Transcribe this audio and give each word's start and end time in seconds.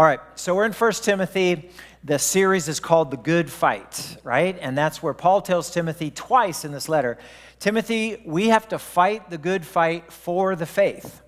All 0.00 0.06
right, 0.06 0.20
so 0.34 0.54
we're 0.54 0.64
in 0.64 0.72
1 0.72 0.92
Timothy. 0.92 1.68
The 2.04 2.18
series 2.18 2.68
is 2.68 2.80
called 2.80 3.10
The 3.10 3.18
Good 3.18 3.50
Fight, 3.50 4.16
right? 4.24 4.56
And 4.58 4.78
that's 4.78 5.02
where 5.02 5.12
Paul 5.12 5.42
tells 5.42 5.70
Timothy 5.70 6.10
twice 6.10 6.64
in 6.64 6.72
this 6.72 6.88
letter 6.88 7.18
Timothy, 7.58 8.22
we 8.24 8.48
have 8.48 8.66
to 8.68 8.78
fight 8.78 9.28
the 9.28 9.36
good 9.36 9.66
fight 9.66 10.10
for 10.10 10.56
the 10.56 10.64
faith. 10.64 11.20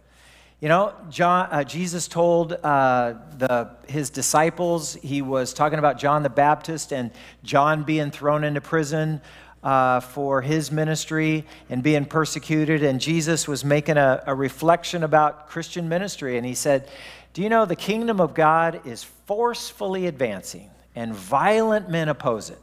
You 0.58 0.71
know, 0.71 0.95
John, 1.11 1.48
uh, 1.50 1.64
Jesus 1.64 2.08
told 2.08 2.54
uh, 2.54 3.16
the, 3.37 3.77
his 3.88 4.08
disciples, 4.08 4.95
he 4.95 5.21
was 5.21 5.53
talking 5.53 5.79
about 5.79 5.99
John 5.99 6.23
the 6.23 6.31
Baptist 6.31 6.95
and 6.95 7.11
John 7.45 7.83
being 7.83 8.11
thrown 8.11 8.43
into 8.43 8.63
prison 8.63 9.21
uh, 9.63 10.01
for 10.01 10.41
his 10.41 10.73
ministry 10.73 11.45
and 11.69 11.83
being 11.83 12.04
persecuted. 12.04 12.83
And 12.83 13.01
Jesus 13.01 13.47
was 13.47 13.65
making 13.65 13.97
a, 13.97 14.23
a 14.27 14.35
reflection 14.35 15.04
about 15.04 15.49
Christian 15.49 15.89
ministry. 15.89 16.37
And 16.37 16.47
he 16.47 16.55
said, 16.55 16.89
Do 17.33 17.41
you 17.41 17.48
know 17.48 17.64
the 17.64 17.77
kingdom 17.77 18.20
of 18.20 18.34
God 18.34 18.87
is 18.87 19.05
forcefully 19.05 20.06
advancing, 20.06 20.69
and 20.95 21.15
violent 21.15 21.88
men 21.88 22.11
oppose 22.11 22.51
it? 22.51 22.59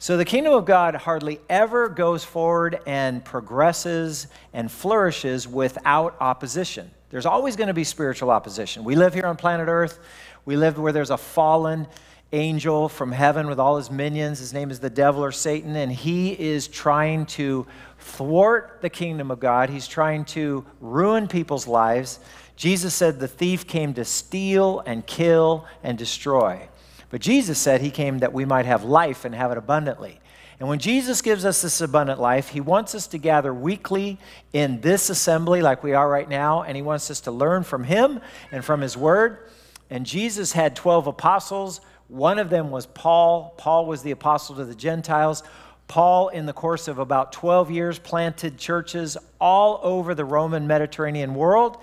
So 0.00 0.16
the 0.16 0.24
kingdom 0.24 0.52
of 0.54 0.64
God 0.64 0.96
hardly 0.96 1.38
ever 1.48 1.88
goes 1.88 2.24
forward 2.24 2.80
and 2.84 3.24
progresses 3.24 4.26
and 4.52 4.72
flourishes 4.72 5.46
without 5.46 6.16
opposition. 6.20 6.90
There's 7.10 7.26
always 7.26 7.54
going 7.54 7.68
to 7.68 7.74
be 7.74 7.84
spiritual 7.84 8.30
opposition. 8.30 8.82
We 8.82 8.96
live 8.96 9.14
here 9.14 9.26
on 9.26 9.36
planet 9.36 9.68
Earth. 9.68 10.00
We 10.44 10.56
live 10.56 10.80
where 10.80 10.92
there's 10.92 11.10
a 11.10 11.16
fallen 11.16 11.86
angel 12.32 12.88
from 12.88 13.12
heaven 13.12 13.46
with 13.46 13.60
all 13.60 13.76
his 13.76 13.90
minions. 13.90 14.40
His 14.40 14.52
name 14.52 14.72
is 14.72 14.80
the 14.80 14.90
devil 14.90 15.22
or 15.22 15.30
Satan, 15.30 15.76
and 15.76 15.92
he 15.92 16.32
is 16.32 16.66
trying 16.66 17.26
to 17.26 17.66
thwart 18.00 18.78
the 18.80 18.90
kingdom 18.90 19.30
of 19.30 19.38
God. 19.38 19.70
He's 19.70 19.86
trying 19.86 20.24
to 20.26 20.64
ruin 20.80 21.28
people's 21.28 21.68
lives. 21.68 22.18
Jesus 22.56 22.94
said 22.94 23.18
the 23.18 23.28
thief 23.28 23.66
came 23.66 23.94
to 23.94 24.04
steal 24.04 24.80
and 24.86 25.06
kill 25.06 25.66
and 25.82 25.96
destroy. 25.98 26.68
But 27.10 27.20
Jesus 27.20 27.58
said 27.58 27.80
he 27.80 27.90
came 27.90 28.18
that 28.18 28.32
we 28.32 28.44
might 28.44 28.66
have 28.66 28.84
life 28.84 29.24
and 29.24 29.34
have 29.34 29.50
it 29.50 29.58
abundantly. 29.58 30.20
And 30.60 30.68
when 30.68 30.78
Jesus 30.78 31.22
gives 31.22 31.44
us 31.44 31.62
this 31.62 31.80
abundant 31.80 32.20
life, 32.20 32.50
he 32.50 32.60
wants 32.60 32.94
us 32.94 33.08
to 33.08 33.18
gather 33.18 33.52
weekly 33.52 34.18
in 34.52 34.80
this 34.80 35.10
assembly 35.10 35.60
like 35.60 35.82
we 35.82 35.92
are 35.92 36.08
right 36.08 36.28
now, 36.28 36.62
and 36.62 36.76
he 36.76 36.82
wants 36.82 37.10
us 37.10 37.20
to 37.22 37.32
learn 37.32 37.64
from 37.64 37.82
him 37.82 38.20
and 38.52 38.64
from 38.64 38.80
his 38.80 38.96
word. 38.96 39.50
And 39.90 40.06
Jesus 40.06 40.52
had 40.52 40.76
12 40.76 41.08
apostles. 41.08 41.80
One 42.06 42.38
of 42.38 42.48
them 42.48 42.70
was 42.70 42.86
Paul. 42.86 43.54
Paul 43.58 43.86
was 43.86 44.02
the 44.02 44.12
apostle 44.12 44.54
to 44.56 44.64
the 44.64 44.74
Gentiles. 44.74 45.42
Paul, 45.88 46.28
in 46.28 46.46
the 46.46 46.52
course 46.52 46.86
of 46.86 46.98
about 46.98 47.32
12 47.32 47.70
years, 47.70 47.98
planted 47.98 48.56
churches 48.56 49.18
all 49.40 49.80
over 49.82 50.14
the 50.14 50.24
Roman 50.24 50.66
Mediterranean 50.66 51.34
world. 51.34 51.76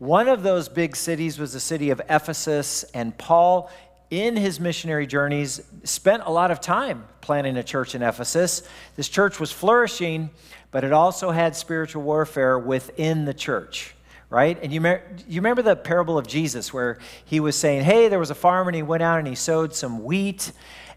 One 0.00 0.28
of 0.28 0.42
those 0.42 0.68
big 0.68 0.96
cities 0.96 1.38
was 1.38 1.52
the 1.52 1.60
city 1.60 1.90
of 1.90 2.00
Ephesus, 2.08 2.84
and 2.94 3.16
Paul 3.16 3.70
in 4.10 4.36
his 4.36 4.58
missionary 4.58 5.06
journeys, 5.06 5.60
spent 5.84 6.24
a 6.26 6.30
lot 6.30 6.50
of 6.50 6.60
time 6.60 7.04
planting 7.20 7.56
a 7.56 7.62
church 7.62 7.94
in 7.94 8.02
Ephesus. 8.02 8.68
This 8.96 9.08
church 9.08 9.38
was 9.38 9.52
flourishing, 9.52 10.30
but 10.72 10.82
it 10.82 10.92
also 10.92 11.30
had 11.30 11.54
spiritual 11.54 12.02
warfare 12.02 12.58
within 12.58 13.24
the 13.24 13.34
church, 13.34 13.94
right? 14.28 14.58
And 14.62 14.72
you, 14.72 14.82
you 15.28 15.40
remember 15.40 15.62
the 15.62 15.76
parable 15.76 16.18
of 16.18 16.26
Jesus 16.26 16.74
where 16.74 16.98
he 17.24 17.38
was 17.38 17.54
saying, 17.54 17.84
Hey, 17.84 18.08
there 18.08 18.18
was 18.18 18.30
a 18.30 18.34
farmer 18.34 18.70
and 18.70 18.76
he 18.76 18.82
went 18.82 19.04
out 19.04 19.20
and 19.20 19.28
he 19.28 19.36
sowed 19.36 19.74
some 19.74 20.02
wheat 20.02 20.50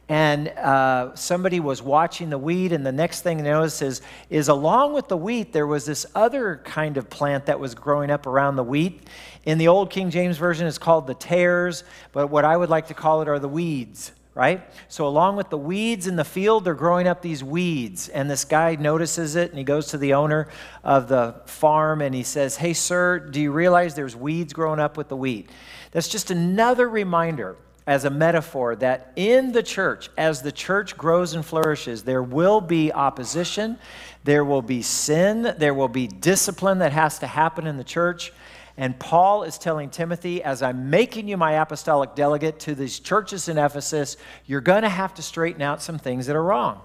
and 0.10 0.50
uh, 0.50 1.16
somebody 1.16 1.62
was 1.62 1.82
watching 1.82 2.30
the 2.30 2.38
wheat, 2.38 2.74
and 2.74 2.86
the 2.86 2.92
next 2.92 3.22
thing 3.22 3.38
you 3.38 3.46
notice 3.46 3.82
is, 3.82 4.02
is 4.30 4.50
along 4.50 4.94
with 4.94 5.08
the 5.08 5.16
wheat, 5.16 5.54
there 5.54 5.66
was 5.66 5.86
this 5.86 6.06
other 6.14 6.62
kind 6.66 6.98
of 6.98 7.10
plant 7.10 7.46
that 7.46 7.60
was 7.60 7.74
growing 7.74 8.12
up 8.12 8.28
around 8.28 8.58
the 8.58 8.64
wheat. 8.64 9.08
In 9.46 9.58
the 9.58 9.70
old 9.70 9.90
King 9.90 10.10
James 10.10 10.38
Version, 10.38 10.68
it's 10.68 10.78
called 10.78 11.08
the 11.08 11.14
tares, 11.14 11.86
but 12.12 12.28
what 12.28 12.44
I 12.44 12.58
would 12.58 12.70
like 12.70 12.88
to 12.88 12.94
call 12.94 13.22
it 13.22 13.30
are 13.30 13.40
the 13.40 13.48
weeds, 13.48 14.12
right? 14.36 14.62
So, 14.90 15.08
along 15.08 15.38
with 15.38 15.50
the 15.50 15.58
weeds 15.58 16.06
in 16.06 16.18
the 16.18 16.26
field, 16.26 16.66
they're 16.66 16.74
growing 16.74 17.08
up 17.08 17.22
these 17.22 17.42
weeds. 17.42 18.10
And 18.10 18.30
this 18.30 18.44
guy 18.44 18.76
notices 18.76 19.38
it, 19.38 19.52
and 19.52 19.58
he 19.58 19.64
goes 19.64 19.88
to 19.88 19.98
the 19.98 20.16
owner 20.16 20.50
of 20.84 21.08
the 21.08 21.36
farm 21.46 22.02
and 22.02 22.14
he 22.14 22.24
says, 22.24 22.58
Hey, 22.58 22.74
sir, 22.74 23.20
do 23.20 23.40
you 23.40 23.54
realize 23.54 23.96
there's 23.96 24.18
weeds 24.18 24.52
growing 24.52 24.82
up 24.82 24.98
with 24.98 25.08
the 25.08 25.18
wheat? 25.18 25.50
That's 25.92 26.10
just 26.10 26.30
another 26.30 26.90
reminder 26.90 27.56
as 27.86 28.06
a 28.06 28.10
metaphor 28.10 28.76
that 28.78 29.12
in 29.16 29.52
the 29.52 29.64
church, 29.64 30.10
as 30.18 30.42
the 30.42 30.52
church 30.52 30.98
grows 30.98 31.34
and 31.34 31.46
flourishes, 31.46 32.04
there 32.04 32.24
will 32.24 32.62
be 32.62 32.92
opposition, 32.94 33.78
there 34.24 34.46
will 34.46 34.62
be 34.62 34.82
sin, 34.82 35.54
there 35.58 35.74
will 35.74 35.90
be 35.90 36.08
discipline 36.08 36.80
that 36.80 36.94
has 36.94 37.20
to 37.20 37.28
happen 37.28 37.68
in 37.68 37.78
the 37.78 37.84
church. 37.84 38.32
And 38.78 38.98
Paul 38.98 39.44
is 39.44 39.58
telling 39.58 39.90
Timothy, 39.90 40.42
as 40.42 40.64
I'm 40.64 40.90
making 40.90 41.28
you 41.28 41.38
my 41.38 41.62
apostolic 41.62 42.16
delegate 42.16 42.60
to 42.62 42.74
these 42.74 43.00
churches 43.00 43.48
in 43.48 43.58
Ephesus, 43.58 44.18
you're 44.46 44.62
going 44.62 44.82
to 44.84 44.90
have 44.90 45.14
to 45.16 45.22
straighten 45.22 45.62
out 45.62 45.82
some 45.82 46.00
things 46.00 46.26
that 46.28 46.36
are 46.36 46.44
wrong. 46.44 46.82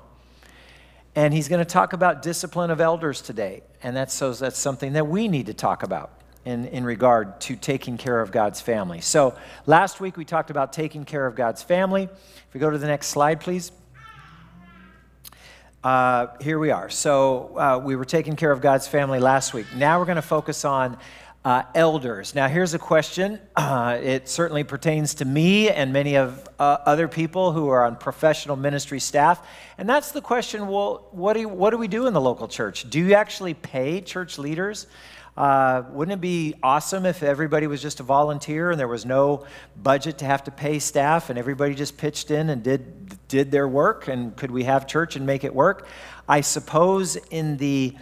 And 1.14 1.32
he's 1.32 1.48
going 1.48 1.64
to 1.64 1.70
talk 1.70 1.94
about 1.94 2.22
discipline 2.22 2.70
of 2.70 2.80
elders 2.80 3.22
today. 3.22 3.62
And 3.82 3.96
that's, 3.96 4.12
so 4.12 4.32
that's 4.32 4.58
something 4.58 4.92
that 4.92 5.06
we 5.06 5.28
need 5.28 5.46
to 5.46 5.54
talk 5.54 5.82
about 5.82 6.17
in, 6.44 6.66
in 6.66 6.84
regard 6.84 7.40
to 7.42 7.56
taking 7.56 7.98
care 7.98 8.20
of 8.20 8.32
God's 8.32 8.60
family. 8.60 9.00
So 9.00 9.36
last 9.66 10.00
week 10.00 10.16
we 10.16 10.24
talked 10.24 10.50
about 10.50 10.72
taking 10.72 11.04
care 11.04 11.26
of 11.26 11.34
God's 11.34 11.62
family. 11.62 12.04
If 12.04 12.54
we 12.54 12.60
go 12.60 12.70
to 12.70 12.78
the 12.78 12.86
next 12.86 13.08
slide, 13.08 13.40
please. 13.40 13.72
Uh, 15.84 16.28
here 16.40 16.58
we 16.58 16.70
are. 16.70 16.90
So 16.90 17.56
uh, 17.56 17.80
we 17.82 17.96
were 17.96 18.04
taking 18.04 18.34
care 18.34 18.50
of 18.50 18.60
God's 18.60 18.88
family 18.88 19.20
last 19.20 19.54
week. 19.54 19.66
Now 19.76 19.98
we're 19.98 20.06
going 20.06 20.16
to 20.16 20.22
focus 20.22 20.64
on 20.64 20.98
uh, 21.44 21.62
elders. 21.74 22.34
Now, 22.34 22.48
here's 22.48 22.74
a 22.74 22.78
question. 22.78 23.40
It 23.98 24.28
certainly 24.28 24.64
pertains 24.64 25.14
to 25.14 25.24
me 25.24 25.70
and 25.70 25.92
many 25.92 26.16
of 26.16 26.46
uh, 26.58 26.78
other 26.84 27.08
people 27.08 27.52
who 27.52 27.68
are 27.68 27.84
on 27.84 27.96
professional 27.96 28.56
ministry 28.56 29.00
staff. 29.00 29.44
And 29.76 29.88
that's 29.88 30.12
the 30.12 30.20
question 30.20 30.68
well, 30.68 31.08
what 31.10 31.34
do, 31.34 31.40
you, 31.40 31.48
what 31.48 31.70
do 31.70 31.78
we 31.78 31.88
do 31.88 32.06
in 32.06 32.12
the 32.12 32.20
local 32.20 32.48
church? 32.48 32.88
Do 32.90 32.98
you 32.98 33.14
actually 33.14 33.54
pay 33.54 34.00
church 34.00 34.38
leaders? 34.38 34.86
Uh, 35.38 35.84
wouldn't 35.92 36.14
it 36.14 36.20
be 36.20 36.52
awesome 36.64 37.06
if 37.06 37.22
everybody 37.22 37.68
was 37.68 37.80
just 37.80 38.00
a 38.00 38.02
volunteer 38.02 38.72
and 38.72 38.80
there 38.80 38.88
was 38.88 39.06
no 39.06 39.46
budget 39.80 40.18
to 40.18 40.24
have 40.24 40.42
to 40.42 40.50
pay 40.50 40.80
staff 40.80 41.30
and 41.30 41.38
everybody 41.38 41.76
just 41.76 41.96
pitched 41.96 42.32
in 42.32 42.50
and 42.50 42.64
did, 42.64 43.28
did 43.28 43.52
their 43.52 43.68
work? 43.68 44.08
And 44.08 44.36
could 44.36 44.50
we 44.50 44.64
have 44.64 44.88
church 44.88 45.14
and 45.14 45.24
make 45.24 45.44
it 45.44 45.54
work? 45.54 45.86
I 46.28 46.40
suppose 46.40 47.14
in 47.30 47.56
the 47.56 47.96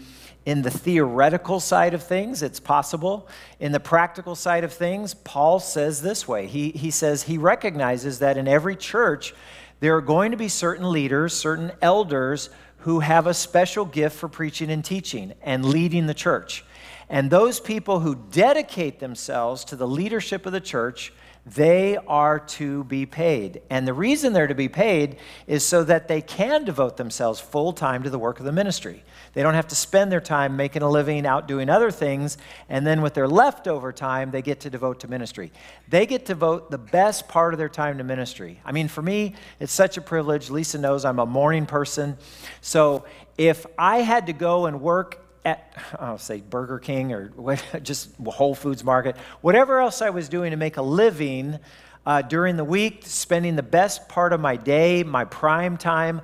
in 0.46 0.62
the 0.62 0.70
theoretical 0.70 1.60
side 1.60 1.92
of 1.92 2.02
things, 2.04 2.40
it's 2.40 2.60
possible. 2.60 3.28
In 3.60 3.72
the 3.72 3.80
practical 3.80 4.34
side 4.34 4.64
of 4.64 4.72
things, 4.72 5.12
Paul 5.12 5.60
says 5.60 6.00
this 6.00 6.26
way 6.26 6.46
he, 6.46 6.70
he 6.70 6.90
says 6.90 7.24
he 7.24 7.36
recognizes 7.36 8.20
that 8.20 8.38
in 8.38 8.48
every 8.48 8.76
church, 8.76 9.34
there 9.80 9.94
are 9.94 10.00
going 10.00 10.30
to 10.30 10.38
be 10.38 10.48
certain 10.48 10.90
leaders, 10.90 11.34
certain 11.34 11.72
elders 11.82 12.48
who 12.78 13.00
have 13.00 13.26
a 13.26 13.34
special 13.34 13.84
gift 13.84 14.16
for 14.16 14.28
preaching 14.28 14.70
and 14.70 14.82
teaching 14.82 15.34
and 15.42 15.66
leading 15.66 16.06
the 16.06 16.14
church. 16.14 16.64
And 17.08 17.30
those 17.30 17.60
people 17.60 18.00
who 18.00 18.14
dedicate 18.14 18.98
themselves 18.98 19.64
to 19.66 19.76
the 19.76 19.86
leadership 19.86 20.46
of 20.46 20.52
the 20.52 20.60
church, 20.60 21.12
they 21.46 21.96
are 22.08 22.40
to 22.40 22.82
be 22.84 23.06
paid. 23.06 23.62
And 23.70 23.86
the 23.86 23.92
reason 23.94 24.32
they're 24.32 24.48
to 24.48 24.54
be 24.54 24.68
paid 24.68 25.16
is 25.46 25.64
so 25.64 25.84
that 25.84 26.08
they 26.08 26.20
can 26.20 26.64
devote 26.64 26.96
themselves 26.96 27.38
full 27.38 27.72
time 27.72 28.02
to 28.02 28.10
the 28.10 28.18
work 28.18 28.40
of 28.40 28.44
the 28.44 28.52
ministry. 28.52 29.04
They 29.32 29.44
don't 29.44 29.54
have 29.54 29.68
to 29.68 29.76
spend 29.76 30.10
their 30.10 30.20
time 30.20 30.56
making 30.56 30.82
a 30.82 30.90
living 30.90 31.24
out 31.24 31.46
doing 31.46 31.68
other 31.70 31.92
things, 31.92 32.36
and 32.68 32.84
then 32.84 33.00
with 33.00 33.14
their 33.14 33.28
leftover 33.28 33.92
time, 33.92 34.32
they 34.32 34.42
get 34.42 34.60
to 34.60 34.70
devote 34.70 35.00
to 35.00 35.08
ministry. 35.08 35.52
They 35.88 36.04
get 36.04 36.26
to 36.26 36.32
devote 36.32 36.72
the 36.72 36.78
best 36.78 37.28
part 37.28 37.54
of 37.54 37.58
their 37.58 37.68
time 37.68 37.98
to 37.98 38.04
ministry. 38.04 38.60
I 38.64 38.72
mean, 38.72 38.88
for 38.88 39.02
me, 39.02 39.34
it's 39.60 39.72
such 39.72 39.96
a 39.96 40.00
privilege. 40.00 40.50
Lisa 40.50 40.78
knows 40.78 41.04
I'm 41.04 41.20
a 41.20 41.26
morning 41.26 41.66
person. 41.66 42.16
So 42.60 43.04
if 43.38 43.66
I 43.78 43.98
had 43.98 44.26
to 44.26 44.32
go 44.32 44.66
and 44.66 44.80
work 44.80 45.25
at, 45.46 45.72
I'll 45.98 46.18
say 46.18 46.40
Burger 46.40 46.78
King 46.78 47.12
or 47.12 47.30
just 47.82 48.10
Whole 48.26 48.54
Foods 48.54 48.82
Market, 48.82 49.16
whatever 49.40 49.80
else 49.80 50.02
I 50.02 50.10
was 50.10 50.28
doing 50.28 50.50
to 50.50 50.56
make 50.56 50.76
a 50.76 50.82
living 50.82 51.58
uh, 52.04 52.22
during 52.22 52.56
the 52.56 52.64
week, 52.64 53.02
spending 53.06 53.56
the 53.56 53.62
best 53.62 54.08
part 54.08 54.32
of 54.32 54.40
my 54.40 54.56
day, 54.56 55.04
my 55.04 55.24
prime 55.24 55.76
time, 55.76 56.20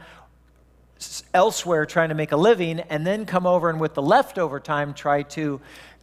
elsewhere 1.32 1.86
trying 1.86 2.10
to 2.10 2.14
make 2.14 2.32
a 2.32 2.36
living, 2.36 2.80
and 2.80 3.06
then 3.06 3.24
come 3.24 3.46
over 3.46 3.70
and 3.70 3.80
with 3.80 3.94
the 3.94 4.02
leftover 4.02 4.60
time 4.60 4.92
try 4.92 5.22
to 5.22 5.60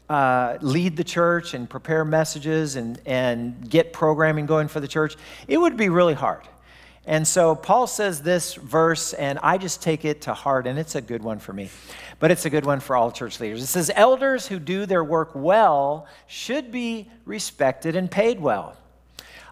uh, 0.09 0.57
lead 0.61 0.97
the 0.97 1.03
church 1.03 1.53
and 1.53 1.69
prepare 1.69 2.03
messages 2.03 2.75
and, 2.75 2.99
and 3.05 3.69
get 3.69 3.93
programming 3.93 4.45
going 4.45 4.67
for 4.67 4.79
the 4.79 4.87
church, 4.87 5.15
it 5.47 5.57
would 5.57 5.77
be 5.77 5.89
really 5.89 6.15
hard. 6.15 6.41
And 7.09 7.27
so 7.27 7.55
Paul 7.55 7.87
says 7.87 8.21
this 8.21 8.53
verse, 8.53 9.13
and 9.13 9.37
I 9.43 9.57
just 9.57 9.81
take 9.81 10.05
it 10.05 10.21
to 10.21 10.33
heart, 10.33 10.65
and 10.67 10.79
it's 10.79 10.95
a 10.95 11.01
good 11.01 11.23
one 11.23 11.39
for 11.39 11.51
me 11.51 11.69
but 12.19 12.31
it's 12.31 12.45
a 12.45 12.49
good 12.49 12.65
one 12.65 12.79
for 12.79 12.95
all 12.95 13.11
church 13.11 13.39
leaders. 13.39 13.63
It 13.63 13.67
says, 13.67 13.89
Elders 13.95 14.47
who 14.47 14.59
do 14.59 14.85
their 14.85 15.03
work 15.03 15.31
well 15.33 16.05
should 16.27 16.71
be 16.71 17.09
respected 17.25 17.95
and 17.95 18.11
paid 18.11 18.39
well. 18.39 18.75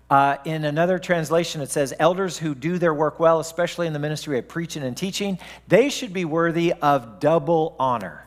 Uh, 0.10 0.38
in 0.46 0.64
another 0.64 1.00
translation, 1.00 1.62
it 1.62 1.70
says, 1.70 1.94
Elders 1.98 2.38
who 2.38 2.54
do 2.54 2.78
their 2.78 2.94
work 2.94 3.20
well, 3.20 3.40
especially 3.40 3.88
in 3.88 3.94
the 3.94 4.00
ministry 4.00 4.38
of 4.38 4.48
preaching 4.48 4.84
and 4.84 4.96
teaching, 4.96 5.40
they 5.68 5.90
should 5.90 6.14
be 6.14 6.26
worthy 6.26 6.74
of 6.74 7.20
double 7.20 7.76
honor. 7.80 8.26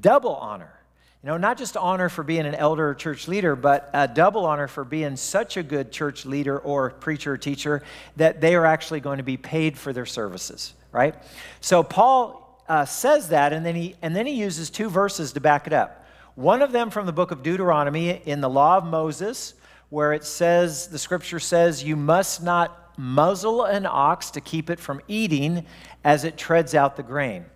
Double 0.00 0.34
honor. 0.34 0.75
You 1.26 1.32
know, 1.32 1.38
not 1.38 1.58
just 1.58 1.76
honor 1.76 2.08
for 2.08 2.22
being 2.22 2.46
an 2.46 2.54
elder 2.54 2.90
or 2.90 2.94
church 2.94 3.26
leader, 3.26 3.56
but 3.56 3.90
a 3.92 4.06
double 4.06 4.46
honor 4.46 4.68
for 4.68 4.84
being 4.84 5.16
such 5.16 5.56
a 5.56 5.62
good 5.64 5.90
church 5.90 6.24
leader 6.24 6.56
or 6.56 6.90
preacher 6.90 7.32
or 7.32 7.36
teacher 7.36 7.82
that 8.14 8.40
they 8.40 8.54
are 8.54 8.64
actually 8.64 9.00
going 9.00 9.16
to 9.16 9.24
be 9.24 9.36
paid 9.36 9.76
for 9.76 9.92
their 9.92 10.06
services, 10.06 10.74
right? 10.92 11.16
So 11.60 11.82
Paul 11.82 12.62
uh, 12.68 12.84
says 12.84 13.30
that, 13.30 13.52
and 13.52 13.66
then, 13.66 13.74
he, 13.74 13.96
and 14.02 14.14
then 14.14 14.24
he 14.24 14.34
uses 14.34 14.70
two 14.70 14.88
verses 14.88 15.32
to 15.32 15.40
back 15.40 15.66
it 15.66 15.72
up. 15.72 16.06
One 16.36 16.62
of 16.62 16.70
them 16.70 16.90
from 16.90 17.06
the 17.06 17.12
book 17.12 17.32
of 17.32 17.42
Deuteronomy 17.42 18.22
in 18.24 18.40
the 18.40 18.48
law 18.48 18.76
of 18.76 18.84
Moses, 18.84 19.54
where 19.88 20.12
it 20.12 20.22
says, 20.22 20.86
the 20.86 20.98
scripture 21.00 21.40
says, 21.40 21.82
you 21.82 21.96
must 21.96 22.40
not 22.40 22.96
muzzle 22.96 23.64
an 23.64 23.84
ox 23.84 24.30
to 24.30 24.40
keep 24.40 24.70
it 24.70 24.78
from 24.78 25.00
eating 25.08 25.66
as 26.04 26.22
it 26.22 26.36
treads 26.36 26.72
out 26.72 26.94
the 26.94 27.02
grain 27.02 27.46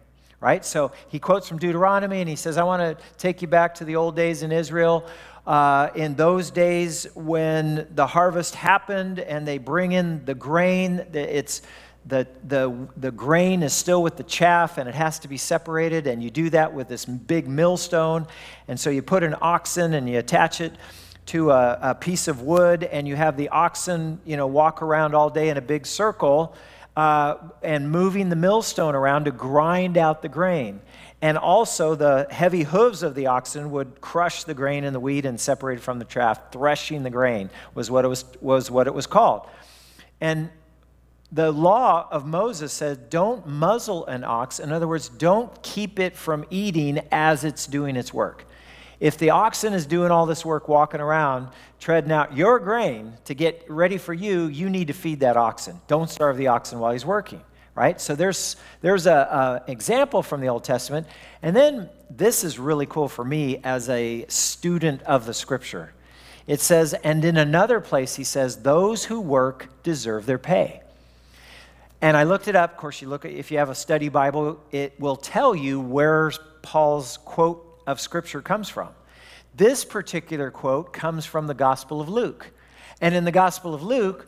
right? 0.40 0.64
So 0.64 0.92
he 1.08 1.18
quotes 1.18 1.46
from 1.46 1.58
Deuteronomy 1.58 2.20
and 2.20 2.28
he 2.28 2.36
says, 2.36 2.56
I 2.56 2.64
want 2.64 2.80
to 2.80 3.04
take 3.18 3.42
you 3.42 3.48
back 3.48 3.74
to 3.76 3.84
the 3.84 3.96
old 3.96 4.16
days 4.16 4.42
in 4.42 4.52
Israel. 4.52 5.06
Uh, 5.46 5.88
in 5.94 6.14
those 6.14 6.50
days 6.50 7.06
when 7.14 7.86
the 7.94 8.06
harvest 8.06 8.54
happened 8.54 9.18
and 9.18 9.46
they 9.46 9.58
bring 9.58 9.92
in 9.92 10.24
the 10.24 10.34
grain, 10.34 11.04
it's 11.12 11.62
the, 12.06 12.26
the, 12.46 12.88
the 12.96 13.10
grain 13.10 13.62
is 13.62 13.72
still 13.72 14.02
with 14.02 14.16
the 14.16 14.22
chaff 14.22 14.78
and 14.78 14.88
it 14.88 14.94
has 14.94 15.18
to 15.18 15.28
be 15.28 15.36
separated, 15.36 16.06
and 16.06 16.22
you 16.22 16.30
do 16.30 16.48
that 16.50 16.72
with 16.72 16.88
this 16.88 17.04
big 17.04 17.46
millstone. 17.46 18.26
And 18.68 18.80
so 18.80 18.88
you 18.88 19.02
put 19.02 19.22
an 19.22 19.36
oxen 19.40 19.94
and 19.94 20.08
you 20.08 20.18
attach 20.18 20.60
it 20.60 20.72
to 21.26 21.50
a, 21.50 21.78
a 21.82 21.94
piece 21.94 22.26
of 22.26 22.42
wood, 22.42 22.84
and 22.84 23.06
you 23.06 23.14
have 23.16 23.36
the 23.36 23.50
oxen, 23.50 24.18
you 24.24 24.36
know, 24.36 24.46
walk 24.46 24.82
around 24.82 25.14
all 25.14 25.30
day 25.30 25.50
in 25.50 25.56
a 25.56 25.60
big 25.60 25.86
circle 25.86 26.56
uh, 26.96 27.36
and 27.62 27.90
moving 27.90 28.28
the 28.28 28.36
millstone 28.36 28.94
around 28.94 29.24
to 29.24 29.30
grind 29.30 29.96
out 29.96 30.22
the 30.22 30.28
grain. 30.28 30.80
And 31.22 31.36
also, 31.36 31.94
the 31.94 32.26
heavy 32.30 32.62
hooves 32.62 33.02
of 33.02 33.14
the 33.14 33.26
oxen 33.26 33.70
would 33.72 34.00
crush 34.00 34.44
the 34.44 34.54
grain 34.54 34.84
and 34.84 34.94
the 34.94 35.00
wheat 35.00 35.26
and 35.26 35.38
separate 35.38 35.78
it 35.78 35.82
from 35.82 35.98
the 35.98 36.06
chaff. 36.06 36.50
Threshing 36.50 37.02
the 37.02 37.10
grain 37.10 37.50
was 37.74 37.90
what 37.90 38.04
it 38.04 38.08
was, 38.08 38.24
was, 38.40 38.70
what 38.70 38.86
it 38.86 38.94
was 38.94 39.06
called. 39.06 39.46
And 40.20 40.50
the 41.30 41.52
law 41.52 42.08
of 42.10 42.26
Moses 42.26 42.72
said, 42.72 43.10
don't 43.10 43.46
muzzle 43.46 44.06
an 44.06 44.24
ox. 44.24 44.58
In 44.58 44.72
other 44.72 44.88
words, 44.88 45.08
don't 45.08 45.62
keep 45.62 45.98
it 45.98 46.16
from 46.16 46.44
eating 46.50 47.00
as 47.12 47.44
it's 47.44 47.66
doing 47.66 47.96
its 47.96 48.12
work. 48.12 48.46
If 49.00 49.16
the 49.16 49.30
oxen 49.30 49.72
is 49.72 49.86
doing 49.86 50.10
all 50.10 50.26
this 50.26 50.44
work 50.44 50.68
walking 50.68 51.00
around, 51.00 51.48
treading 51.80 52.12
out 52.12 52.36
your 52.36 52.58
grain 52.58 53.14
to 53.24 53.34
get 53.34 53.64
ready 53.66 53.96
for 53.96 54.12
you, 54.12 54.44
you 54.44 54.68
need 54.68 54.88
to 54.88 54.92
feed 54.92 55.20
that 55.20 55.38
oxen. 55.38 55.80
Don't 55.86 56.10
starve 56.10 56.36
the 56.36 56.48
oxen 56.48 56.78
while 56.78 56.92
he's 56.92 57.06
working, 57.06 57.40
right? 57.74 57.98
So 57.98 58.14
there's, 58.14 58.56
there's 58.82 59.06
an 59.06 59.62
example 59.66 60.22
from 60.22 60.42
the 60.42 60.48
Old 60.48 60.64
Testament. 60.64 61.06
And 61.40 61.56
then 61.56 61.88
this 62.10 62.44
is 62.44 62.58
really 62.58 62.84
cool 62.84 63.08
for 63.08 63.24
me 63.24 63.58
as 63.64 63.88
a 63.88 64.26
student 64.28 65.02
of 65.04 65.24
the 65.24 65.32
scripture. 65.32 65.94
It 66.46 66.60
says, 66.60 66.92
and 66.92 67.24
in 67.24 67.38
another 67.38 67.80
place, 67.80 68.16
he 68.16 68.24
says, 68.24 68.58
those 68.58 69.04
who 69.04 69.20
work 69.20 69.68
deserve 69.82 70.26
their 70.26 70.38
pay. 70.38 70.82
And 72.02 72.16
I 72.16 72.24
looked 72.24 72.48
it 72.48 72.56
up. 72.56 72.72
Of 72.72 72.76
course, 72.76 73.00
you 73.00 73.08
look 73.08 73.24
at, 73.24 73.30
if 73.30 73.50
you 73.50 73.58
have 73.58 73.70
a 73.70 73.74
study 73.74 74.08
Bible, 74.10 74.60
it 74.72 74.98
will 74.98 75.16
tell 75.16 75.54
you 75.54 75.80
where 75.80 76.32
Paul's 76.60 77.18
quote 77.18 77.69
of 77.90 78.00
Scripture 78.00 78.40
comes 78.40 78.68
from. 78.68 78.90
This 79.54 79.84
particular 79.84 80.50
quote 80.50 80.92
comes 80.92 81.26
from 81.26 81.46
the 81.46 81.54
Gospel 81.54 82.00
of 82.00 82.08
Luke. 82.08 82.50
And 83.00 83.14
in 83.14 83.24
the 83.24 83.32
Gospel 83.32 83.74
of 83.74 83.82
Luke, 83.82 84.26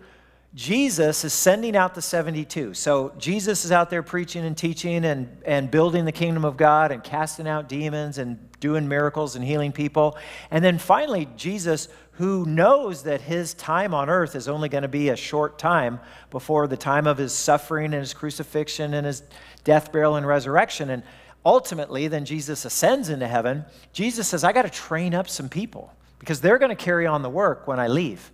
Jesus 0.54 1.24
is 1.24 1.32
sending 1.32 1.74
out 1.74 1.94
the 1.94 2.02
72. 2.02 2.74
So 2.74 3.14
Jesus 3.16 3.64
is 3.64 3.72
out 3.72 3.88
there 3.88 4.02
preaching 4.02 4.44
and 4.44 4.56
teaching 4.56 5.04
and, 5.06 5.42
and 5.46 5.70
building 5.70 6.04
the 6.04 6.12
kingdom 6.12 6.44
of 6.44 6.58
God 6.58 6.92
and 6.92 7.02
casting 7.02 7.48
out 7.48 7.70
demons 7.70 8.18
and 8.18 8.38
doing 8.60 8.86
miracles 8.86 9.34
and 9.34 9.44
healing 9.44 9.72
people. 9.72 10.18
And 10.50 10.62
then 10.62 10.78
finally, 10.78 11.26
Jesus, 11.36 11.88
who 12.12 12.44
knows 12.44 13.04
that 13.04 13.22
his 13.22 13.54
time 13.54 13.94
on 13.94 14.10
earth 14.10 14.36
is 14.36 14.46
only 14.46 14.68
going 14.68 14.82
to 14.82 14.88
be 14.88 15.08
a 15.08 15.16
short 15.16 15.58
time 15.58 16.00
before 16.30 16.66
the 16.66 16.76
time 16.76 17.06
of 17.06 17.16
his 17.16 17.32
suffering 17.32 17.86
and 17.86 18.00
his 18.00 18.12
crucifixion 18.12 18.92
and 18.92 19.06
his 19.06 19.22
death, 19.64 19.90
burial, 19.90 20.16
and 20.16 20.26
resurrection. 20.26 20.90
And 20.90 21.02
ultimately, 21.44 22.08
then 22.08 22.24
Jesus 22.24 22.64
ascends 22.64 23.08
into 23.08 23.26
heaven. 23.26 23.64
Jesus 23.92 24.28
says, 24.28 24.44
I 24.44 24.52
got 24.52 24.62
to 24.62 24.70
train 24.70 25.14
up 25.14 25.28
some 25.28 25.48
people 25.48 25.92
because 26.18 26.40
they're 26.40 26.58
going 26.58 26.70
to 26.70 26.76
carry 26.76 27.06
on 27.06 27.22
the 27.22 27.30
work 27.30 27.66
when 27.66 27.80
I 27.80 27.88
leave. 27.88 28.30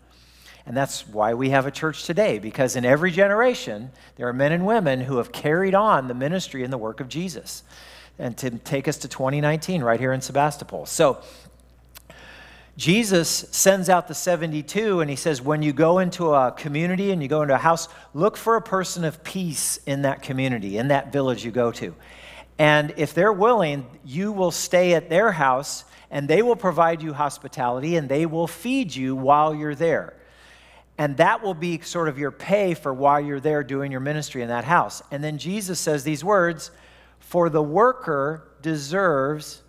And 0.66 0.76
that's 0.76 1.08
why 1.08 1.32
we 1.32 1.48
have 1.48 1.64
a 1.64 1.70
church 1.70 2.04
today, 2.04 2.38
because 2.38 2.76
in 2.76 2.84
every 2.84 3.10
generation, 3.10 3.90
there 4.16 4.28
are 4.28 4.34
men 4.34 4.52
and 4.52 4.66
women 4.66 5.00
who 5.00 5.16
have 5.16 5.32
carried 5.32 5.74
on 5.74 6.08
the 6.08 6.14
ministry 6.14 6.62
and 6.62 6.70
the 6.70 6.76
work 6.76 7.00
of 7.00 7.08
Jesus. 7.08 7.62
And 8.18 8.36
to 8.38 8.50
take 8.50 8.86
us 8.86 8.98
to 8.98 9.08
2019, 9.08 9.82
right 9.82 9.98
here 9.98 10.12
in 10.12 10.20
Sebastopol. 10.20 10.84
So, 10.84 11.22
Jesus 12.76 13.46
sends 13.50 13.88
out 13.88 14.06
the 14.06 14.14
72 14.14 15.00
and 15.00 15.10
he 15.10 15.16
says, 15.16 15.42
When 15.42 15.62
you 15.62 15.72
go 15.72 15.98
into 15.98 16.34
a 16.34 16.52
community 16.52 17.10
and 17.10 17.20
you 17.20 17.28
go 17.28 17.42
into 17.42 17.54
a 17.54 17.58
house, 17.58 17.88
look 18.14 18.36
for 18.36 18.54
a 18.54 18.62
person 18.62 19.04
of 19.04 19.24
peace 19.24 19.80
in 19.86 20.02
that 20.02 20.22
community, 20.22 20.78
in 20.78 20.88
that 20.88 21.12
village 21.12 21.44
you 21.44 21.50
go 21.50 21.72
to. 21.72 21.94
And 22.58 22.94
if 22.96 23.14
they're 23.14 23.32
willing, 23.32 23.86
you 24.04 24.32
will 24.32 24.50
stay 24.50 24.94
at 24.94 25.08
their 25.08 25.32
house 25.32 25.84
and 26.10 26.26
they 26.26 26.42
will 26.42 26.56
provide 26.56 27.02
you 27.02 27.12
hospitality 27.12 27.96
and 27.96 28.08
they 28.08 28.26
will 28.26 28.46
feed 28.46 28.94
you 28.94 29.14
while 29.14 29.54
you're 29.54 29.74
there. 29.74 30.14
And 30.96 31.16
that 31.18 31.42
will 31.42 31.54
be 31.54 31.80
sort 31.80 32.08
of 32.08 32.18
your 32.18 32.32
pay 32.32 32.74
for 32.74 32.92
while 32.92 33.20
you're 33.20 33.38
there 33.38 33.62
doing 33.62 33.92
your 33.92 34.00
ministry 34.00 34.42
in 34.42 34.48
that 34.48 34.64
house. 34.64 35.00
And 35.12 35.22
then 35.22 35.38
Jesus 35.38 35.78
says 35.78 36.02
these 36.02 36.24
words 36.24 36.72
For 37.20 37.48
the 37.48 37.62
worker 37.62 38.48
deserves 38.62 39.62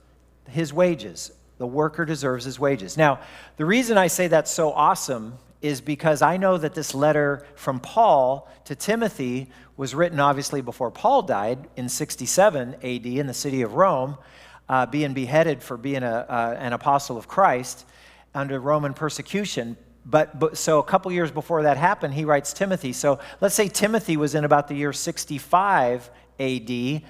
his 0.49 0.73
wages. 0.73 1.31
The 1.59 1.67
worker 1.67 2.05
deserves 2.05 2.45
his 2.45 2.59
wages. 2.59 2.97
Now, 2.97 3.19
the 3.57 3.65
reason 3.65 3.97
I 3.97 4.07
say 4.07 4.27
that's 4.27 4.49
so 4.49 4.71
awesome 4.71 5.37
is 5.61 5.81
because 5.81 6.21
I 6.21 6.37
know 6.37 6.57
that 6.57 6.73
this 6.73 6.95
letter 6.95 7.45
from 7.55 7.79
Paul 7.79 8.49
to 8.65 8.75
Timothy 8.75 9.49
was 9.79 9.95
written 9.95 10.19
obviously 10.19 10.59
before 10.59 10.91
Paul 10.91 11.21
died 11.21 11.69
in 11.77 11.87
67 11.87 12.73
AD 12.83 13.05
in 13.05 13.27
the 13.27 13.33
city 13.33 13.61
of 13.61 13.75
Rome, 13.75 14.17
uh, 14.67 14.85
being 14.85 15.13
beheaded 15.13 15.63
for 15.63 15.77
being 15.77 16.03
a, 16.03 16.25
uh, 16.27 16.57
an 16.59 16.73
apostle 16.73 17.15
of 17.15 17.29
Christ 17.29 17.85
under 18.35 18.59
Roman 18.59 18.93
persecution. 18.93 19.77
But, 20.05 20.37
but 20.37 20.57
so 20.57 20.79
a 20.79 20.83
couple 20.83 21.13
years 21.13 21.31
before 21.31 21.63
that 21.63 21.77
happened, 21.77 22.13
he 22.13 22.25
writes 22.25 22.51
Timothy. 22.51 22.91
So 22.91 23.19
let's 23.39 23.55
say 23.55 23.69
Timothy 23.69 24.17
was 24.17 24.35
in 24.35 24.43
about 24.43 24.67
the 24.67 24.75
year 24.75 24.91
65 24.91 26.09
AD, 26.41 27.01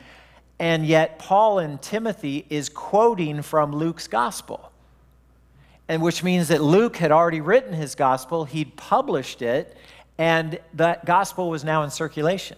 and 0.59 0.85
yet 0.85 1.17
Paul 1.17 1.57
and 1.57 1.81
Timothy 1.81 2.45
is 2.51 2.69
quoting 2.69 3.41
from 3.41 3.71
Luke's 3.71 4.07
gospel 4.07 4.69
and 5.89 6.03
which 6.03 6.23
means 6.23 6.49
that 6.49 6.61
Luke 6.61 6.97
had 6.97 7.11
already 7.11 7.41
written 7.41 7.73
his 7.73 7.95
gospel, 7.95 8.45
he'd 8.45 8.77
published 8.77 9.41
it, 9.41 9.75
and 10.19 10.59
that 10.73 11.05
gospel 11.05 11.49
was 11.49 11.63
now 11.63 11.83
in 11.83 11.89
circulation. 11.89 12.57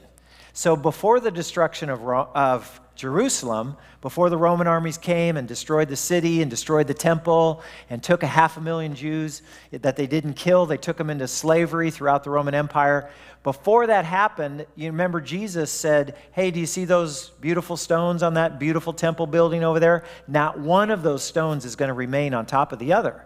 So 0.52 0.76
before 0.76 1.20
the 1.20 1.30
destruction 1.30 1.92
of, 1.92 2.02
of 2.04 2.82
Jerusalem, 2.96 3.78
before 4.02 4.32
the 4.32 4.38
Roman 4.38 4.66
armies 4.66 4.98
came 4.98 5.38
and 5.38 5.48
destroyed 5.48 5.88
the 5.88 5.96
city 5.96 6.42
and 6.42 6.50
destroyed 6.50 6.88
the 6.88 6.96
temple 6.96 7.62
and 7.92 8.02
took 8.02 8.24
a 8.24 8.28
half 8.28 8.58
a 8.58 8.62
million 8.62 8.96
Jews 8.96 9.44
that 9.72 9.96
they 9.96 10.08
didn't 10.08 10.34
kill, 10.34 10.66
they 10.66 10.76
took 10.76 10.98
them 10.98 11.12
into 11.12 11.28
slavery 11.28 11.92
throughout 11.92 12.24
the 12.24 12.32
Roman 12.32 12.56
Empire. 12.56 13.12
Before 13.44 13.86
that 13.86 14.06
happened, 14.06 14.66
you 14.76 14.88
remember 14.88 15.22
Jesus 15.22 15.72
said, 15.72 16.16
Hey, 16.32 16.50
do 16.50 16.60
you 16.60 16.66
see 16.66 16.86
those 16.86 17.30
beautiful 17.42 17.78
stones 17.78 18.24
on 18.24 18.34
that 18.34 18.58
beautiful 18.58 18.92
temple 18.92 19.28
building 19.28 19.64
over 19.64 19.80
there? 19.80 20.04
Not 20.28 20.60
one 20.60 20.90
of 20.90 21.04
those 21.04 21.24
stones 21.24 21.64
is 21.64 21.76
going 21.76 21.90
to 21.90 21.94
remain 21.94 22.34
on 22.34 22.48
top 22.48 22.74
of 22.74 22.80
the 22.80 22.94
other. 22.94 23.24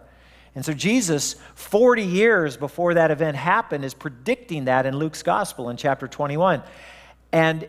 And 0.56 0.64
so 0.64 0.72
Jesus, 0.72 1.36
40 1.54 2.02
years 2.02 2.56
before 2.56 2.94
that 2.94 3.10
event 3.10 3.36
happened, 3.36 3.84
is 3.84 3.92
predicting 3.92 4.64
that 4.64 4.86
in 4.86 4.96
Luke's 4.96 5.22
gospel 5.22 5.68
in 5.68 5.76
chapter 5.76 6.08
21. 6.08 6.62
And 7.30 7.68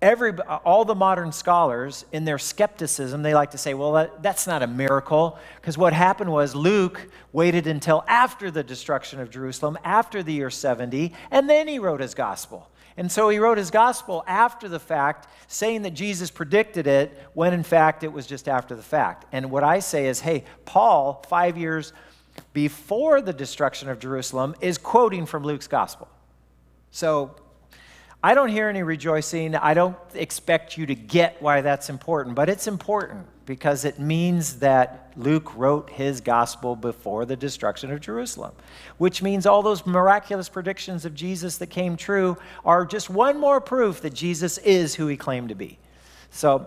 every, 0.00 0.32
all 0.64 0.84
the 0.84 0.94
modern 0.94 1.32
scholars, 1.32 2.04
in 2.12 2.24
their 2.24 2.38
skepticism, 2.38 3.22
they 3.22 3.34
like 3.34 3.50
to 3.50 3.58
say, 3.58 3.74
well, 3.74 3.92
that, 3.94 4.22
that's 4.22 4.46
not 4.46 4.62
a 4.62 4.66
miracle. 4.68 5.40
Because 5.56 5.76
what 5.76 5.92
happened 5.92 6.30
was 6.30 6.54
Luke 6.54 7.08
waited 7.32 7.66
until 7.66 8.04
after 8.06 8.48
the 8.48 8.62
destruction 8.62 9.18
of 9.18 9.28
Jerusalem, 9.28 9.76
after 9.82 10.22
the 10.22 10.32
year 10.32 10.50
70, 10.50 11.12
and 11.32 11.50
then 11.50 11.66
he 11.66 11.80
wrote 11.80 12.00
his 12.00 12.14
gospel. 12.14 12.70
And 12.96 13.10
so 13.10 13.28
he 13.28 13.38
wrote 13.38 13.58
his 13.58 13.70
gospel 13.70 14.22
after 14.26 14.68
the 14.68 14.78
fact, 14.78 15.26
saying 15.48 15.82
that 15.82 15.94
Jesus 15.94 16.30
predicted 16.30 16.86
it, 16.86 17.18
when 17.34 17.52
in 17.52 17.64
fact 17.64 18.04
it 18.04 18.12
was 18.12 18.26
just 18.26 18.48
after 18.48 18.76
the 18.76 18.82
fact. 18.82 19.26
And 19.32 19.50
what 19.50 19.64
I 19.64 19.80
say 19.80 20.06
is, 20.06 20.20
hey, 20.20 20.44
Paul, 20.64 21.24
five 21.28 21.56
years 21.56 21.92
before 22.52 23.20
the 23.20 23.32
destruction 23.32 23.88
of 23.88 23.98
Jerusalem, 23.98 24.54
is 24.60 24.78
quoting 24.78 25.26
from 25.26 25.42
Luke's 25.42 25.66
gospel. 25.66 26.08
So 26.92 27.34
I 28.24 28.32
don't 28.32 28.48
hear 28.48 28.70
any 28.70 28.82
rejoicing. 28.82 29.54
I 29.54 29.74
don't 29.74 29.98
expect 30.14 30.78
you 30.78 30.86
to 30.86 30.94
get 30.94 31.42
why 31.42 31.60
that's 31.60 31.90
important, 31.90 32.34
but 32.34 32.48
it's 32.48 32.66
important 32.66 33.26
because 33.44 33.84
it 33.84 33.98
means 33.98 34.60
that 34.60 35.12
Luke 35.14 35.54
wrote 35.54 35.90
his 35.90 36.22
gospel 36.22 36.74
before 36.74 37.26
the 37.26 37.36
destruction 37.36 37.92
of 37.92 38.00
Jerusalem, 38.00 38.54
which 38.96 39.20
means 39.20 39.44
all 39.44 39.60
those 39.60 39.84
miraculous 39.84 40.48
predictions 40.48 41.04
of 41.04 41.14
Jesus 41.14 41.58
that 41.58 41.66
came 41.66 41.98
true 41.98 42.38
are 42.64 42.86
just 42.86 43.10
one 43.10 43.38
more 43.38 43.60
proof 43.60 44.00
that 44.00 44.14
Jesus 44.14 44.56
is 44.56 44.94
who 44.94 45.06
he 45.06 45.18
claimed 45.18 45.50
to 45.50 45.54
be. 45.54 45.76
So 46.30 46.66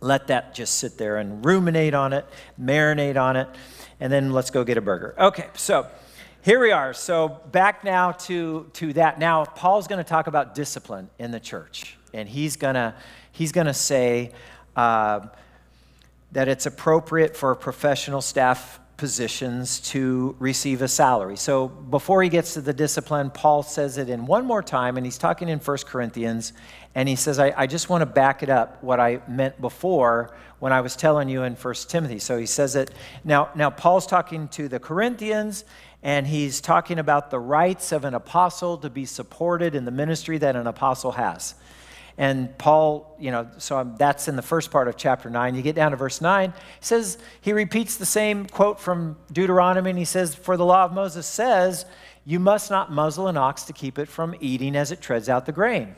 let 0.00 0.26
that 0.26 0.52
just 0.52 0.78
sit 0.78 0.98
there 0.98 1.18
and 1.18 1.44
ruminate 1.44 1.94
on 1.94 2.12
it, 2.12 2.26
marinate 2.60 3.16
on 3.16 3.36
it, 3.36 3.48
and 4.00 4.12
then 4.12 4.32
let's 4.32 4.50
go 4.50 4.64
get 4.64 4.78
a 4.78 4.82
burger. 4.82 5.14
Okay, 5.16 5.46
so 5.54 5.86
here 6.46 6.60
we 6.60 6.70
are. 6.70 6.94
So 6.94 7.40
back 7.50 7.82
now 7.82 8.12
to, 8.12 8.70
to 8.74 8.92
that. 8.92 9.18
Now, 9.18 9.44
Paul's 9.44 9.88
going 9.88 9.98
to 9.98 10.08
talk 10.08 10.28
about 10.28 10.54
discipline 10.54 11.10
in 11.18 11.32
the 11.32 11.40
church, 11.40 11.98
and 12.14 12.28
he's 12.28 12.54
going 12.54 12.76
to 12.76 12.94
he's 13.32 13.50
to 13.50 13.74
say 13.74 14.30
uh, 14.76 15.26
that 16.30 16.46
it's 16.46 16.64
appropriate 16.64 17.36
for 17.36 17.52
professional 17.56 18.22
staff 18.22 18.78
positions 18.96 19.80
to 19.80 20.36
receive 20.38 20.82
a 20.82 20.88
salary. 20.88 21.36
So 21.36 21.66
before 21.66 22.22
he 22.22 22.28
gets 22.28 22.54
to 22.54 22.60
the 22.60 22.72
discipline, 22.72 23.30
Paul 23.30 23.64
says 23.64 23.98
it 23.98 24.08
in 24.08 24.24
one 24.24 24.46
more 24.46 24.62
time, 24.62 24.96
and 24.96 25.04
he's 25.04 25.18
talking 25.18 25.48
in 25.48 25.58
1 25.58 25.78
Corinthians, 25.78 26.52
and 26.94 27.08
he 27.08 27.16
says, 27.16 27.40
I, 27.40 27.52
I 27.56 27.66
just 27.66 27.90
want 27.90 28.02
to 28.02 28.06
back 28.06 28.44
it 28.44 28.50
up 28.50 28.82
what 28.84 29.00
I 29.00 29.20
meant 29.28 29.60
before 29.60 30.34
when 30.60 30.72
I 30.72 30.80
was 30.80 30.96
telling 30.96 31.28
you 31.28 31.42
in 31.42 31.54
1 31.54 31.74
Timothy. 31.88 32.20
So 32.20 32.38
he 32.38 32.46
says 32.46 32.76
it 32.76 32.92
now, 33.24 33.50
now 33.54 33.68
Paul's 33.68 34.06
talking 34.06 34.48
to 34.48 34.68
the 34.68 34.78
Corinthians, 34.78 35.64
and 36.06 36.24
he's 36.24 36.60
talking 36.60 37.00
about 37.00 37.32
the 37.32 37.38
rights 37.40 37.90
of 37.90 38.04
an 38.04 38.14
apostle 38.14 38.78
to 38.78 38.88
be 38.88 39.04
supported 39.04 39.74
in 39.74 39.84
the 39.84 39.90
ministry 39.90 40.38
that 40.38 40.54
an 40.54 40.68
apostle 40.68 41.10
has. 41.10 41.56
And 42.16 42.56
Paul, 42.58 43.16
you 43.18 43.32
know, 43.32 43.48
so 43.58 43.92
that's 43.98 44.28
in 44.28 44.36
the 44.36 44.42
first 44.42 44.70
part 44.70 44.86
of 44.86 44.96
chapter 44.96 45.28
9. 45.28 45.56
You 45.56 45.62
get 45.62 45.74
down 45.74 45.90
to 45.90 45.96
verse 45.96 46.20
9, 46.20 46.50
he 46.50 46.56
says, 46.80 47.18
he 47.40 47.52
repeats 47.52 47.96
the 47.96 48.06
same 48.06 48.46
quote 48.46 48.78
from 48.78 49.16
Deuteronomy, 49.32 49.90
and 49.90 49.98
he 49.98 50.04
says, 50.04 50.32
For 50.32 50.56
the 50.56 50.64
law 50.64 50.84
of 50.84 50.92
Moses 50.92 51.26
says, 51.26 51.86
you 52.24 52.38
must 52.38 52.70
not 52.70 52.92
muzzle 52.92 53.26
an 53.26 53.36
ox 53.36 53.64
to 53.64 53.72
keep 53.72 53.98
it 53.98 54.06
from 54.06 54.36
eating 54.40 54.76
as 54.76 54.92
it 54.92 55.00
treads 55.00 55.28
out 55.28 55.44
the 55.44 55.50
grain. 55.50 55.96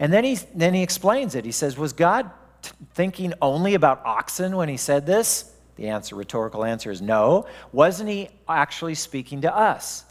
And 0.00 0.12
then 0.12 0.24
he, 0.24 0.36
then 0.52 0.74
he 0.74 0.82
explains 0.82 1.36
it. 1.36 1.44
He 1.44 1.52
says, 1.52 1.78
Was 1.78 1.92
God 1.92 2.28
t- 2.60 2.72
thinking 2.92 3.34
only 3.40 3.74
about 3.74 4.04
oxen 4.04 4.56
when 4.56 4.68
he 4.68 4.76
said 4.76 5.06
this? 5.06 5.54
The 5.78 5.88
answer, 5.88 6.16
rhetorical 6.16 6.64
answer 6.64 6.90
is 6.90 7.00
no. 7.00 7.46
Wasn't 7.72 8.08
he 8.08 8.28
actually 8.48 8.96
speaking 8.96 9.42
to 9.42 9.56
us? 9.56 10.04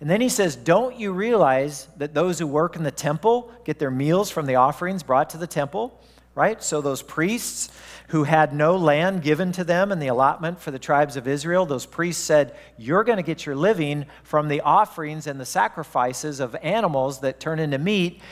And 0.00 0.08
then 0.08 0.22
he 0.22 0.30
says, 0.30 0.56
Don't 0.56 0.98
you 0.98 1.12
realize 1.12 1.88
that 1.98 2.14
those 2.14 2.38
who 2.38 2.46
work 2.46 2.74
in 2.74 2.82
the 2.82 2.90
temple 2.90 3.52
get 3.64 3.78
their 3.78 3.90
meals 3.90 4.30
from 4.30 4.46
the 4.46 4.56
offerings 4.56 5.02
brought 5.02 5.30
to 5.30 5.38
the 5.38 5.46
temple? 5.46 6.00
Right? 6.34 6.62
So 6.62 6.80
those 6.80 7.02
priests 7.02 7.70
who 8.08 8.24
had 8.24 8.54
no 8.54 8.76
land 8.76 9.22
given 9.22 9.52
to 9.52 9.62
them 9.62 9.92
in 9.92 9.98
the 9.98 10.06
allotment 10.06 10.58
for 10.58 10.70
the 10.70 10.78
tribes 10.78 11.16
of 11.16 11.28
Israel, 11.28 11.66
those 11.66 11.84
priests 11.84 12.24
said, 12.24 12.56
You're 12.78 13.04
going 13.04 13.18
to 13.18 13.22
get 13.22 13.44
your 13.44 13.56
living 13.56 14.06
from 14.22 14.48
the 14.48 14.62
offerings 14.62 15.26
and 15.26 15.38
the 15.38 15.44
sacrifices 15.44 16.40
of 16.40 16.56
animals 16.62 17.20
that 17.20 17.40
turn 17.40 17.58
into 17.58 17.78
meat 17.78 18.22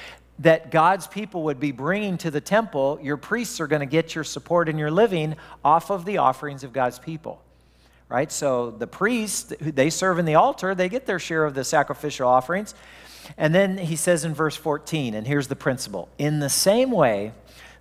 that 0.41 0.71
God's 0.71 1.07
people 1.07 1.45
would 1.45 1.59
be 1.59 1.73
bringing 1.73 2.17
to 2.19 2.31
the 2.31 2.41
temple. 2.41 2.99
Your 3.03 3.17
priests 3.17 3.61
are 3.61 3.67
going 3.67 3.81
to 3.81 3.87
get 3.87 4.15
your 4.15 4.25
support 4.25 4.69
and 4.69 4.79
your 4.79 4.91
living 4.91 5.37
off 5.65 5.91
of 5.91 6.05
the 6.05 6.19
offerings 6.19 6.65
of 6.65 6.73
God's 6.73 6.99
people 6.99 7.43
right? 8.09 8.33
So 8.33 8.71
the 8.71 8.87
priests, 8.87 9.53
they 9.61 9.91
serve 9.91 10.19
in 10.19 10.25
the 10.25 10.37
altar, 10.37 10.75
they 10.75 10.89
get 10.89 11.07
their 11.07 11.19
share 11.19 11.45
of 11.45 11.55
the 11.55 11.65
sacrificial 11.65 12.29
offerings. 12.29 12.75
And 13.37 13.55
then 13.55 13.77
he 13.77 13.97
says 13.97 14.25
in 14.25 14.35
verse 14.35 14.57
14, 14.57 15.15
and 15.15 15.27
here's 15.27 15.49
the 15.49 15.57
principle 15.57 16.09
In 16.19 16.41
the 16.41 16.49
same 16.49 16.91
way, 16.91 17.33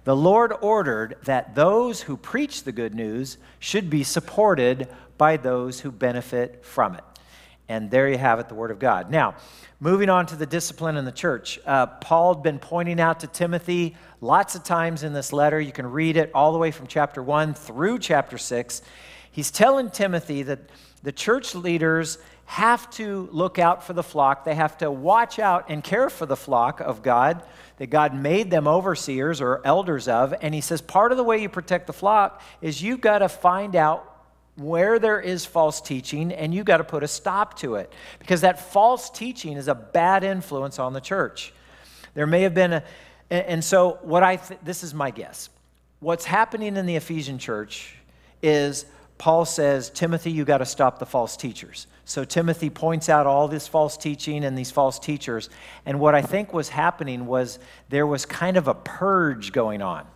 the 0.04 0.16
Lord 0.16 0.54
ordered 0.62 1.18
that 1.24 1.56
those 1.56 2.02
who 2.02 2.18
preach 2.18 2.64
the 2.64 2.72
good 2.72 2.96
news 2.96 3.38
should 3.60 3.90
be 3.90 4.04
supported 4.04 4.88
by 5.18 5.38
those 5.38 5.82
who 5.82 5.92
benefit 5.92 6.64
from 6.64 6.96
it. 6.96 7.04
And 7.70 7.92
there 7.92 8.08
you 8.08 8.18
have 8.18 8.40
it, 8.40 8.48
the 8.48 8.56
Word 8.56 8.72
of 8.72 8.80
God. 8.80 9.12
Now, 9.12 9.36
moving 9.80 10.10
on 10.10 10.26
to 10.28 10.36
the 10.36 10.46
discipline 10.46 10.96
in 10.96 11.06
the 11.06 11.12
church. 11.12 11.60
Uh, 11.66 11.88
Paul 11.88 12.36
had 12.36 12.44
been 12.44 12.60
pointing 12.60 13.00
out 13.00 13.20
to 13.22 13.28
Timothy 13.28 13.96
lots 14.22 14.56
of 14.56 14.64
times 14.64 15.04
in 15.04 15.14
this 15.14 15.34
letter. 15.34 15.60
You 15.60 15.72
can 15.74 15.88
read 15.88 16.18
it 16.18 16.32
all 16.34 16.54
the 16.54 16.58
way 16.58 16.72
from 16.72 16.88
chapter 16.88 17.22
1 17.22 17.54
through 17.54 18.00
chapter 18.00 18.38
6 18.38 18.82
he's 19.38 19.52
telling 19.52 19.92
Timothy 19.92 20.42
that 20.42 20.60
the 21.04 21.12
church 21.12 21.54
leaders 21.54 22.18
have 22.46 22.90
to 22.90 23.30
look 23.32 23.60
out 23.60 23.84
for 23.84 23.94
the 23.94 24.02
flock. 24.02 24.44
They 24.44 24.56
have 24.56 24.80
to 24.80 24.90
watch 24.90 25.38
out 25.38 25.66
and 25.70 25.84
care 25.84 26.10
for 26.10 26.26
the 26.26 26.36
flock 26.36 26.80
of 26.80 27.04
God 27.04 27.44
that 27.78 27.92
God 27.92 28.16
made 28.16 28.50
them 28.50 28.68
overseers 28.68 29.40
or 29.40 29.62
elders 29.64 30.08
of. 30.08 30.34
And 30.42 30.56
he 30.56 30.62
says 30.62 30.82
part 30.82 31.12
of 31.12 31.20
the 31.20 31.24
way 31.24 31.40
you 31.40 31.50
protect 31.50 31.86
the 31.86 31.94
flock 31.94 32.42
is 32.62 32.82
you've 32.82 33.00
got 33.00 33.20
to 33.20 33.30
find 33.30 33.76
out 33.76 34.17
where 34.58 34.98
there 34.98 35.22
is 35.22 35.46
false 35.46 35.80
teaching 35.80 36.32
and 36.32 36.54
you 36.54 36.64
got 36.64 36.78
to 36.78 36.84
put 36.84 37.04
a 37.04 37.08
stop 37.08 37.58
to 37.60 37.76
it 37.76 37.94
because 38.20 38.42
that 38.42 38.60
false 38.72 39.10
teaching 39.10 39.56
is 39.56 39.68
a 39.68 39.76
bad 39.76 40.24
influence 40.24 40.80
on 40.80 40.94
the 40.94 41.02
church. 41.02 41.54
There 42.16 42.26
may 42.26 42.42
have 42.42 42.56
been 42.56 42.74
a, 42.74 42.84
and 43.30 43.64
so 43.64 44.00
what 44.02 44.24
I, 44.24 44.38
th- 44.38 44.60
this 44.64 44.84
is 44.84 44.94
my 44.94 45.12
guess. 45.12 45.50
What's 46.00 46.26
happening 46.26 46.76
in 46.76 46.86
the 46.86 46.96
Ephesian 46.96 47.38
church 47.38 47.96
is 48.42 48.86
Paul 49.18 49.46
says, 49.46 49.90
Timothy, 49.90 50.32
you 50.32 50.46
got 50.46 50.60
to 50.60 50.66
stop 50.66 51.00
the 51.00 51.06
false 51.06 51.38
teachers. 51.38 51.88
So 52.06 52.24
Timothy 52.24 52.70
points 52.70 53.10
out 53.10 53.28
all 53.28 53.48
this 53.48 53.68
false 53.68 53.98
teaching 53.98 54.44
and 54.44 54.58
these 54.58 54.72
false 54.72 54.98
teachers. 54.98 55.50
And 55.86 56.00
what 56.00 56.16
I 56.16 56.22
think 56.22 56.54
was 56.54 56.70
happening 56.70 57.26
was 57.26 57.60
there 57.90 58.08
was 58.08 58.26
kind 58.26 58.58
of 58.58 58.68
a 58.68 58.74
purge 58.74 59.52
going 59.52 59.82
on 59.82 60.08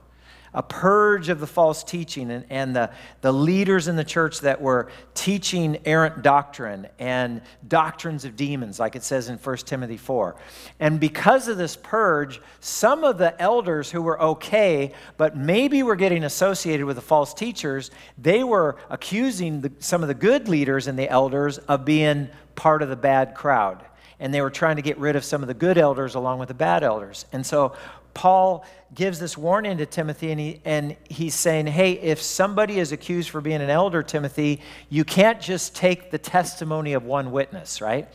a 0.53 0.61
purge 0.61 1.29
of 1.29 1.39
the 1.39 1.47
false 1.47 1.83
teaching 1.83 2.29
and, 2.29 2.45
and 2.49 2.75
the, 2.75 2.91
the 3.21 3.31
leaders 3.31 3.87
in 3.87 3.95
the 3.95 4.03
church 4.03 4.41
that 4.41 4.61
were 4.61 4.89
teaching 5.13 5.77
errant 5.85 6.21
doctrine 6.21 6.87
and 6.99 7.41
doctrines 7.67 8.25
of 8.25 8.35
demons, 8.35 8.79
like 8.79 8.95
it 8.95 9.03
says 9.03 9.29
in 9.29 9.37
1 9.37 9.57
Timothy 9.57 9.97
4. 9.97 10.35
And 10.79 10.99
because 10.99 11.47
of 11.47 11.57
this 11.57 11.77
purge, 11.77 12.41
some 12.59 13.03
of 13.03 13.17
the 13.17 13.39
elders 13.41 13.89
who 13.91 14.01
were 14.01 14.21
okay, 14.21 14.91
but 15.15 15.37
maybe 15.37 15.83
were 15.83 15.95
getting 15.95 16.23
associated 16.25 16.85
with 16.85 16.97
the 16.97 17.01
false 17.01 17.33
teachers, 17.33 17.89
they 18.17 18.43
were 18.43 18.77
accusing 18.89 19.61
the, 19.61 19.71
some 19.79 20.01
of 20.01 20.09
the 20.09 20.13
good 20.13 20.49
leaders 20.49 20.87
and 20.87 20.99
the 20.99 21.09
elders 21.09 21.59
of 21.59 21.85
being 21.85 22.27
part 22.55 22.81
of 22.81 22.89
the 22.89 22.95
bad 22.97 23.35
crowd. 23.35 23.85
And 24.19 24.33
they 24.33 24.41
were 24.41 24.51
trying 24.51 24.75
to 24.75 24.83
get 24.83 24.99
rid 24.99 25.15
of 25.15 25.23
some 25.23 25.41
of 25.41 25.47
the 25.47 25.53
good 25.55 25.79
elders 25.79 26.13
along 26.13 26.39
with 26.39 26.49
the 26.49 26.53
bad 26.53 26.83
elders. 26.83 27.25
And 27.31 27.43
so 27.43 27.73
Paul 28.13 28.65
gives 28.93 29.19
this 29.19 29.37
warning 29.37 29.77
to 29.77 29.85
Timothy, 29.85 30.31
and, 30.31 30.39
he, 30.39 30.61
and 30.65 30.95
he's 31.09 31.35
saying, 31.35 31.67
Hey, 31.67 31.93
if 31.93 32.21
somebody 32.21 32.79
is 32.79 32.91
accused 32.91 33.29
for 33.29 33.41
being 33.41 33.61
an 33.61 33.69
elder, 33.69 34.03
Timothy, 34.03 34.61
you 34.89 35.03
can't 35.03 35.39
just 35.39 35.75
take 35.75 36.11
the 36.11 36.17
testimony 36.17 36.93
of 36.93 37.03
one 37.03 37.31
witness, 37.31 37.81
right? 37.81 38.07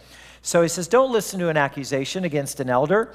So 0.42 0.62
he 0.62 0.68
says, 0.68 0.88
Don't 0.88 1.12
listen 1.12 1.40
to 1.40 1.48
an 1.48 1.56
accusation 1.56 2.24
against 2.24 2.60
an 2.60 2.70
elder 2.70 3.14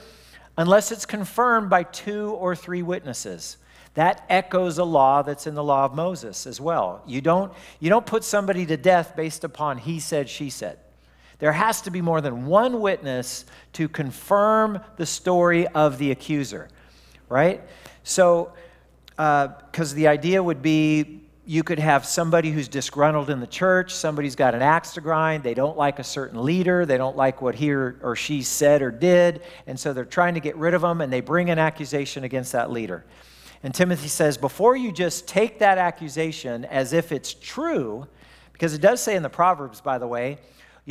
unless 0.58 0.92
it's 0.92 1.06
confirmed 1.06 1.70
by 1.70 1.84
two 1.84 2.32
or 2.32 2.56
three 2.56 2.82
witnesses. 2.82 3.58
That 3.94 4.24
echoes 4.30 4.78
a 4.78 4.84
law 4.84 5.22
that's 5.22 5.48
in 5.48 5.56
the 5.56 5.64
law 5.64 5.86
of 5.86 5.94
Moses 5.94 6.48
as 6.48 6.62
well. 6.62 7.04
You 7.06 7.22
don't, 7.22 7.52
you 7.80 7.90
don't 7.90 8.06
put 8.06 8.24
somebody 8.24 8.66
to 8.68 8.78
death 8.78 9.16
based 9.16 9.44
upon 9.44 9.78
he 9.78 10.00
said, 10.00 10.30
she 10.30 10.50
said. 10.50 10.80
There 11.42 11.52
has 11.52 11.82
to 11.82 11.92
be 11.92 12.02
more 12.02 12.22
than 12.22 12.46
one 12.46 12.82
witness 12.82 13.46
to 13.74 13.90
confirm 13.90 14.80
the 14.98 15.08
story 15.08 15.68
of 15.68 15.98
the 15.98 16.12
accuser, 16.12 16.70
right? 17.30 17.64
So, 18.04 18.54
because 19.16 19.92
uh, 19.92 19.96
the 19.96 20.08
idea 20.08 20.42
would 20.42 20.62
be 20.62 21.22
you 21.44 21.64
could 21.64 21.80
have 21.80 22.06
somebody 22.06 22.52
who's 22.52 22.68
disgruntled 22.68 23.32
in 23.32 23.40
the 23.40 23.48
church, 23.48 23.92
somebody's 23.92 24.36
got 24.36 24.54
an 24.54 24.62
axe 24.62 24.94
to 24.94 25.02
grind, 25.02 25.42
they 25.42 25.56
don't 25.56 25.76
like 25.76 25.98
a 25.98 26.04
certain 26.04 26.46
leader, 26.46 26.86
they 26.86 26.98
don't 26.98 27.18
like 27.18 27.42
what 27.42 27.56
he 27.56 27.72
or 27.72 28.16
she 28.16 28.44
said 28.44 28.84
or 28.84 28.92
did, 28.92 29.42
and 29.66 29.80
so 29.80 29.94
they're 29.94 30.06
trying 30.06 30.36
to 30.36 30.40
get 30.40 30.56
rid 30.58 30.76
of 30.76 30.82
them 30.84 31.02
and 31.02 31.12
they 31.12 31.22
bring 31.22 31.50
an 31.50 31.58
accusation 31.58 32.24
against 32.24 32.52
that 32.52 32.70
leader. 32.70 33.04
And 33.64 33.74
Timothy 33.74 34.10
says, 34.10 34.38
before 34.38 34.76
you 34.76 34.92
just 34.92 35.28
take 35.28 35.58
that 35.58 35.80
accusation 35.80 36.66
as 36.66 36.94
if 36.94 37.12
it's 37.12 37.34
true, 37.34 38.06
because 38.54 38.76
it 38.76 38.82
does 38.82 39.02
say 39.02 39.16
in 39.16 39.24
the 39.24 39.30
Proverbs, 39.30 39.82
by 39.82 39.98
the 39.98 40.08
way, 40.08 40.38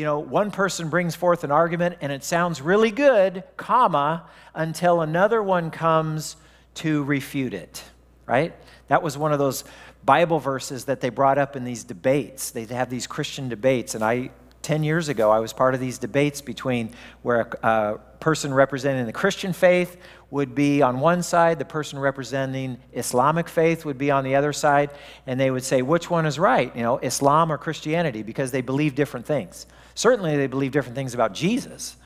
you 0.00 0.06
know, 0.06 0.18
one 0.18 0.50
person 0.50 0.88
brings 0.88 1.14
forth 1.14 1.44
an 1.44 1.50
argument 1.50 1.98
and 2.00 2.10
it 2.10 2.24
sounds 2.24 2.62
really 2.62 2.90
good, 2.90 3.44
comma, 3.58 4.26
until 4.54 5.02
another 5.02 5.42
one 5.42 5.70
comes 5.70 6.36
to 6.76 7.04
refute 7.04 7.52
it, 7.52 7.84
right? 8.24 8.54
That 8.88 9.02
was 9.02 9.18
one 9.18 9.34
of 9.34 9.38
those 9.38 9.62
Bible 10.02 10.38
verses 10.38 10.86
that 10.86 11.02
they 11.02 11.10
brought 11.10 11.36
up 11.36 11.54
in 11.54 11.64
these 11.64 11.84
debates. 11.84 12.50
They'd 12.50 12.70
have 12.70 12.88
these 12.88 13.06
Christian 13.06 13.50
debates, 13.50 13.94
and 13.94 14.02
I 14.02 14.30
10 14.62 14.84
years 14.84 15.10
ago, 15.10 15.30
I 15.30 15.38
was 15.38 15.52
part 15.52 15.74
of 15.74 15.80
these 15.80 15.98
debates 15.98 16.40
between 16.40 16.94
where 17.20 17.40
a, 17.62 17.68
a, 17.68 17.98
person 18.20 18.52
representing 18.52 19.06
the 19.06 19.12
Christian 19.12 19.52
faith 19.52 19.96
would 20.30 20.54
be 20.54 20.80
on 20.80 21.00
one 21.00 21.22
side, 21.22 21.58
the 21.58 21.64
person 21.64 21.98
representing 21.98 22.78
Islamic 22.92 23.48
faith 23.48 23.84
would 23.84 23.98
be 23.98 24.10
on 24.10 24.24
the 24.24 24.36
other 24.36 24.52
side, 24.52 24.90
and 25.26 25.38
they 25.40 25.50
would 25.50 25.64
say, 25.64 25.82
which 25.82 26.08
one 26.08 26.24
is 26.24 26.38
right, 26.38 26.74
you 26.76 26.82
know, 26.82 26.98
Islam 26.98 27.50
or 27.50 27.58
Christianity, 27.58 28.22
because 28.22 28.52
they 28.52 28.60
believe 28.60 28.94
different 28.94 29.26
things. 29.26 29.66
Certainly, 29.94 30.36
they 30.36 30.46
believe 30.46 30.70
different 30.70 30.94
things 30.94 31.14
about 31.14 31.34
Jesus. 31.34 31.96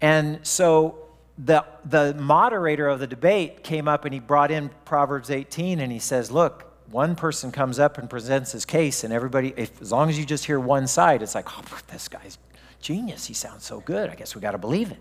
And 0.00 0.44
so 0.46 0.98
the, 1.38 1.64
the 1.84 2.14
moderator 2.14 2.88
of 2.88 3.00
the 3.00 3.06
debate 3.06 3.62
came 3.62 3.86
up 3.86 4.04
and 4.04 4.14
he 4.14 4.20
brought 4.20 4.50
in 4.50 4.70
Proverbs 4.84 5.30
18 5.30 5.78
and 5.78 5.92
he 5.92 5.98
says, 5.98 6.30
Look, 6.30 6.72
one 6.90 7.14
person 7.14 7.52
comes 7.52 7.78
up 7.78 7.98
and 7.98 8.08
presents 8.08 8.52
his 8.52 8.64
case, 8.64 9.04
and 9.04 9.12
everybody, 9.12 9.52
if, 9.56 9.80
as 9.80 9.92
long 9.92 10.08
as 10.08 10.18
you 10.18 10.24
just 10.24 10.46
hear 10.46 10.58
one 10.58 10.86
side, 10.86 11.22
it's 11.22 11.34
like, 11.34 11.46
oh, 11.48 11.78
this 11.88 12.08
guy's 12.08 12.38
genius. 12.80 13.26
He 13.26 13.34
sounds 13.34 13.64
so 13.64 13.80
good. 13.80 14.10
I 14.10 14.14
guess 14.14 14.34
we 14.34 14.40
got 14.40 14.52
to 14.52 14.58
believe 14.58 14.90
it 14.90 14.98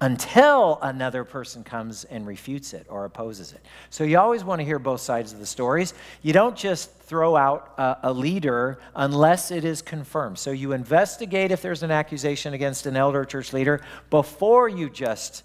until 0.00 0.78
another 0.82 1.24
person 1.24 1.64
comes 1.64 2.04
and 2.04 2.26
refutes 2.26 2.74
it 2.74 2.86
or 2.88 3.06
opposes 3.06 3.52
it. 3.52 3.64
So 3.88 4.04
you 4.04 4.18
always 4.18 4.44
want 4.44 4.60
to 4.60 4.64
hear 4.64 4.78
both 4.78 5.00
sides 5.00 5.32
of 5.32 5.38
the 5.38 5.46
stories. 5.46 5.94
You 6.22 6.32
don't 6.32 6.56
just 6.56 6.92
throw 7.00 7.36
out 7.36 7.72
a, 7.78 7.98
a, 8.04 8.12
leader 8.12 8.78
unless 8.94 9.50
it 9.50 9.64
is 9.64 9.80
confirmed. 9.80 10.38
So 10.38 10.50
you 10.50 10.72
investigate 10.72 11.50
if 11.50 11.62
there's 11.62 11.82
an 11.82 11.90
accusation 11.90 12.52
against 12.52 12.84
an 12.86 12.96
elder 12.96 13.24
church 13.24 13.52
leader 13.52 13.80
before 14.10 14.68
you 14.68 14.90
just, 14.90 15.44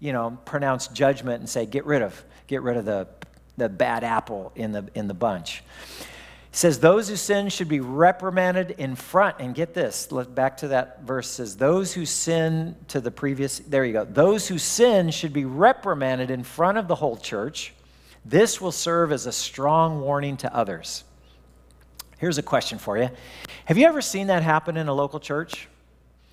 you 0.00 0.12
know, 0.12 0.38
pronounce 0.44 0.88
judgment 0.88 1.40
and 1.40 1.48
say 1.48 1.66
get 1.66 1.84
rid 1.84 2.02
of 2.02 2.24
get 2.48 2.62
rid 2.62 2.76
of 2.76 2.84
the 2.84 3.06
the 3.56 3.68
bad 3.68 4.02
apple 4.02 4.50
in 4.56 4.72
the 4.72 4.88
in 4.94 5.06
the 5.06 5.14
bunch. 5.14 5.62
He 6.52 6.58
says, 6.58 6.78
Those 6.78 7.08
who 7.08 7.16
sin 7.16 7.48
should 7.48 7.68
be 7.68 7.80
reprimanded 7.80 8.72
in 8.72 8.94
front. 8.94 9.36
And 9.40 9.54
get 9.54 9.72
this, 9.72 10.06
back 10.34 10.58
to 10.58 10.68
that 10.68 11.02
verse 11.02 11.28
says, 11.28 11.56
Those 11.56 11.94
who 11.94 12.04
sin 12.04 12.76
to 12.88 13.00
the 13.00 13.10
previous, 13.10 13.58
there 13.60 13.86
you 13.86 13.94
go. 13.94 14.04
Those 14.04 14.46
who 14.46 14.58
sin 14.58 15.10
should 15.10 15.32
be 15.32 15.46
reprimanded 15.46 16.30
in 16.30 16.44
front 16.44 16.76
of 16.76 16.88
the 16.88 16.94
whole 16.94 17.16
church. 17.16 17.72
This 18.26 18.60
will 18.60 18.70
serve 18.70 19.12
as 19.12 19.26
a 19.26 19.32
strong 19.32 20.02
warning 20.02 20.36
to 20.38 20.54
others. 20.54 21.04
Here's 22.18 22.38
a 22.38 22.42
question 22.42 22.78
for 22.78 22.98
you 22.98 23.08
Have 23.64 23.78
you 23.78 23.86
ever 23.86 24.02
seen 24.02 24.26
that 24.26 24.42
happen 24.42 24.76
in 24.76 24.88
a 24.88 24.94
local 24.94 25.20
church? 25.20 25.68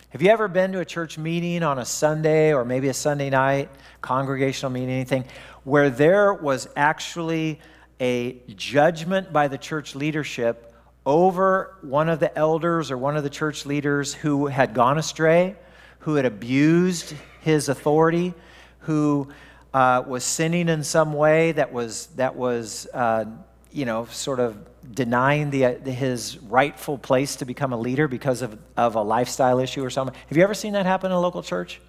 Have 0.09 0.21
you 0.21 0.31
ever 0.31 0.47
been 0.47 0.71
to 0.73 0.79
a 0.79 0.85
church 0.85 1.17
meeting 1.17 1.63
on 1.63 1.79
a 1.79 1.85
Sunday 1.85 2.51
or 2.51 2.65
maybe 2.65 2.89
a 2.89 2.93
Sunday 2.93 3.29
night, 3.29 3.69
congregational 4.01 4.71
meeting, 4.71 4.89
anything, 4.89 5.23
where 5.63 5.89
there 5.89 6.33
was 6.33 6.67
actually 6.75 7.59
a 7.99 8.37
judgment 8.55 9.33
by 9.33 9.47
the 9.47 9.57
church 9.57 9.95
leadership 9.95 10.73
over 11.05 11.75
one 11.81 12.09
of 12.09 12.19
the 12.19 12.37
elders 12.37 12.91
or 12.91 12.97
one 12.97 13.17
of 13.17 13.23
the 13.23 13.29
church 13.29 13.65
leaders 13.65 14.13
who 14.13 14.47
had 14.47 14.73
gone 14.73 14.97
astray, 14.97 15.55
who 15.99 16.15
had 16.15 16.25
abused 16.25 17.13
his 17.41 17.69
authority, 17.69 18.33
who 18.81 19.27
uh, 19.73 20.03
was 20.05 20.23
sinning 20.23 20.69
in 20.69 20.83
some 20.83 21.13
way 21.13 21.51
that 21.51 21.71
was 21.71 22.07
that 22.15 22.35
was 22.35 22.87
uh, 22.93 23.25
you 23.71 23.85
know 23.85 24.05
sort 24.05 24.39
of 24.39 24.57
denying 24.93 25.49
the, 25.51 25.61
his 25.91 26.37
rightful 26.39 26.97
place 26.97 27.37
to 27.37 27.45
become 27.45 27.73
a 27.73 27.77
leader 27.77 28.07
because 28.07 28.41
of, 28.41 28.57
of 28.75 28.95
a 28.95 29.01
lifestyle 29.01 29.59
issue 29.59 29.83
or 29.83 29.89
something. 29.89 30.15
Have 30.27 30.37
you 30.37 30.43
ever 30.43 30.53
seen 30.53 30.73
that 30.73 30.85
happen 30.85 31.11
in 31.11 31.17
a 31.17 31.19
local 31.19 31.43
church? 31.43 31.79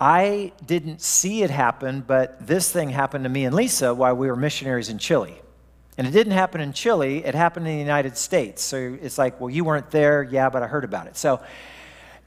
I 0.00 0.52
didn't 0.64 1.02
see 1.02 1.42
it 1.42 1.50
happen, 1.50 2.00
but 2.06 2.46
this 2.46 2.72
thing 2.72 2.88
happened 2.88 3.24
to 3.24 3.30
me 3.30 3.44
and 3.44 3.54
Lisa 3.54 3.94
while 3.94 4.16
we 4.16 4.28
were 4.28 4.36
missionaries 4.36 4.88
in 4.88 4.98
Chile. 4.98 5.40
And 5.98 6.06
it 6.06 6.12
didn't 6.12 6.32
happen 6.32 6.62
in 6.62 6.72
Chile, 6.72 7.22
it 7.24 7.34
happened 7.34 7.66
in 7.66 7.74
the 7.74 7.80
United 7.80 8.16
States. 8.16 8.62
So 8.62 8.96
it's 9.02 9.18
like, 9.18 9.38
well, 9.38 9.50
you 9.50 9.64
weren't 9.64 9.90
there. 9.90 10.22
Yeah, 10.22 10.48
but 10.48 10.62
I 10.62 10.66
heard 10.66 10.84
about 10.84 11.06
it. 11.06 11.16
So 11.18 11.42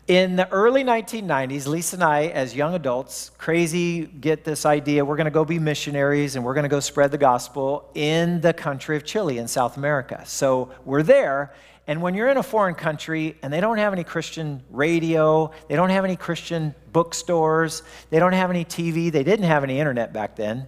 in 0.08 0.36
the 0.36 0.50
early 0.52 0.84
1990s, 0.84 1.66
Lisa 1.66 1.96
and 1.96 2.04
I, 2.04 2.26
as 2.28 2.54
young 2.54 2.76
adults, 2.76 3.32
crazy, 3.38 4.06
get 4.06 4.44
this 4.44 4.66
idea 4.66 5.04
we're 5.04 5.16
going 5.16 5.26
to 5.26 5.32
go 5.32 5.46
be 5.46 5.60
missionaries 5.60 6.36
and 6.36 6.44
we're 6.44 6.54
going 6.54 6.66
to 6.66 6.70
go 6.70 6.82
spread 6.82 7.10
the 7.10 7.18
gospel 7.18 7.90
in 7.96 8.42
the 8.42 8.54
country 8.54 8.98
of 8.98 9.06
Chile 9.06 9.38
in 9.38 9.48
South 9.48 9.78
America. 9.78 10.22
So 10.26 10.72
we're 10.84 11.04
there, 11.04 11.54
and 11.86 12.02
when 12.02 12.14
you're 12.14 12.30
in 12.30 12.38
a 12.38 12.44
foreign 12.44 12.76
country 12.76 13.38
and 13.42 13.52
they 13.52 13.60
don't 13.60 13.78
have 13.78 13.92
any 13.92 14.04
Christian 14.04 14.64
radio, 14.70 15.52
they 15.68 15.76
don't 15.76 15.90
have 15.90 16.06
any 16.06 16.16
Christian 16.16 16.74
bookstores, 16.94 17.84
they 18.10 18.20
don't 18.20 18.34
have 18.34 18.50
any 18.50 18.64
TV, 18.64 19.12
they 19.12 19.24
didn't 19.24 19.46
have 19.46 19.64
any 19.64 19.80
internet 19.80 20.14
back 20.14 20.36
then. 20.36 20.68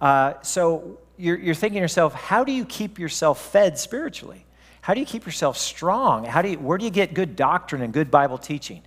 Uh, 0.00 0.34
so 0.42 0.98
you're, 1.18 1.38
you're 1.38 1.54
thinking 1.54 1.76
to 1.76 1.82
yourself, 1.82 2.14
how 2.14 2.44
do 2.44 2.52
you 2.52 2.64
keep 2.64 2.98
yourself 2.98 3.52
fed 3.52 3.78
spiritually? 3.78 4.46
How 4.80 4.94
do 4.94 5.00
you 5.00 5.06
keep 5.06 5.26
yourself 5.26 5.58
strong? 5.58 6.24
How 6.24 6.42
do 6.42 6.50
you, 6.50 6.58
where 6.58 6.78
do 6.78 6.84
you 6.84 6.90
get 6.90 7.14
good 7.14 7.36
doctrine 7.36 7.82
and 7.82 7.92
good 7.92 8.10
Bible 8.10 8.38
teaching? 8.38 8.82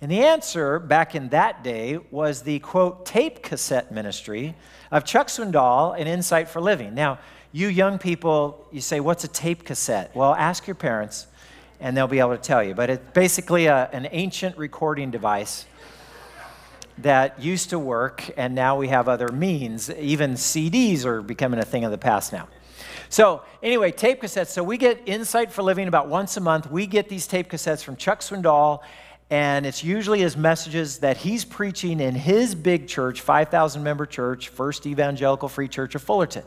And 0.00 0.10
the 0.10 0.20
answer 0.20 0.78
back 0.78 1.14
in 1.14 1.30
that 1.30 1.64
day 1.64 1.98
was 2.10 2.42
the 2.42 2.60
quote, 2.60 3.04
tape 3.04 3.42
cassette 3.42 3.90
ministry 3.90 4.54
of 4.90 5.04
Chuck 5.04 5.26
Swindoll 5.26 5.98
and 5.98 6.08
Insight 6.08 6.48
for 6.48 6.60
Living. 6.60 6.94
Now, 6.94 7.18
you 7.52 7.68
young 7.68 7.98
people, 7.98 8.66
you 8.72 8.80
say, 8.80 9.00
What's 9.00 9.24
a 9.24 9.28
tape 9.28 9.64
cassette? 9.64 10.14
Well, 10.14 10.34
ask 10.34 10.66
your 10.66 10.74
parents, 10.74 11.26
and 11.80 11.96
they'll 11.96 12.06
be 12.06 12.18
able 12.18 12.36
to 12.36 12.42
tell 12.42 12.62
you. 12.62 12.74
But 12.74 12.90
it's 12.90 13.12
basically 13.12 13.66
a, 13.66 13.88
an 13.92 14.08
ancient 14.10 14.56
recording 14.58 15.10
device 15.10 15.66
that 16.98 17.40
used 17.40 17.70
to 17.70 17.78
work, 17.78 18.28
and 18.36 18.54
now 18.54 18.76
we 18.76 18.88
have 18.88 19.08
other 19.08 19.28
means. 19.28 19.90
Even 19.90 20.32
CDs 20.32 21.04
are 21.04 21.22
becoming 21.22 21.60
a 21.60 21.64
thing 21.64 21.84
of 21.84 21.90
the 21.90 21.98
past 21.98 22.32
now. 22.32 22.48
So, 23.08 23.42
anyway, 23.62 23.92
tape 23.92 24.20
cassettes. 24.20 24.48
So, 24.48 24.62
we 24.62 24.76
get 24.76 25.00
Insight 25.06 25.50
for 25.50 25.62
Living 25.62 25.88
about 25.88 26.08
once 26.08 26.36
a 26.36 26.40
month. 26.40 26.70
We 26.70 26.86
get 26.86 27.08
these 27.08 27.26
tape 27.26 27.50
cassettes 27.50 27.82
from 27.82 27.96
Chuck 27.96 28.20
Swindoll, 28.20 28.80
and 29.30 29.64
it's 29.64 29.82
usually 29.82 30.20
his 30.20 30.36
messages 30.36 30.98
that 30.98 31.16
he's 31.16 31.44
preaching 31.44 32.00
in 32.00 32.14
his 32.14 32.54
big 32.54 32.88
church, 32.88 33.20
5,000 33.20 33.82
member 33.82 34.04
church, 34.04 34.48
First 34.48 34.86
Evangelical 34.86 35.48
Free 35.48 35.68
Church 35.68 35.94
of 35.94 36.02
Fullerton 36.02 36.44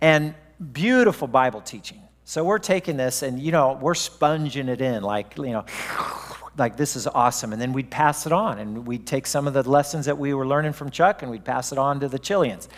and 0.00 0.34
beautiful 0.72 1.28
Bible 1.28 1.60
teaching. 1.60 2.00
So 2.24 2.42
we're 2.44 2.58
taking 2.58 2.96
this 2.96 3.22
and, 3.22 3.40
you 3.40 3.52
know, 3.52 3.78
we're 3.80 3.94
sponging 3.94 4.68
it 4.68 4.80
in 4.80 5.02
like, 5.02 5.36
you 5.36 5.50
know, 5.50 5.64
like 6.58 6.76
this 6.76 6.96
is 6.96 7.06
awesome. 7.06 7.52
And 7.52 7.62
then 7.62 7.72
we'd 7.72 7.90
pass 7.90 8.26
it 8.26 8.32
on 8.32 8.58
and 8.58 8.86
we'd 8.86 9.06
take 9.06 9.26
some 9.26 9.46
of 9.46 9.54
the 9.54 9.62
lessons 9.68 10.06
that 10.06 10.18
we 10.18 10.34
were 10.34 10.46
learning 10.46 10.72
from 10.72 10.90
Chuck 10.90 11.22
and 11.22 11.30
we'd 11.30 11.44
pass 11.44 11.70
it 11.72 11.78
on 11.78 12.00
to 12.00 12.08
the 12.08 12.18
Chileans. 12.18 12.68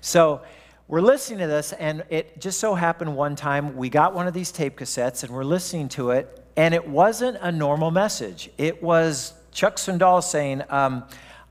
So 0.00 0.42
we're 0.86 1.00
listening 1.00 1.38
to 1.38 1.46
this 1.46 1.72
and 1.72 2.04
it 2.10 2.38
just 2.40 2.60
so 2.60 2.74
happened 2.74 3.16
one 3.16 3.36
time 3.36 3.76
we 3.76 3.88
got 3.88 4.14
one 4.14 4.26
of 4.26 4.34
these 4.34 4.52
tape 4.52 4.76
cassettes 4.76 5.24
and 5.24 5.32
we're 5.32 5.44
listening 5.44 5.88
to 5.90 6.10
it 6.10 6.44
and 6.56 6.74
it 6.74 6.86
wasn't 6.86 7.38
a 7.40 7.50
normal 7.50 7.90
message. 7.90 8.50
It 8.58 8.82
was 8.82 9.32
Chuck 9.50 9.76
Swindoll 9.76 10.22
saying, 10.22 10.62
um, 10.68 11.04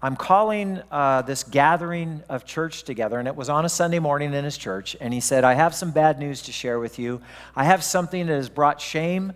I'm 0.03 0.17
calling 0.17 0.81
uh, 0.91 1.21
this 1.21 1.45
gathering 1.45 2.23
of 2.27 2.43
church 2.43 2.83
together, 2.83 3.19
and 3.19 3.27
it 3.27 3.37
was 3.37 3.47
on 3.47 3.63
a 3.63 3.69
Sunday 3.69 3.99
morning 3.99 4.33
in 4.33 4.43
his 4.43 4.57
church. 4.57 4.97
And 4.99 5.13
he 5.13 5.21
said, 5.21 5.45
I 5.45 5.53
have 5.53 5.73
some 5.73 5.91
bad 5.91 6.19
news 6.19 6.41
to 6.41 6.51
share 6.51 6.77
with 6.77 6.99
you. 6.99 7.21
I 7.55 7.63
have 7.63 7.85
something 7.85 8.27
that 8.27 8.33
has 8.33 8.49
brought 8.49 8.81
shame 8.81 9.31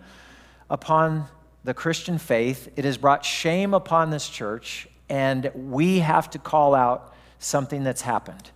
upon 0.68 1.24
the 1.64 1.72
Christian 1.72 2.18
faith, 2.18 2.70
it 2.76 2.84
has 2.84 2.98
brought 2.98 3.24
shame 3.24 3.72
upon 3.72 4.10
this 4.10 4.28
church, 4.28 4.86
and 5.08 5.50
we 5.54 6.00
have 6.00 6.28
to 6.30 6.38
call 6.38 6.74
out 6.74 7.14
something 7.38 7.82
that's 7.82 8.02
happened. 8.02 8.50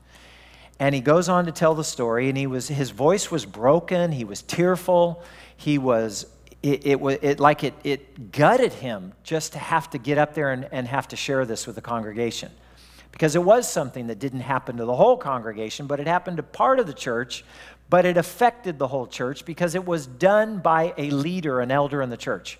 And 0.78 0.94
he 0.94 1.00
goes 1.00 1.30
on 1.30 1.46
to 1.46 1.52
tell 1.52 1.74
the 1.74 1.82
story, 1.82 2.28
and 2.28 2.36
he 2.36 2.46
was, 2.46 2.68
his 2.68 2.90
voice 2.90 3.30
was 3.30 3.46
broken, 3.46 4.12
he 4.12 4.24
was 4.24 4.42
tearful, 4.42 5.22
he 5.56 5.78
was 5.78 6.26
it, 6.62 6.86
it, 6.86 7.02
it, 7.22 7.40
like 7.40 7.64
it, 7.64 7.74
it 7.82 8.30
gutted 8.30 8.72
him 8.72 9.12
just 9.24 9.52
to 9.52 9.58
have 9.58 9.90
to 9.90 9.98
get 9.98 10.18
up 10.18 10.34
there 10.34 10.52
and, 10.52 10.68
and 10.70 10.86
have 10.86 11.08
to 11.08 11.16
share 11.16 11.44
this 11.44 11.66
with 11.66 11.76
the 11.76 11.82
congregation. 11.82 12.50
Because 13.10 13.34
it 13.34 13.42
was 13.42 13.70
something 13.70 14.06
that 14.06 14.18
didn't 14.18 14.40
happen 14.40 14.76
to 14.78 14.84
the 14.84 14.94
whole 14.94 15.16
congregation, 15.16 15.86
but 15.86 16.00
it 16.00 16.06
happened 16.06 16.38
to 16.38 16.42
part 16.42 16.78
of 16.78 16.86
the 16.86 16.94
church, 16.94 17.44
but 17.90 18.06
it 18.06 18.16
affected 18.16 18.78
the 18.78 18.86
whole 18.86 19.06
church 19.06 19.44
because 19.44 19.74
it 19.74 19.84
was 19.84 20.06
done 20.06 20.58
by 20.58 20.94
a 20.96 21.10
leader, 21.10 21.60
an 21.60 21.70
elder 21.70 22.00
in 22.00 22.10
the 22.10 22.16
church. 22.16 22.58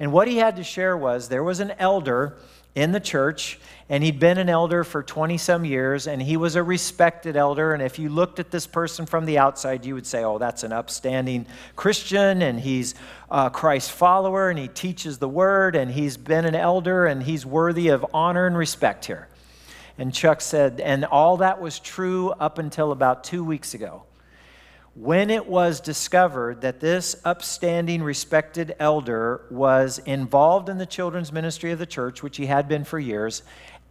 And 0.00 0.12
what 0.12 0.26
he 0.26 0.38
had 0.38 0.56
to 0.56 0.64
share 0.64 0.96
was 0.96 1.28
there 1.28 1.44
was 1.44 1.60
an 1.60 1.72
elder 1.78 2.36
in 2.74 2.92
the 2.92 3.00
church, 3.00 3.60
and 3.88 4.02
he'd 4.02 4.18
been 4.18 4.38
an 4.38 4.48
elder 4.48 4.82
for 4.82 5.02
20 5.02 5.36
some 5.36 5.64
years, 5.64 6.06
and 6.06 6.22
he 6.22 6.38
was 6.38 6.56
a 6.56 6.62
respected 6.62 7.36
elder. 7.36 7.74
And 7.74 7.82
if 7.82 7.98
you 7.98 8.08
looked 8.08 8.38
at 8.38 8.50
this 8.50 8.66
person 8.66 9.04
from 9.04 9.26
the 9.26 9.36
outside, 9.38 9.84
you 9.84 9.94
would 9.94 10.06
say, 10.06 10.24
oh, 10.24 10.38
that's 10.38 10.62
an 10.62 10.72
upstanding 10.72 11.46
Christian, 11.76 12.40
and 12.40 12.58
he's 12.58 12.94
a 13.30 13.50
Christ 13.50 13.92
follower, 13.92 14.48
and 14.48 14.58
he 14.58 14.68
teaches 14.68 15.18
the 15.18 15.28
word, 15.28 15.76
and 15.76 15.90
he's 15.90 16.16
been 16.16 16.46
an 16.46 16.54
elder, 16.54 17.04
and 17.06 17.22
he's 17.22 17.44
worthy 17.44 17.88
of 17.88 18.06
honor 18.14 18.46
and 18.46 18.56
respect 18.56 19.04
here. 19.04 19.28
And 19.98 20.14
Chuck 20.14 20.40
said, 20.40 20.80
and 20.80 21.04
all 21.04 21.36
that 21.38 21.60
was 21.60 21.78
true 21.78 22.30
up 22.30 22.58
until 22.58 22.92
about 22.92 23.24
two 23.24 23.44
weeks 23.44 23.74
ago 23.74 24.04
when 24.94 25.30
it 25.30 25.46
was 25.46 25.80
discovered 25.80 26.60
that 26.60 26.80
this 26.80 27.16
upstanding, 27.24 28.02
respected 28.02 28.74
elder 28.78 29.42
was 29.50 29.98
involved 30.00 30.68
in 30.68 30.78
the 30.78 30.86
children's 30.86 31.32
ministry 31.32 31.72
of 31.72 31.78
the 31.78 31.86
church, 31.86 32.22
which 32.22 32.36
he 32.36 32.46
had 32.46 32.68
been 32.68 32.84
for 32.84 32.98
years, 32.98 33.42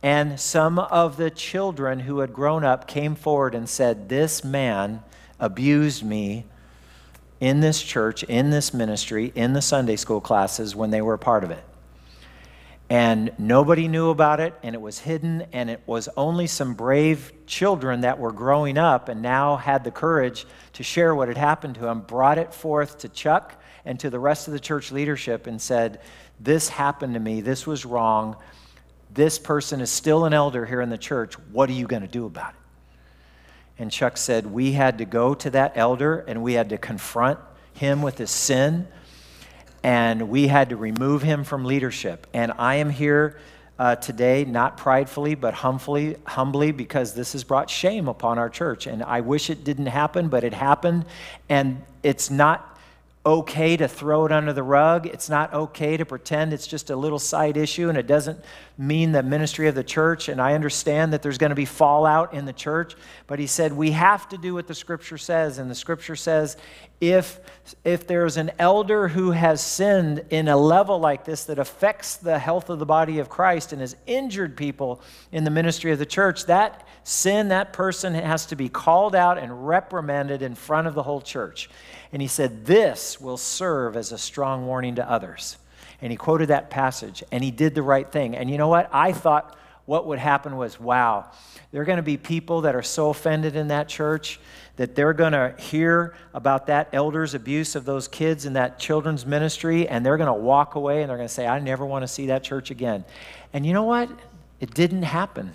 and 0.04 0.40
some 0.40 0.78
of 0.78 1.18
the 1.18 1.32
children 1.32 2.02
who 2.02 2.20
had 2.20 2.34
grown 2.34 2.64
up 2.64 2.88
came 2.88 3.16
forward 3.16 3.56
and 3.56 3.68
said, 3.68 4.10
This 4.10 4.44
man 4.44 5.02
abused 5.40 6.04
me 6.04 6.46
in 7.40 7.60
this 7.60 7.82
church, 7.82 8.24
in 8.24 8.52
this 8.52 8.74
ministry, 8.74 9.32
in 9.34 9.54
the 9.54 9.62
Sunday 9.62 9.96
school 9.96 10.22
classes 10.22 10.76
when 10.76 10.92
they 10.92 11.02
were 11.02 11.16
a 11.16 11.20
part 11.20 11.44
of 11.44 11.50
it 11.52 11.64
and 12.92 13.32
nobody 13.38 13.88
knew 13.88 14.10
about 14.10 14.42
it 14.42 14.54
and 14.64 14.76
it 14.76 14.82
was 14.82 15.00
hidden 15.00 15.46
and 15.54 15.70
it 15.70 15.80
was 15.86 16.10
only 16.18 16.46
some 16.46 16.74
brave 16.74 17.32
children 17.46 18.02
that 18.02 18.20
were 18.20 18.34
growing 18.34 18.78
up 18.78 19.08
and 19.08 19.22
now 19.22 19.56
had 19.56 19.86
the 19.86 19.92
courage 19.92 20.46
to 20.74 20.84
share 20.84 21.16
what 21.16 21.30
had 21.30 21.38
happened 21.38 21.74
to 21.76 21.80
them 21.80 22.02
brought 22.02 22.38
it 22.38 22.54
forth 22.54 22.98
to 22.98 23.08
chuck 23.08 23.64
and 23.86 23.98
to 23.98 24.10
the 24.10 24.20
rest 24.20 24.50
of 24.50 24.54
the 24.54 24.60
church 24.60 24.92
leadership 24.92 25.48
and 25.48 25.62
said 25.62 26.02
this 26.38 26.68
happened 26.68 27.14
to 27.14 27.22
me. 27.22 27.40
This 27.40 27.66
was 27.66 27.86
wrong. 27.86 28.36
This 29.14 29.40
person 29.40 29.80
is 29.80 29.90
still 29.90 30.26
an 30.26 30.34
elder 30.34 30.66
here 30.66 30.82
in 30.82 30.90
the 30.90 30.98
church. 30.98 31.36
What 31.54 31.70
are 31.70 31.74
you 31.74 31.88
going 31.88 32.02
to 32.02 32.10
do 32.10 32.26
about 32.26 32.50
it? 32.50 33.82
And 33.82 33.90
chuck 33.90 34.18
said 34.18 34.46
we 34.46 34.74
had 34.74 34.98
to 34.98 35.06
go 35.06 35.34
to 35.36 35.50
that 35.52 35.78
elder 35.78 36.26
and 36.28 36.44
we 36.44 36.56
had 36.56 36.68
to 36.72 36.78
confront 36.78 37.40
him 37.74 38.02
with 38.02 38.18
his 38.18 38.32
sin 38.32 38.90
and 39.84 40.30
we 40.30 40.48
had 40.48 40.70
to 40.70 40.76
remove 40.76 41.22
him 41.22 41.44
from 41.44 41.66
leadership. 41.66 42.28
And 42.34 42.54
I 42.58 42.76
am 42.76 42.90
here 42.90 43.40
uh, 43.80 43.96
today, 43.96 44.46
not 44.46 44.78
pridefully, 44.78 45.34
but 45.34 45.56
humbly, 45.56 46.16
humbly, 46.26 46.72
because 46.72 47.16
this 47.16 47.34
has 47.34 47.44
brought 47.44 47.70
shame 47.70 48.08
upon 48.08 48.38
our 48.38 48.50
church. 48.50 48.86
And 48.86 49.02
I 49.02 49.22
wish 49.22 49.50
it 49.50 49.64
didn't 49.64 49.88
happen, 49.88 50.28
but 50.28 50.44
it 50.44 50.54
happened. 50.54 51.06
And 51.50 51.82
it's 52.04 52.30
not 52.30 52.72
okay 53.26 53.78
to 53.78 53.88
throw 53.88 54.26
it 54.26 54.32
under 54.32 54.52
the 54.52 54.64
rug. 54.64 55.06
It's 55.06 55.30
not 55.30 55.54
okay 55.54 55.96
to 55.96 56.06
pretend 56.06 56.54
it's 56.54 56.66
just 56.66 56.90
a 56.90 56.96
little 56.96 57.20
side 57.20 57.56
issue 57.56 57.88
and 57.88 57.98
it 57.98 58.08
doesn't 58.08 58.40
mean 58.80 59.12
the 59.12 59.22
ministry 59.22 59.68
of 59.68 59.76
the 59.76 59.84
church. 59.84 60.28
And 60.28 60.42
I 60.42 60.54
understand 60.56 61.14
that 61.14 61.22
there's 61.22 61.38
going 61.38 61.52
to 61.52 61.56
be 61.56 61.66
fallout 61.66 62.34
in 62.34 62.46
the 62.46 62.54
church, 62.54 62.96
but 63.28 63.38
he 63.38 63.46
said 63.46 63.74
we 63.74 63.92
have 63.92 64.28
to 64.30 64.38
do 64.38 64.56
what 64.56 64.68
the 64.68 64.74
scripture 64.74 65.20
says. 65.20 65.60
And 65.60 65.70
the 65.70 65.76
scripture 65.76 66.16
says 66.16 66.58
if, 67.02 67.40
if 67.84 68.06
there's 68.06 68.38
an 68.38 68.52
elder 68.60 69.08
who 69.08 69.32
has 69.32 69.60
sinned 69.60 70.24
in 70.30 70.48
a 70.48 70.56
level 70.56 71.00
like 71.00 71.26
this 71.26 71.46
that 71.46 71.58
affects 71.58 72.16
the 72.16 72.38
health 72.38 72.70
of 72.70 72.78
the 72.78 72.86
body 72.86 73.18
of 73.18 73.28
Christ 73.28 73.74
and 73.74 73.82
has 73.82 73.96
injured 74.06 74.56
people 74.56 75.02
in 75.32 75.44
the 75.44 75.50
ministry 75.50 75.92
of 75.92 75.98
the 75.98 76.06
church, 76.06 76.46
that 76.46 76.88
sin, 77.04 77.48
that 77.48 77.74
person 77.74 78.14
has 78.14 78.46
to 78.46 78.56
be 78.56 78.70
called 78.70 79.16
out 79.16 79.40
and 79.40 79.68
reprimanded 79.68 80.44
in 80.44 80.54
front 80.54 80.88
of 80.88 80.94
the 80.94 81.04
whole 81.04 81.22
church. 81.22 81.72
And 82.14 82.22
he 82.22 82.28
said, 82.28 82.66
This 82.66 83.20
will 83.20 83.38
serve 83.38 83.98
as 83.98 84.12
a 84.12 84.18
strong 84.18 84.68
warning 84.68 84.96
to 84.96 85.10
others. 85.10 85.58
And 86.04 86.12
he 86.12 86.18
quoted 86.18 86.50
that 86.50 86.70
passage, 86.70 87.24
and 87.32 87.44
he 87.44 87.52
did 87.52 87.74
the 87.76 87.84
right 87.84 88.10
thing. 88.10 88.36
And 88.36 88.50
you 88.50 88.58
know 88.58 88.68
what? 88.68 88.90
I 88.94 89.12
thought 89.12 89.58
what 89.86 90.06
would 90.08 90.20
happen 90.20 90.56
was, 90.56 90.80
wow, 90.80 91.32
there 91.72 91.82
are 91.82 91.86
going 91.86 91.98
to 91.98 92.04
be 92.04 92.18
people 92.18 92.62
that 92.62 92.76
are 92.76 92.82
so 92.84 93.10
offended 93.10 93.56
in 93.56 93.70
that 93.70 93.88
church 93.88 94.40
that 94.78 94.96
they're 94.96 95.14
going 95.14 95.34
to 95.34 95.54
hear 95.60 96.16
about 96.34 96.68
that 96.68 96.90
elder's 96.94 97.34
abuse 97.34 97.76
of 97.76 97.86
those 97.86 98.08
kids 98.08 98.46
in 98.46 98.54
that 98.54 98.80
children's 98.80 99.26
ministry, 99.26 99.88
and 99.88 100.06
they're 100.06 100.18
going 100.18 100.28
to 100.28 100.34
walk 100.34 100.76
away 100.76 101.02
and 101.02 101.10
they're 101.10 101.18
going 101.18 101.28
to 101.28 101.34
say, 101.34 101.46
I 101.46 101.60
never 101.60 101.86
want 101.86 102.04
to 102.04 102.08
see 102.08 102.28
that 102.28 102.44
church 102.44 102.72
again. 102.72 103.04
And 103.54 103.66
you 103.66 103.74
know 103.74 103.84
what? 103.84 104.10
It 104.60 104.74
didn't 104.74 105.04
happen. 105.04 105.54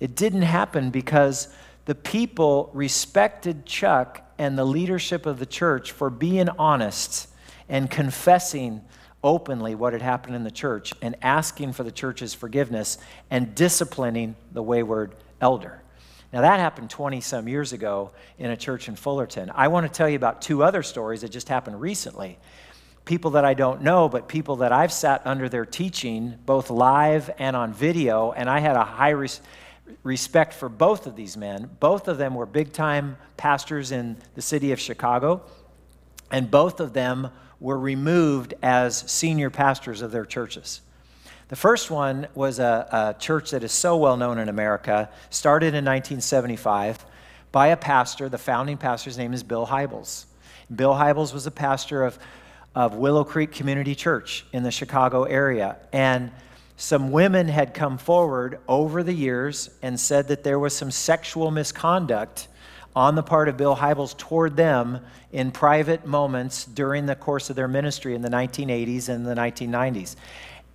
It 0.00 0.16
didn't 0.16 0.42
happen 0.42 0.90
because 0.90 1.48
the 1.84 1.94
people 1.94 2.70
respected 2.72 3.66
Chuck 3.66 4.22
and 4.38 4.58
the 4.58 4.64
leadership 4.64 5.26
of 5.26 5.38
the 5.38 5.46
church 5.46 5.92
for 5.92 6.10
being 6.10 6.48
honest 6.48 7.28
and 7.68 7.90
confessing 7.90 8.82
openly 9.24 9.74
what 9.74 9.92
had 9.92 10.02
happened 10.02 10.34
in 10.34 10.44
the 10.44 10.50
church 10.50 10.92
and 11.00 11.16
asking 11.22 11.72
for 11.72 11.84
the 11.84 11.92
church's 11.92 12.34
forgiveness 12.34 12.98
and 13.30 13.54
disciplining 13.54 14.34
the 14.52 14.62
wayward 14.62 15.14
elder. 15.40 15.81
Now, 16.32 16.40
that 16.40 16.60
happened 16.60 16.88
20 16.88 17.20
some 17.20 17.46
years 17.46 17.74
ago 17.74 18.12
in 18.38 18.50
a 18.50 18.56
church 18.56 18.88
in 18.88 18.96
Fullerton. 18.96 19.50
I 19.54 19.68
want 19.68 19.86
to 19.86 19.92
tell 19.92 20.08
you 20.08 20.16
about 20.16 20.40
two 20.40 20.62
other 20.62 20.82
stories 20.82 21.20
that 21.20 21.28
just 21.28 21.48
happened 21.48 21.78
recently. 21.80 22.38
People 23.04 23.32
that 23.32 23.44
I 23.44 23.52
don't 23.52 23.82
know, 23.82 24.08
but 24.08 24.28
people 24.28 24.56
that 24.56 24.72
I've 24.72 24.92
sat 24.92 25.20
under 25.26 25.48
their 25.48 25.66
teaching, 25.66 26.38
both 26.46 26.70
live 26.70 27.30
and 27.38 27.54
on 27.54 27.74
video, 27.74 28.32
and 28.32 28.48
I 28.48 28.60
had 28.60 28.76
a 28.76 28.84
high 28.84 29.10
res- 29.10 29.42
respect 30.02 30.54
for 30.54 30.70
both 30.70 31.06
of 31.06 31.16
these 31.16 31.36
men. 31.36 31.68
Both 31.80 32.08
of 32.08 32.16
them 32.16 32.34
were 32.34 32.46
big 32.46 32.72
time 32.72 33.18
pastors 33.36 33.92
in 33.92 34.16
the 34.34 34.42
city 34.42 34.72
of 34.72 34.80
Chicago, 34.80 35.42
and 36.30 36.50
both 36.50 36.80
of 36.80 36.94
them 36.94 37.28
were 37.60 37.78
removed 37.78 38.54
as 38.62 38.98
senior 39.10 39.50
pastors 39.50 40.00
of 40.00 40.12
their 40.12 40.24
churches. 40.24 40.80
The 41.52 41.56
first 41.56 41.90
one 41.90 42.28
was 42.34 42.60
a, 42.60 42.88
a 42.90 43.20
church 43.20 43.50
that 43.50 43.62
is 43.62 43.72
so 43.72 43.98
well 43.98 44.16
known 44.16 44.38
in 44.38 44.48
America, 44.48 45.10
started 45.28 45.74
in 45.74 45.84
1975 45.84 47.04
by 47.52 47.66
a 47.66 47.76
pastor. 47.76 48.30
The 48.30 48.38
founding 48.38 48.78
pastor's 48.78 49.18
name 49.18 49.34
is 49.34 49.42
Bill 49.42 49.66
Hybels. 49.66 50.24
Bill 50.74 50.94
Hybels 50.94 51.34
was 51.34 51.46
a 51.46 51.50
pastor 51.50 52.04
of, 52.04 52.18
of 52.74 52.94
Willow 52.94 53.22
Creek 53.22 53.52
Community 53.52 53.94
Church 53.94 54.46
in 54.54 54.62
the 54.62 54.70
Chicago 54.70 55.24
area. 55.24 55.76
And 55.92 56.30
some 56.78 57.12
women 57.12 57.48
had 57.48 57.74
come 57.74 57.98
forward 57.98 58.58
over 58.66 59.02
the 59.02 59.12
years 59.12 59.68
and 59.82 60.00
said 60.00 60.28
that 60.28 60.44
there 60.44 60.58
was 60.58 60.74
some 60.74 60.90
sexual 60.90 61.50
misconduct 61.50 62.48
on 62.96 63.14
the 63.14 63.22
part 63.22 63.50
of 63.50 63.58
Bill 63.58 63.76
Hybels 63.76 64.16
toward 64.16 64.56
them 64.56 65.00
in 65.32 65.50
private 65.50 66.06
moments 66.06 66.64
during 66.64 67.04
the 67.04 67.14
course 67.14 67.50
of 67.50 67.56
their 67.56 67.68
ministry 67.68 68.14
in 68.14 68.22
the 68.22 68.30
1980s 68.30 69.10
and 69.10 69.26
the 69.26 69.34
1990s. 69.34 70.16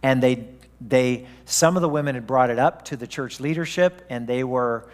And 0.07 0.23
they, 0.23 0.47
they, 0.79 1.27
some 1.43 1.75
of 1.75 1.81
the 1.81 1.89
women 1.89 2.15
had 2.15 2.25
brought 2.25 2.49
it 2.49 2.59
up 2.59 2.85
to 2.85 2.95
the 2.95 3.07
church 3.07 3.41
leadership, 3.41 4.05
and 4.09 4.25
they 4.25 4.41
were 4.41 4.89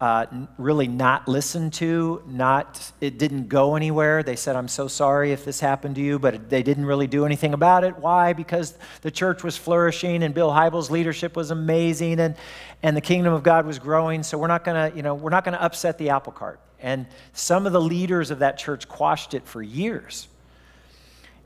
uh, 0.00 0.24
really 0.56 0.88
not 0.88 1.28
listened 1.28 1.74
to. 1.74 2.22
Not, 2.26 2.90
it 2.98 3.18
didn't 3.18 3.48
go 3.48 3.76
anywhere. 3.76 4.22
They 4.22 4.36
said, 4.36 4.56
"I'm 4.56 4.68
so 4.68 4.88
sorry 4.88 5.32
if 5.32 5.44
this 5.44 5.60
happened 5.60 5.96
to 5.96 6.00
you," 6.00 6.18
but 6.18 6.48
they 6.48 6.62
didn't 6.62 6.86
really 6.86 7.06
do 7.06 7.26
anything 7.26 7.52
about 7.52 7.84
it. 7.84 7.98
Why? 7.98 8.32
Because 8.32 8.74
the 9.02 9.10
church 9.10 9.44
was 9.44 9.54
flourishing, 9.58 10.22
and 10.22 10.32
Bill 10.32 10.50
Hybels' 10.50 10.88
leadership 10.88 11.36
was 11.36 11.50
amazing, 11.50 12.18
and 12.18 12.34
and 12.82 12.96
the 12.96 13.02
kingdom 13.02 13.34
of 13.34 13.42
God 13.42 13.66
was 13.66 13.78
growing. 13.78 14.22
So 14.22 14.38
we're 14.38 14.48
not 14.48 14.64
gonna, 14.64 14.92
you 14.96 15.02
know, 15.02 15.14
we're 15.14 15.28
not 15.28 15.44
gonna 15.44 15.58
upset 15.58 15.98
the 15.98 16.08
apple 16.08 16.32
cart. 16.32 16.58
And 16.80 17.04
some 17.34 17.66
of 17.66 17.74
the 17.74 17.82
leaders 17.82 18.30
of 18.30 18.38
that 18.38 18.56
church 18.56 18.88
quashed 18.88 19.34
it 19.34 19.46
for 19.46 19.60
years. 19.62 20.26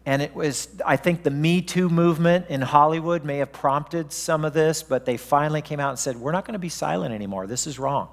And 0.09 0.23
it 0.23 0.35
was, 0.35 0.69
I 0.87 0.97
think 0.97 1.23
the 1.23 1.31
Me 1.31 1.61
Too 1.61 1.91
movement 1.91 2.47
in 2.49 2.63
Hollywood 2.63 3.27
may 3.27 3.37
have 3.39 3.53
prompted 3.53 4.11
some 4.11 4.43
of 4.43 4.55
this, 4.55 4.83
but 4.83 5.05
they 5.05 5.19
finally 5.19 5.61
came 5.61 5.81
out 5.81 5.91
and 5.91 5.99
said, 5.99 6.17
We're 6.17 6.33
not 6.33 6.47
going 6.47 6.55
to 6.55 6.59
be 6.59 6.71
silent 6.71 7.13
anymore. 7.15 7.47
This 7.47 7.67
is 7.67 7.79
wrong. 7.79 8.09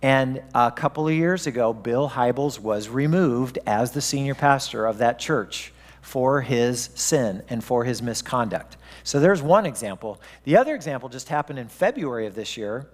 And 0.00 0.40
a 0.54 0.70
couple 0.70 1.08
of 1.08 1.12
years 1.12 1.48
ago, 1.48 1.72
Bill 1.72 2.08
Hybels 2.08 2.60
was 2.60 2.88
removed 2.88 3.58
as 3.66 3.90
the 3.90 4.00
senior 4.00 4.36
pastor 4.36 4.86
of 4.86 4.98
that 4.98 5.18
church 5.18 5.72
for 6.02 6.40
his 6.40 6.90
sin 6.94 7.42
and 7.48 7.64
for 7.64 7.82
his 7.82 8.00
misconduct. 8.00 8.76
So 9.02 9.18
there's 9.18 9.42
one 9.42 9.66
example. 9.66 10.20
The 10.44 10.56
other 10.56 10.76
example 10.76 11.08
just 11.08 11.30
happened 11.30 11.58
in 11.58 11.66
February 11.66 12.28
of 12.28 12.36
this 12.36 12.56
year. 12.56 12.86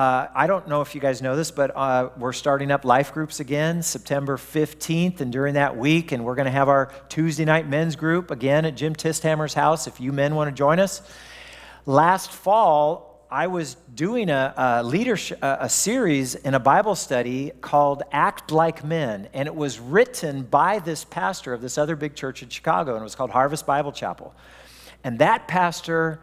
Uh, 0.00 0.30
I 0.34 0.46
don't 0.46 0.66
know 0.66 0.80
if 0.80 0.94
you 0.94 1.00
guys 1.02 1.20
know 1.20 1.36
this, 1.36 1.50
but 1.50 1.76
uh, 1.76 2.08
we're 2.16 2.32
starting 2.32 2.70
up 2.70 2.86
life 2.86 3.12
groups 3.12 3.38
again 3.38 3.82
September 3.82 4.38
15th, 4.38 5.20
and 5.20 5.30
during 5.30 5.52
that 5.52 5.76
week, 5.76 6.12
and 6.12 6.24
we're 6.24 6.36
going 6.36 6.46
to 6.46 6.50
have 6.50 6.70
our 6.70 6.90
Tuesday 7.10 7.44
night 7.44 7.68
men's 7.68 7.96
group 7.96 8.30
again 8.30 8.64
at 8.64 8.76
Jim 8.76 8.94
Tisthammer's 8.94 9.52
house 9.52 9.86
if 9.86 10.00
you 10.00 10.10
men 10.10 10.34
want 10.34 10.48
to 10.48 10.56
join 10.56 10.80
us. 10.80 11.02
Last 11.84 12.32
fall, 12.32 13.26
I 13.30 13.48
was 13.48 13.74
doing 13.94 14.30
a, 14.30 14.54
a 14.56 14.82
leadership 14.82 15.38
a, 15.42 15.68
series 15.68 16.34
in 16.34 16.54
a 16.54 16.60
Bible 16.60 16.94
study 16.94 17.52
called 17.60 18.02
"Act 18.10 18.52
Like 18.52 18.82
Men," 18.82 19.28
and 19.34 19.46
it 19.46 19.54
was 19.54 19.78
written 19.78 20.44
by 20.44 20.78
this 20.78 21.04
pastor 21.04 21.52
of 21.52 21.60
this 21.60 21.76
other 21.76 21.94
big 21.94 22.14
church 22.14 22.42
in 22.42 22.48
Chicago, 22.48 22.92
and 22.92 23.02
it 23.02 23.04
was 23.04 23.14
called 23.14 23.32
Harvest 23.32 23.66
Bible 23.66 23.92
Chapel. 23.92 24.34
And 25.04 25.18
that 25.18 25.46
pastor, 25.46 26.22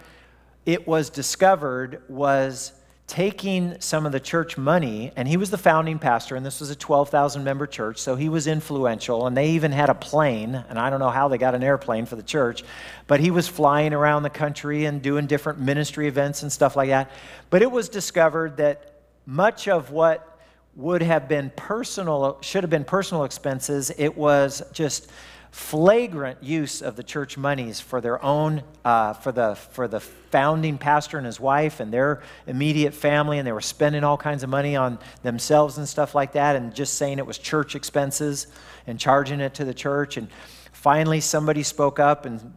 it 0.65 0.87
was 0.87 1.11
discovered, 1.11 2.01
was 2.09 2.71
taking 3.07 3.79
some 3.79 4.05
of 4.05 4.11
the 4.11 4.19
church 4.19 4.57
money, 4.57 5.13
and 5.15 5.29
he 5.29 5.37
was 5.37 5.49
the 5.49 5.57
founding 5.57 5.97
pastor, 5.97 6.35
and 6.35 6.45
this 6.45 6.59
was 6.59 6.69
a 6.69 6.75
12,000 6.75 7.41
member 7.41 7.65
church, 7.65 7.99
so 7.99 8.17
he 8.17 8.27
was 8.27 8.47
influential, 8.47 9.25
and 9.25 9.35
they 9.35 9.51
even 9.51 9.71
had 9.71 9.89
a 9.89 9.95
plane, 9.95 10.61
and 10.67 10.77
I 10.77 10.89
don't 10.89 10.99
know 10.99 11.09
how 11.09 11.29
they 11.29 11.37
got 11.37 11.55
an 11.55 11.63
airplane 11.63 12.05
for 12.05 12.17
the 12.17 12.23
church, 12.23 12.65
but 13.07 13.21
he 13.21 13.31
was 13.31 13.47
flying 13.47 13.93
around 13.93 14.23
the 14.23 14.29
country 14.29 14.83
and 14.83 15.01
doing 15.01 15.25
different 15.25 15.59
ministry 15.59 16.09
events 16.09 16.43
and 16.43 16.51
stuff 16.51 16.75
like 16.75 16.89
that. 16.89 17.09
But 17.49 17.61
it 17.61 17.71
was 17.71 17.87
discovered 17.87 18.57
that 18.57 18.99
much 19.25 19.69
of 19.69 19.89
what 19.89 20.37
would 20.75 21.01
have 21.01 21.29
been 21.29 21.49
personal, 21.55 22.37
should 22.41 22.63
have 22.63 22.69
been 22.69 22.83
personal 22.83 23.23
expenses, 23.23 23.89
it 23.97 24.17
was 24.17 24.61
just 24.73 25.09
flagrant 25.57 26.43
use 26.43 26.83
of 26.83 26.95
the 26.95 27.01
church 27.01 27.35
monies 27.35 27.79
for 27.79 27.99
their 27.99 28.23
own, 28.23 28.61
uh, 28.85 29.11
for, 29.13 29.31
the, 29.31 29.55
for 29.55 29.87
the 29.87 29.99
founding 29.99 30.77
pastor 30.77 31.17
and 31.17 31.25
his 31.25 31.39
wife 31.39 31.79
and 31.79 31.91
their 31.91 32.21
immediate 32.45 32.93
family, 32.93 33.39
and 33.39 33.47
they 33.47 33.51
were 33.51 33.59
spending 33.59 34.03
all 34.03 34.17
kinds 34.17 34.43
of 34.43 34.51
money 34.51 34.75
on 34.75 34.99
themselves 35.23 35.79
and 35.79 35.89
stuff 35.89 36.13
like 36.13 36.33
that, 36.33 36.55
and 36.55 36.75
just 36.75 36.93
saying 36.93 37.17
it 37.17 37.25
was 37.25 37.39
church 37.39 37.73
expenses 37.73 38.45
and 38.85 38.99
charging 38.99 39.39
it 39.39 39.55
to 39.55 39.65
the 39.65 39.73
church. 39.73 40.15
And 40.15 40.27
finally, 40.73 41.19
somebody 41.21 41.63
spoke 41.63 41.99
up 41.99 42.27
and 42.27 42.53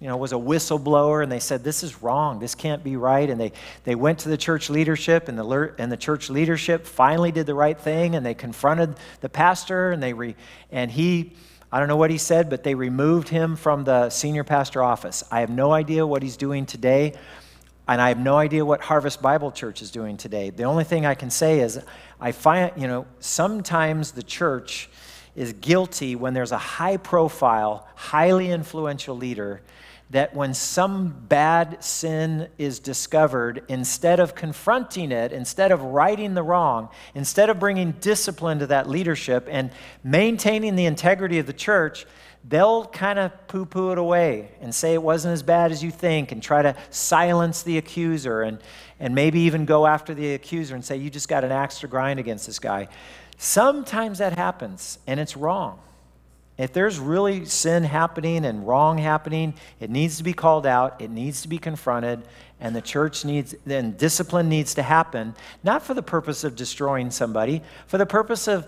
you 0.00 0.08
know, 0.08 0.16
was 0.16 0.32
a 0.32 0.36
whistleblower, 0.36 1.22
and 1.22 1.30
they 1.30 1.38
said, 1.38 1.62
This 1.62 1.82
is 1.82 2.02
wrong. 2.02 2.38
This 2.38 2.54
can't 2.54 2.82
be 2.82 2.96
right. 2.96 3.28
And 3.28 3.38
they, 3.38 3.52
they 3.84 3.94
went 3.94 4.20
to 4.20 4.30
the 4.30 4.38
church 4.38 4.70
leadership, 4.70 5.28
and 5.28 5.38
the, 5.38 5.74
and 5.78 5.92
the 5.92 5.96
church 5.98 6.30
leadership 6.30 6.86
finally 6.86 7.30
did 7.30 7.44
the 7.44 7.54
right 7.54 7.78
thing, 7.78 8.14
and 8.14 8.24
they 8.24 8.34
confronted 8.34 8.96
the 9.20 9.28
pastor, 9.28 9.92
and, 9.92 10.02
they 10.02 10.14
re, 10.14 10.34
and 10.70 10.90
he 10.90 11.34
I 11.76 11.78
don't 11.78 11.88
know 11.88 11.96
what 11.96 12.10
he 12.10 12.16
said, 12.16 12.48
but 12.48 12.62
they 12.62 12.74
removed 12.74 13.28
him 13.28 13.54
from 13.54 13.84
the 13.84 14.08
senior 14.08 14.44
pastor 14.44 14.82
office. 14.82 15.22
I 15.30 15.40
have 15.40 15.50
no 15.50 15.72
idea 15.72 16.06
what 16.06 16.22
he's 16.22 16.38
doing 16.38 16.64
today, 16.64 17.12
and 17.86 18.00
I 18.00 18.08
have 18.08 18.18
no 18.18 18.38
idea 18.38 18.64
what 18.64 18.80
Harvest 18.80 19.20
Bible 19.20 19.52
Church 19.52 19.82
is 19.82 19.90
doing 19.90 20.16
today. 20.16 20.48
The 20.48 20.62
only 20.62 20.84
thing 20.84 21.04
I 21.04 21.14
can 21.14 21.28
say 21.28 21.60
is 21.60 21.78
I 22.18 22.32
find, 22.32 22.72
you 22.78 22.88
know, 22.88 23.04
sometimes 23.20 24.12
the 24.12 24.22
church 24.22 24.88
is 25.34 25.52
guilty 25.52 26.16
when 26.16 26.32
there's 26.32 26.50
a 26.50 26.56
high 26.56 26.96
profile, 26.96 27.86
highly 27.94 28.50
influential 28.50 29.14
leader 29.14 29.60
that 30.10 30.34
when 30.34 30.54
some 30.54 31.08
bad 31.28 31.82
sin 31.82 32.48
is 32.58 32.78
discovered, 32.78 33.64
instead 33.68 34.20
of 34.20 34.34
confronting 34.34 35.10
it, 35.10 35.32
instead 35.32 35.72
of 35.72 35.82
righting 35.82 36.34
the 36.34 36.42
wrong, 36.42 36.88
instead 37.14 37.50
of 37.50 37.58
bringing 37.58 37.92
discipline 37.92 38.60
to 38.60 38.66
that 38.68 38.88
leadership 38.88 39.48
and 39.50 39.70
maintaining 40.04 40.76
the 40.76 40.86
integrity 40.86 41.40
of 41.40 41.46
the 41.46 41.52
church, 41.52 42.06
they'll 42.48 42.84
kind 42.86 43.18
of 43.18 43.48
poo 43.48 43.66
poo 43.66 43.90
it 43.90 43.98
away 43.98 44.52
and 44.60 44.72
say 44.72 44.94
it 44.94 45.02
wasn't 45.02 45.32
as 45.32 45.42
bad 45.42 45.72
as 45.72 45.82
you 45.82 45.90
think 45.90 46.30
and 46.30 46.40
try 46.40 46.62
to 46.62 46.76
silence 46.90 47.64
the 47.64 47.76
accuser 47.76 48.42
and, 48.42 48.60
and 49.00 49.12
maybe 49.12 49.40
even 49.40 49.64
go 49.64 49.86
after 49.86 50.14
the 50.14 50.34
accuser 50.34 50.76
and 50.76 50.84
say, 50.84 50.96
You 50.96 51.10
just 51.10 51.28
got 51.28 51.42
an 51.42 51.50
axe 51.50 51.80
to 51.80 51.88
grind 51.88 52.20
against 52.20 52.46
this 52.46 52.60
guy. 52.60 52.88
Sometimes 53.38 54.18
that 54.18 54.34
happens 54.38 55.00
and 55.08 55.18
it's 55.18 55.36
wrong. 55.36 55.80
If 56.58 56.72
there's 56.72 56.98
really 56.98 57.44
sin 57.44 57.84
happening 57.84 58.46
and 58.46 58.66
wrong 58.66 58.96
happening, 58.98 59.54
it 59.78 59.90
needs 59.90 60.16
to 60.18 60.24
be 60.24 60.32
called 60.32 60.66
out, 60.66 61.00
it 61.00 61.10
needs 61.10 61.42
to 61.42 61.48
be 61.48 61.58
confronted, 61.58 62.22
and 62.60 62.74
the 62.74 62.80
church 62.80 63.24
needs, 63.24 63.54
then 63.66 63.92
discipline 63.92 64.48
needs 64.48 64.74
to 64.74 64.82
happen, 64.82 65.34
not 65.62 65.82
for 65.82 65.92
the 65.92 66.02
purpose 66.02 66.44
of 66.44 66.56
destroying 66.56 67.10
somebody, 67.10 67.62
for 67.86 67.98
the 67.98 68.06
purpose 68.06 68.48
of, 68.48 68.66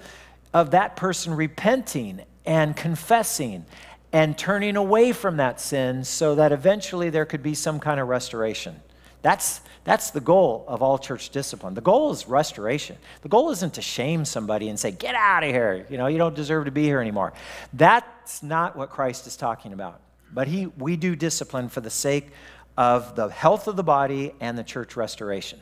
of 0.52 0.72
that 0.72 0.96
person 0.96 1.34
repenting 1.34 2.20
and 2.44 2.76
confessing 2.76 3.64
and 4.12 4.36
turning 4.36 4.76
away 4.76 5.12
from 5.12 5.38
that 5.38 5.60
sin 5.60 6.04
so 6.04 6.34
that 6.34 6.52
eventually 6.52 7.10
there 7.10 7.26
could 7.26 7.42
be 7.42 7.54
some 7.54 7.80
kind 7.80 8.00
of 8.00 8.08
restoration. 8.08 8.80
That's, 9.22 9.60
that's 9.84 10.10
the 10.10 10.20
goal 10.20 10.64
of 10.68 10.82
all 10.82 10.98
church 10.98 11.30
discipline. 11.30 11.74
The 11.74 11.80
goal 11.80 12.12
is 12.12 12.28
restoration. 12.28 12.96
The 13.22 13.28
goal 13.28 13.50
isn't 13.50 13.74
to 13.74 13.82
shame 13.82 14.24
somebody 14.24 14.68
and 14.68 14.78
say, 14.78 14.92
get 14.92 15.14
out 15.14 15.42
of 15.42 15.50
here. 15.50 15.86
You 15.90 15.98
know, 15.98 16.06
you 16.06 16.18
don't 16.18 16.36
deserve 16.36 16.66
to 16.66 16.70
be 16.70 16.84
here 16.84 17.00
anymore. 17.00 17.32
That's 17.72 18.42
not 18.42 18.76
what 18.76 18.90
Christ 18.90 19.26
is 19.26 19.36
talking 19.36 19.72
about. 19.72 20.00
But 20.32 20.46
he, 20.46 20.66
we 20.66 20.96
do 20.96 21.16
discipline 21.16 21.68
for 21.68 21.80
the 21.80 21.90
sake 21.90 22.28
of 22.76 23.16
the 23.16 23.28
health 23.28 23.66
of 23.66 23.76
the 23.76 23.82
body 23.82 24.34
and 24.40 24.56
the 24.56 24.62
church 24.62 24.94
restoration. 24.94 25.60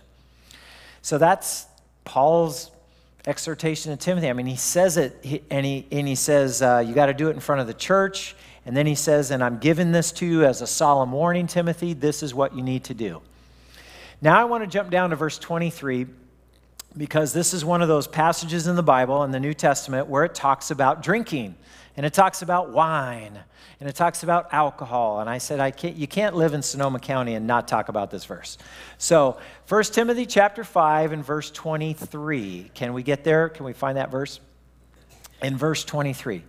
So 1.03 1.19
that's 1.19 1.66
Paul's 2.05 2.71
exhortation 3.27 3.97
to 3.97 3.97
Timothy. 3.97 4.29
I 4.29 4.33
mean, 4.33 4.47
he 4.47 4.57
says 4.57 4.97
it, 4.97 5.42
and 5.51 5.64
he, 5.64 5.87
and 5.90 6.07
he 6.07 6.14
says, 6.14 6.62
uh, 6.62 6.85
you 6.87 6.95
got 6.95 7.07
to 7.07 7.14
do 7.14 7.29
it 7.29 7.33
in 7.33 7.40
front 7.40 7.61
of 7.61 7.66
the 7.66 7.75
church. 7.75 8.37
And 8.66 8.77
then 8.77 8.87
he 8.87 8.97
says, 8.97 9.31
and 9.31 9.42
I'm 9.42 9.59
giving 9.59 9.92
this 9.92 10.12
to 10.12 10.27
you 10.27 10.45
as 10.45 10.61
a 10.61 10.66
solemn 10.66 11.12
warning, 11.12 11.47
Timothy. 11.47 11.92
This 11.92 12.23
is 12.23 12.35
what 12.35 12.55
you 12.55 12.62
need 12.62 12.85
to 12.85 12.95
do. 12.95 13.23
Now 14.22 14.40
I 14.40 14.44
want 14.44 14.64
to 14.64 14.66
jump 14.66 14.90
down 14.90 15.11
to 15.11 15.16
verse 15.16 15.38
23 15.38 16.07
because 16.96 17.35
this 17.35 17.52
is 17.52 17.64
one 17.64 17.83
of 17.83 17.88
those 17.88 18.07
passages 18.07 18.66
in 18.66 18.74
the 18.74 18.83
Bible 18.83 19.22
in 19.24 19.31
the 19.31 19.40
New 19.40 19.52
Testament 19.52 20.07
where 20.07 20.24
it 20.24 20.35
talks 20.35 20.70
about 20.70 21.02
drinking 21.02 21.55
and 21.98 22.07
it 22.07 22.14
talks 22.14 22.40
about 22.40 22.70
wine 22.70 23.38
and 23.79 23.88
it 23.88 23.94
talks 23.94 24.22
about 24.22 24.55
alcohol. 24.55 25.20
And 25.20 25.29
I 25.29 25.37
said, 25.37 25.61
I 25.61 25.70
can't, 25.70 25.96
you 25.96 26.07
can't 26.07 26.35
live 26.35 26.55
in 26.55 26.62
Sonoma 26.62 26.98
County 26.98 27.35
and 27.35 27.46
not 27.46 27.68
talk 27.68 27.90
about 27.90 28.11
this 28.11 28.24
verse. 28.24 28.57
So 28.96 29.37
1 29.68 29.83
Timothy 29.85 30.24
chapter 30.24 30.64
5 30.64 31.12
and 31.12 31.22
verse 31.22 31.50
23. 31.50 32.70
Can 32.72 32.94
we 32.94 33.02
get 33.02 33.22
there? 33.22 33.50
Can 33.50 33.66
we 33.66 33.74
find 33.74 33.98
that 33.98 34.11
verse? 34.11 34.40
In 35.42 35.59
verse 35.59 35.85
23. 35.85 36.42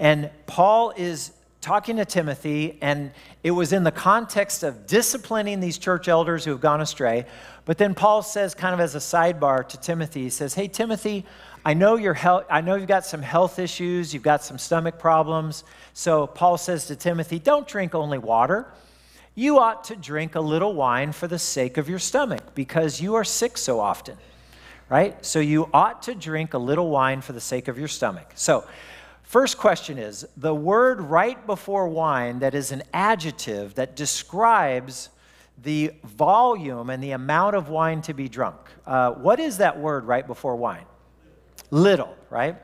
And 0.00 0.30
Paul 0.46 0.92
is 0.96 1.30
talking 1.64 1.96
to 1.96 2.04
Timothy, 2.04 2.76
and 2.82 3.10
it 3.42 3.50
was 3.50 3.72
in 3.72 3.84
the 3.84 3.90
context 3.90 4.62
of 4.62 4.86
disciplining 4.86 5.60
these 5.60 5.78
church 5.78 6.08
elders 6.08 6.44
who 6.44 6.50
have 6.50 6.60
gone 6.60 6.82
astray. 6.82 7.24
But 7.64 7.78
then 7.78 7.94
Paul 7.94 8.20
says, 8.20 8.54
kind 8.54 8.74
of 8.74 8.80
as 8.80 8.94
a 8.94 8.98
sidebar 8.98 9.66
to 9.68 9.80
Timothy, 9.80 10.24
he 10.24 10.30
says, 10.30 10.52
Hey, 10.52 10.68
Timothy, 10.68 11.24
I 11.64 11.72
know, 11.72 11.96
you're 11.96 12.12
health, 12.12 12.44
I 12.50 12.60
know 12.60 12.74
you've 12.74 12.86
got 12.86 13.06
some 13.06 13.22
health 13.22 13.58
issues, 13.58 14.12
you've 14.12 14.22
got 14.22 14.44
some 14.44 14.58
stomach 14.58 14.98
problems. 14.98 15.64
So 15.94 16.26
Paul 16.26 16.58
says 16.58 16.86
to 16.88 16.96
Timothy, 16.96 17.38
Don't 17.38 17.66
drink 17.66 17.94
only 17.94 18.18
water. 18.18 18.66
You 19.34 19.58
ought 19.58 19.84
to 19.84 19.96
drink 19.96 20.34
a 20.34 20.40
little 20.40 20.74
wine 20.74 21.12
for 21.12 21.28
the 21.28 21.38
sake 21.38 21.78
of 21.78 21.88
your 21.88 21.98
stomach 21.98 22.54
because 22.54 23.00
you 23.00 23.14
are 23.14 23.24
sick 23.24 23.56
so 23.56 23.80
often, 23.80 24.18
right? 24.90 25.24
So 25.24 25.40
you 25.40 25.70
ought 25.72 26.02
to 26.02 26.14
drink 26.14 26.52
a 26.52 26.58
little 26.58 26.90
wine 26.90 27.22
for 27.22 27.32
the 27.32 27.40
sake 27.40 27.68
of 27.68 27.78
your 27.78 27.88
stomach. 27.88 28.32
So, 28.34 28.66
First 29.34 29.58
question 29.58 29.98
is 29.98 30.24
the 30.36 30.54
word 30.54 31.00
right 31.00 31.44
before 31.44 31.88
wine 31.88 32.38
that 32.38 32.54
is 32.54 32.70
an 32.70 32.84
adjective 32.92 33.74
that 33.74 33.96
describes 33.96 35.08
the 35.60 35.90
volume 36.04 36.88
and 36.88 37.02
the 37.02 37.10
amount 37.10 37.56
of 37.56 37.68
wine 37.68 38.00
to 38.02 38.14
be 38.14 38.28
drunk. 38.28 38.60
Uh, 38.86 39.10
what 39.10 39.40
is 39.40 39.56
that 39.56 39.76
word 39.76 40.04
right 40.04 40.24
before 40.24 40.54
wine? 40.54 40.84
Little, 41.72 42.14
right? 42.30 42.54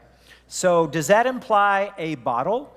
So 0.46 0.86
does 0.86 1.08
that 1.08 1.26
imply 1.26 1.92
a 1.98 2.14
bottle 2.14 2.72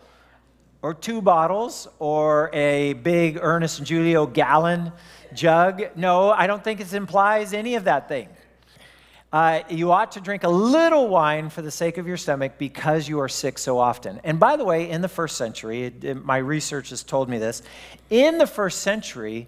or 0.81 0.95
two 0.95 1.21
bottles 1.21 1.87
or 1.99 2.49
a 2.51 2.93
big 2.93 3.37
Ernest 3.39 3.77
and 3.77 3.87
Julio 3.87 4.25
gallon 4.25 4.91
jug? 5.35 5.83
No, 5.95 6.31
I 6.31 6.47
don't 6.47 6.63
think 6.63 6.79
it 6.81 6.91
implies 6.95 7.53
any 7.53 7.75
of 7.75 7.83
that 7.83 8.07
thing. 8.07 8.27
Uh, 9.33 9.63
you 9.67 9.91
ought 9.91 10.11
to 10.11 10.21
drink 10.21 10.43
a 10.43 10.49
little 10.49 11.07
wine 11.07 11.49
for 11.49 11.63
the 11.63 11.71
sake 11.71 11.97
of 11.97 12.05
your 12.05 12.17
stomach 12.17 12.51
because 12.59 13.09
you 13.09 13.19
are 13.19 13.27
sick 13.27 13.57
so 13.57 13.79
often. 13.79 14.21
And 14.23 14.39
by 14.39 14.57
the 14.57 14.63
way, 14.63 14.87
in 14.87 15.01
the 15.01 15.07
first 15.07 15.37
century, 15.37 15.85
it, 15.85 16.03
it, 16.03 16.23
my 16.23 16.37
research 16.37 16.91
has 16.91 17.01
told 17.01 17.27
me 17.29 17.39
this. 17.39 17.63
In 18.11 18.37
the 18.37 18.45
first 18.45 18.83
century, 18.83 19.47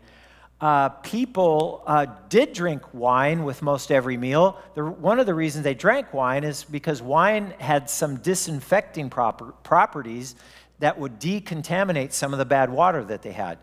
uh, 0.60 0.89
people 0.89 1.84
uh, 1.86 2.08
did 2.30 2.54
drink 2.54 2.82
wine 2.95 3.43
with 3.43 3.62
most 3.62 3.91
every 3.91 4.17
meal. 4.17 4.60
The, 4.74 4.84
one 4.84 5.19
of 5.19 5.28
the 5.28 5.36
reasons 5.36 5.63
they 5.63 5.76
drank 5.76 6.15
wine 6.15 6.43
is 6.43 6.63
because 6.63 7.04
wine 7.04 7.54
had 7.60 7.88
some 7.88 8.17
disinfecting 8.17 9.12
proper, 9.12 9.52
properties 9.62 10.34
that 10.80 10.98
would 10.98 11.19
decontaminate 11.19 12.12
some 12.12 12.34
of 12.34 12.39
the 12.39 12.45
bad 12.45 12.71
water 12.71 13.04
that 13.04 13.21
they 13.21 13.34
had. 13.34 13.60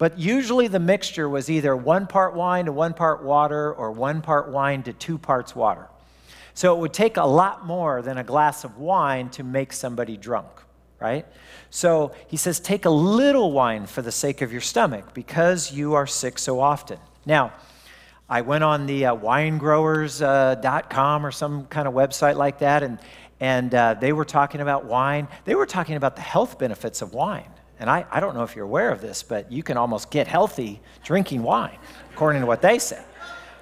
But 0.00 0.18
usually 0.18 0.66
the 0.66 0.80
mixture 0.80 1.28
was 1.28 1.48
either 1.50 1.76
one 1.76 2.06
part 2.06 2.34
wine 2.34 2.64
to 2.64 2.72
one 2.72 2.94
part 2.94 3.22
water 3.22 3.70
or 3.70 3.92
one 3.92 4.22
part 4.22 4.48
wine 4.48 4.82
to 4.84 4.94
two 4.94 5.18
parts 5.18 5.54
water. 5.54 5.88
So 6.54 6.74
it 6.74 6.80
would 6.80 6.94
take 6.94 7.18
a 7.18 7.26
lot 7.26 7.66
more 7.66 8.00
than 8.00 8.16
a 8.16 8.24
glass 8.24 8.64
of 8.64 8.78
wine 8.78 9.28
to 9.32 9.44
make 9.44 9.74
somebody 9.74 10.16
drunk, 10.16 10.48
right? 11.00 11.26
So 11.68 12.12
he 12.28 12.38
says, 12.38 12.60
take 12.60 12.86
a 12.86 12.90
little 12.90 13.52
wine 13.52 13.84
for 13.84 14.00
the 14.00 14.10
sake 14.10 14.40
of 14.40 14.52
your 14.52 14.62
stomach 14.62 15.12
because 15.12 15.70
you 15.70 15.92
are 15.92 16.06
sick 16.06 16.38
so 16.38 16.60
often. 16.60 16.98
Now, 17.26 17.52
I 18.26 18.40
went 18.40 18.64
on 18.64 18.86
the 18.86 19.04
uh, 19.04 19.14
winegrowers.com 19.16 21.24
uh, 21.24 21.28
or 21.28 21.30
some 21.30 21.66
kind 21.66 21.86
of 21.86 21.92
website 21.92 22.36
like 22.36 22.60
that, 22.60 22.82
and, 22.82 22.98
and 23.38 23.74
uh, 23.74 23.96
they 24.00 24.14
were 24.14 24.24
talking 24.24 24.62
about 24.62 24.86
wine. 24.86 25.28
They 25.44 25.54
were 25.54 25.66
talking 25.66 25.96
about 25.96 26.16
the 26.16 26.22
health 26.22 26.58
benefits 26.58 27.02
of 27.02 27.12
wine. 27.12 27.52
And 27.80 27.90
I, 27.90 28.04
I 28.10 28.20
don't 28.20 28.34
know 28.34 28.42
if 28.42 28.54
you're 28.54 28.66
aware 28.66 28.90
of 28.90 29.00
this, 29.00 29.22
but 29.22 29.50
you 29.50 29.62
can 29.62 29.78
almost 29.78 30.10
get 30.10 30.28
healthy 30.28 30.80
drinking 31.02 31.42
wine, 31.42 31.78
according 32.12 32.42
to 32.42 32.46
what 32.46 32.60
they 32.60 32.78
say. 32.78 33.02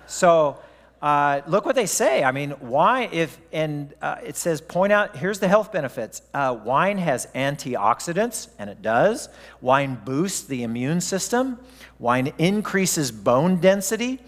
So 0.08 0.58
uh, 1.00 1.42
look 1.46 1.64
what 1.64 1.76
they 1.76 1.86
say. 1.86 2.24
I 2.24 2.32
mean, 2.32 2.50
why 2.58 3.08
if, 3.12 3.38
and 3.52 3.94
uh, 4.02 4.16
it 4.24 4.36
says, 4.36 4.60
point 4.60 4.92
out, 4.92 5.16
here's 5.16 5.38
the 5.38 5.46
health 5.46 5.70
benefits. 5.70 6.22
Uh, 6.34 6.58
wine 6.64 6.98
has 6.98 7.26
antioxidants, 7.36 8.48
and 8.58 8.68
it 8.68 8.82
does. 8.82 9.28
Wine 9.60 10.00
boosts 10.04 10.44
the 10.46 10.64
immune 10.64 11.00
system. 11.00 11.60
Wine 12.00 12.32
increases 12.38 13.12
bone 13.12 13.60
density, 13.60 14.18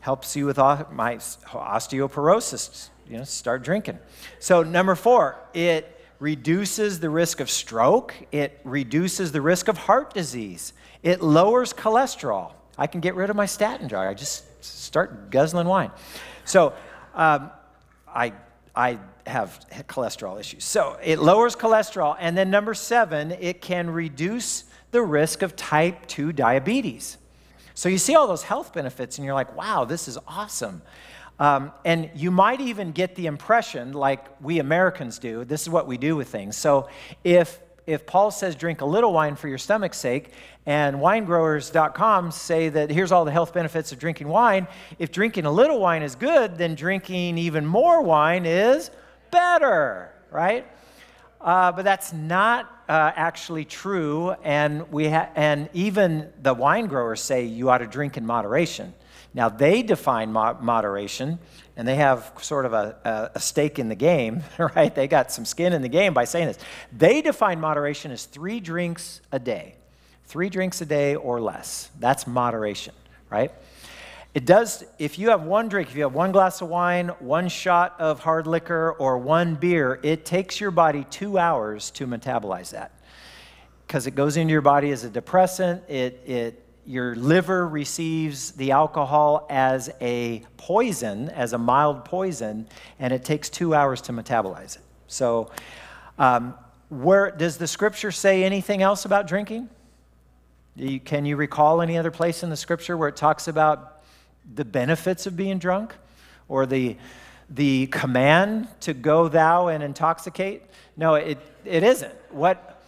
helps 0.00 0.36
you 0.36 0.44
with 0.44 0.58
my 0.58 1.16
osteoporosis. 1.16 2.90
You 3.08 3.18
know, 3.18 3.24
start 3.24 3.62
drinking. 3.62 3.98
So, 4.38 4.62
number 4.62 4.94
four, 4.94 5.36
it 5.54 5.99
reduces 6.20 7.00
the 7.00 7.10
risk 7.10 7.40
of 7.40 7.50
stroke, 7.50 8.14
it 8.30 8.60
reduces 8.62 9.32
the 9.32 9.40
risk 9.40 9.68
of 9.68 9.76
heart 9.76 10.14
disease, 10.14 10.72
it 11.02 11.22
lowers 11.22 11.72
cholesterol. 11.72 12.52
I 12.78 12.86
can 12.86 13.00
get 13.00 13.14
rid 13.14 13.30
of 13.30 13.36
my 13.36 13.46
statin 13.46 13.88
jar. 13.88 14.08
I 14.08 14.14
just 14.14 14.44
start 14.64 15.30
guzzling 15.30 15.66
wine. 15.66 15.90
So 16.44 16.72
um, 17.14 17.50
I, 18.06 18.32
I 18.74 18.98
have 19.26 19.60
cholesterol 19.86 20.38
issues. 20.38 20.64
So 20.64 20.98
it 21.02 21.18
lowers 21.18 21.56
cholesterol. 21.56 22.16
And 22.18 22.36
then 22.36 22.50
number 22.50 22.74
seven, 22.74 23.32
it 23.32 23.60
can 23.60 23.90
reduce 23.90 24.64
the 24.92 25.02
risk 25.02 25.42
of 25.42 25.56
type 25.56 26.06
2 26.06 26.32
diabetes. 26.32 27.18
So 27.74 27.88
you 27.88 27.98
see 27.98 28.14
all 28.14 28.26
those 28.26 28.42
health 28.42 28.72
benefits, 28.72 29.18
and 29.18 29.24
you're 29.24 29.34
like, 29.34 29.56
wow, 29.56 29.84
this 29.84 30.08
is 30.08 30.18
awesome. 30.26 30.82
Um, 31.40 31.72
and 31.86 32.10
you 32.14 32.30
might 32.30 32.60
even 32.60 32.92
get 32.92 33.16
the 33.16 33.26
impression, 33.26 33.94
like 33.94 34.26
we 34.42 34.58
Americans 34.58 35.18
do, 35.18 35.44
this 35.44 35.62
is 35.62 35.70
what 35.70 35.86
we 35.86 35.96
do 35.96 36.14
with 36.14 36.28
things. 36.28 36.56
So 36.56 36.88
if 37.24 37.58
if 37.86 38.06
Paul 38.06 38.30
says 38.30 38.54
drink 38.54 38.82
a 38.82 38.84
little 38.84 39.12
wine 39.12 39.34
for 39.34 39.48
your 39.48 39.58
stomach's 39.58 39.96
sake, 39.96 40.32
and 40.64 40.96
winegrowers.com 40.98 42.30
say 42.30 42.68
that 42.68 42.90
here's 42.90 43.10
all 43.10 43.24
the 43.24 43.32
health 43.32 43.52
benefits 43.52 43.90
of 43.90 43.98
drinking 43.98 44.28
wine, 44.28 44.68
if 44.98 45.10
drinking 45.10 45.46
a 45.46 45.50
little 45.50 45.80
wine 45.80 46.02
is 46.02 46.14
good, 46.14 46.56
then 46.56 46.76
drinking 46.76 47.38
even 47.38 47.66
more 47.66 48.02
wine 48.02 48.46
is 48.46 48.90
better, 49.32 50.12
right? 50.30 50.66
Uh, 51.40 51.72
but 51.72 51.84
that's 51.84 52.12
not 52.12 52.66
uh, 52.88 53.12
actually 53.16 53.64
true, 53.64 54.36
and 54.44 54.92
we 54.92 55.08
ha- 55.08 55.30
and 55.34 55.70
even 55.72 56.30
the 56.42 56.52
wine 56.52 56.86
growers 56.86 57.20
say 57.20 57.44
you 57.44 57.70
ought 57.70 57.78
to 57.78 57.86
drink 57.86 58.16
in 58.16 58.26
moderation. 58.26 58.92
Now, 59.32 59.48
they 59.48 59.82
define 59.82 60.32
mo- 60.32 60.58
moderation, 60.60 61.38
and 61.76 61.86
they 61.86 61.96
have 61.96 62.32
sort 62.40 62.66
of 62.66 62.72
a, 62.72 63.30
a, 63.34 63.40
stake 63.40 63.78
in 63.78 63.88
the 63.88 63.94
game, 63.94 64.42
right? 64.58 64.92
They 64.94 65.06
got 65.06 65.30
some 65.30 65.44
skin 65.44 65.72
in 65.72 65.82
the 65.82 65.88
game 65.88 66.14
by 66.14 66.24
saying 66.24 66.48
this. 66.48 66.58
They 66.92 67.22
define 67.22 67.60
moderation 67.60 68.10
as 68.10 68.24
three 68.24 68.60
drinks 68.60 69.20
a 69.30 69.38
day. 69.38 69.76
three 70.24 70.48
drinks 70.48 70.80
a 70.80 70.86
day 70.86 71.14
or 71.14 71.40
less. 71.40 71.90
That's 71.98 72.26
moderation, 72.26 72.94
right? 73.30 73.52
It 74.32 74.46
does, 74.46 74.84
if 74.98 75.18
you 75.18 75.30
have 75.30 75.42
one 75.42 75.68
drink, 75.68 75.88
if 75.88 75.96
you 75.96 76.02
have 76.02 76.14
one 76.14 76.30
glass 76.30 76.60
of 76.60 76.68
wine, 76.68 77.08
one 77.18 77.48
shot 77.48 77.96
of 77.98 78.20
hard 78.20 78.46
liquor, 78.46 78.92
or 78.92 79.18
one 79.18 79.56
beer, 79.56 79.98
it 80.04 80.24
takes 80.24 80.60
your 80.60 80.70
body 80.70 81.04
two 81.10 81.36
hours 81.36 81.90
to 81.92 82.06
metabolize 82.06 82.70
that 82.70 82.92
because 83.86 84.06
it 84.06 84.12
goes 84.14 84.36
into 84.36 84.52
your 84.52 84.60
body 84.60 84.92
as 84.92 85.02
a 85.02 85.10
depressant. 85.10 85.82
It, 85.88 86.22
it, 86.24 86.64
your 86.90 87.14
liver 87.14 87.68
receives 87.68 88.50
the 88.52 88.72
alcohol 88.72 89.46
as 89.48 89.90
a 90.00 90.42
poison, 90.56 91.28
as 91.30 91.52
a 91.52 91.58
mild 91.58 92.04
poison, 92.04 92.66
and 92.98 93.12
it 93.12 93.24
takes 93.24 93.48
two 93.48 93.74
hours 93.74 94.00
to 94.02 94.12
metabolize 94.12 94.74
it. 94.74 94.82
So, 95.06 95.52
um, 96.18 96.54
where 96.88 97.30
does 97.30 97.58
the 97.58 97.68
scripture 97.68 98.10
say 98.10 98.42
anything 98.42 98.82
else 98.82 99.04
about 99.04 99.28
drinking? 99.28 99.68
You, 100.74 100.98
can 100.98 101.24
you 101.24 101.36
recall 101.36 101.80
any 101.80 101.96
other 101.96 102.10
place 102.10 102.42
in 102.42 102.50
the 102.50 102.56
scripture 102.56 102.96
where 102.96 103.08
it 103.08 103.16
talks 103.16 103.46
about 103.46 104.02
the 104.52 104.64
benefits 104.64 105.26
of 105.26 105.36
being 105.36 105.58
drunk 105.58 105.94
or 106.48 106.66
the, 106.66 106.96
the 107.48 107.86
command 107.86 108.66
to 108.80 108.94
go 108.94 109.28
thou 109.28 109.68
and 109.68 109.84
intoxicate? 109.84 110.68
No, 110.96 111.14
it, 111.14 111.38
it 111.64 111.84
isn't. 111.84 112.14
What, 112.30 112.79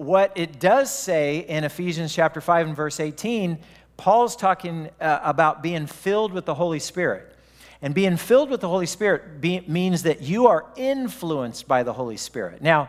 what 0.00 0.32
it 0.34 0.58
does 0.58 0.90
say 0.90 1.40
in 1.40 1.62
Ephesians 1.62 2.14
chapter 2.14 2.40
5 2.40 2.68
and 2.68 2.74
verse 2.74 3.00
18, 3.00 3.58
Paul's 3.98 4.34
talking 4.34 4.88
uh, 4.98 5.20
about 5.22 5.62
being 5.62 5.86
filled 5.86 6.32
with 6.32 6.46
the 6.46 6.54
Holy 6.54 6.78
Spirit. 6.78 7.36
And 7.82 7.94
being 7.94 8.16
filled 8.16 8.48
with 8.48 8.62
the 8.62 8.68
Holy 8.68 8.86
Spirit 8.86 9.42
be, 9.42 9.60
means 9.68 10.04
that 10.04 10.22
you 10.22 10.46
are 10.46 10.64
influenced 10.74 11.68
by 11.68 11.82
the 11.82 11.92
Holy 11.92 12.16
Spirit. 12.16 12.62
Now, 12.62 12.88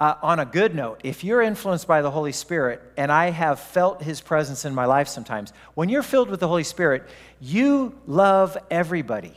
uh, 0.00 0.14
on 0.22 0.38
a 0.38 0.46
good 0.46 0.74
note, 0.74 1.02
if 1.04 1.22
you're 1.22 1.42
influenced 1.42 1.86
by 1.86 2.00
the 2.00 2.10
Holy 2.10 2.32
Spirit, 2.32 2.80
and 2.96 3.12
I 3.12 3.28
have 3.28 3.60
felt 3.60 4.02
His 4.02 4.22
presence 4.22 4.64
in 4.64 4.74
my 4.74 4.86
life 4.86 5.08
sometimes, 5.08 5.52
when 5.74 5.90
you're 5.90 6.02
filled 6.02 6.30
with 6.30 6.40
the 6.40 6.48
Holy 6.48 6.64
Spirit, 6.64 7.06
you 7.42 7.94
love 8.06 8.56
everybody. 8.70 9.34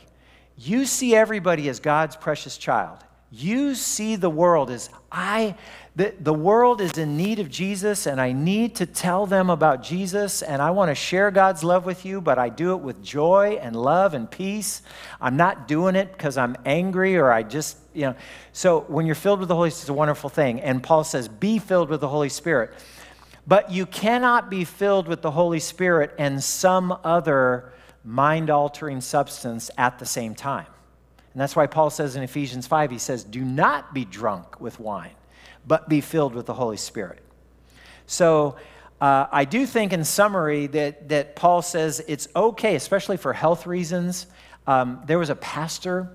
You 0.56 0.86
see 0.86 1.14
everybody 1.14 1.68
as 1.68 1.78
God's 1.78 2.16
precious 2.16 2.56
child. 2.56 3.04
You 3.34 3.74
see 3.74 4.16
the 4.16 4.28
world 4.28 4.70
as 4.70 4.90
I, 5.10 5.56
the, 5.96 6.12
the 6.20 6.34
world 6.34 6.82
is 6.82 6.98
in 6.98 7.16
need 7.16 7.38
of 7.38 7.48
Jesus, 7.48 8.06
and 8.06 8.20
I 8.20 8.32
need 8.32 8.74
to 8.74 8.84
tell 8.84 9.24
them 9.24 9.48
about 9.48 9.82
Jesus, 9.82 10.42
and 10.42 10.60
I 10.60 10.70
want 10.70 10.90
to 10.90 10.94
share 10.94 11.30
God's 11.30 11.64
love 11.64 11.86
with 11.86 12.04
you, 12.04 12.20
but 12.20 12.38
I 12.38 12.50
do 12.50 12.72
it 12.72 12.82
with 12.82 13.02
joy 13.02 13.58
and 13.62 13.74
love 13.74 14.12
and 14.12 14.30
peace. 14.30 14.82
I'm 15.18 15.38
not 15.38 15.66
doing 15.66 15.96
it 15.96 16.12
because 16.12 16.36
I'm 16.36 16.56
angry 16.66 17.16
or 17.16 17.32
I 17.32 17.42
just, 17.42 17.78
you 17.94 18.02
know. 18.02 18.14
So 18.52 18.80
when 18.80 19.06
you're 19.06 19.14
filled 19.14 19.40
with 19.40 19.48
the 19.48 19.56
Holy 19.56 19.70
Spirit, 19.70 19.82
it's 19.84 19.88
a 19.88 19.94
wonderful 19.94 20.28
thing. 20.28 20.60
And 20.60 20.82
Paul 20.82 21.02
says, 21.02 21.26
be 21.26 21.58
filled 21.58 21.88
with 21.88 22.02
the 22.02 22.08
Holy 22.08 22.28
Spirit. 22.28 22.72
But 23.46 23.70
you 23.70 23.86
cannot 23.86 24.50
be 24.50 24.64
filled 24.64 25.08
with 25.08 25.22
the 25.22 25.30
Holy 25.30 25.58
Spirit 25.58 26.14
and 26.18 26.44
some 26.44 26.98
other 27.02 27.72
mind 28.04 28.50
altering 28.50 29.00
substance 29.00 29.70
at 29.78 29.98
the 29.98 30.06
same 30.06 30.34
time. 30.34 30.66
And 31.32 31.40
that's 31.40 31.56
why 31.56 31.66
Paul 31.66 31.90
says 31.90 32.16
in 32.16 32.22
Ephesians 32.22 32.66
5, 32.66 32.90
he 32.90 32.98
says, 32.98 33.24
Do 33.24 33.42
not 33.42 33.94
be 33.94 34.04
drunk 34.04 34.60
with 34.60 34.78
wine 34.78 35.12
but 35.66 35.88
be 35.88 36.00
filled 36.00 36.34
with 36.34 36.46
the 36.46 36.54
Holy 36.54 36.76
Spirit. 36.76 37.20
So, 38.06 38.56
uh, 39.00 39.26
I 39.32 39.44
do 39.44 39.66
think, 39.66 39.92
in 39.92 40.04
summary, 40.04 40.68
that, 40.68 41.08
that 41.08 41.34
Paul 41.34 41.60
says 41.62 42.00
it's 42.06 42.28
okay, 42.36 42.76
especially 42.76 43.16
for 43.16 43.32
health 43.32 43.66
reasons. 43.66 44.26
Um, 44.66 45.02
there 45.06 45.18
was 45.18 45.28
a 45.28 45.34
pastor 45.34 46.08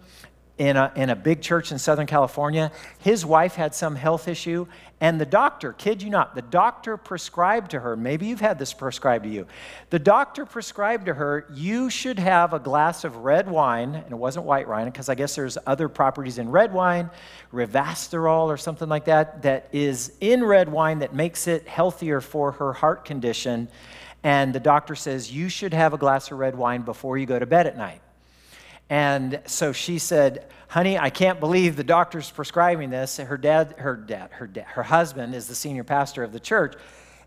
in 0.57 0.75
a, 0.75 0.91
in 0.95 1.09
a 1.09 1.15
big 1.15 1.41
church 1.41 1.71
in 1.71 1.77
Southern 1.77 2.07
California. 2.07 2.71
His 2.99 3.25
wife 3.25 3.55
had 3.55 3.75
some 3.75 3.95
health 3.95 4.27
issue, 4.27 4.65
and 4.99 5.21
the 5.21 5.25
doctor, 5.25 5.73
kid 5.73 6.01
you 6.01 6.09
not, 6.09 6.33
the 6.33 6.41
doctor 6.41 6.97
prescribed 6.97 7.71
to 7.71 7.79
her, 7.79 7.95
maybe 7.95 8.25
you've 8.25 8.41
had 8.41 8.57
this 8.57 8.73
prescribed 8.73 9.25
to 9.25 9.29
you. 9.29 9.45
The 9.91 9.99
doctor 9.99 10.45
prescribed 10.45 11.05
to 11.05 11.13
her, 11.13 11.45
you 11.53 11.91
should 11.91 12.17
have 12.17 12.53
a 12.53 12.59
glass 12.59 13.03
of 13.03 13.17
red 13.17 13.47
wine, 13.47 13.93
and 13.93 14.11
it 14.11 14.15
wasn't 14.15 14.45
white 14.45 14.67
wine, 14.67 14.85
because 14.85 15.09
I 15.09 15.15
guess 15.15 15.35
there's 15.35 15.57
other 15.67 15.87
properties 15.87 16.39
in 16.39 16.49
red 16.49 16.73
wine, 16.73 17.11
resveratrol 17.53 18.47
or 18.47 18.57
something 18.57 18.89
like 18.89 19.05
that, 19.05 19.43
that 19.43 19.69
is 19.71 20.11
in 20.21 20.43
red 20.43 20.69
wine 20.69 20.99
that 20.99 21.13
makes 21.13 21.47
it 21.47 21.67
healthier 21.67 22.19
for 22.19 22.53
her 22.53 22.73
heart 22.73 23.05
condition. 23.05 23.67
And 24.23 24.53
the 24.53 24.59
doctor 24.59 24.95
says, 24.95 25.31
you 25.31 25.47
should 25.47 25.75
have 25.75 25.93
a 25.93 25.97
glass 25.97 26.31
of 26.31 26.39
red 26.39 26.55
wine 26.55 26.81
before 26.81 27.19
you 27.19 27.27
go 27.27 27.37
to 27.37 27.45
bed 27.45 27.67
at 27.67 27.77
night. 27.77 28.01
And 28.89 29.41
so 29.45 29.73
she 29.73 29.99
said, 29.99 30.45
honey, 30.69 30.97
I 30.97 31.09
can't 31.09 31.39
believe 31.39 31.75
the 31.75 31.83
doctor's 31.83 32.29
prescribing 32.29 32.89
this. 32.89 33.17
Her 33.17 33.37
dad, 33.37 33.75
her 33.79 33.95
dad, 33.95 34.31
her 34.31 34.47
dad, 34.47 34.65
her 34.67 34.83
husband 34.83 35.35
is 35.35 35.47
the 35.47 35.55
senior 35.55 35.83
pastor 35.83 36.23
of 36.23 36.31
the 36.31 36.39
church. 36.39 36.75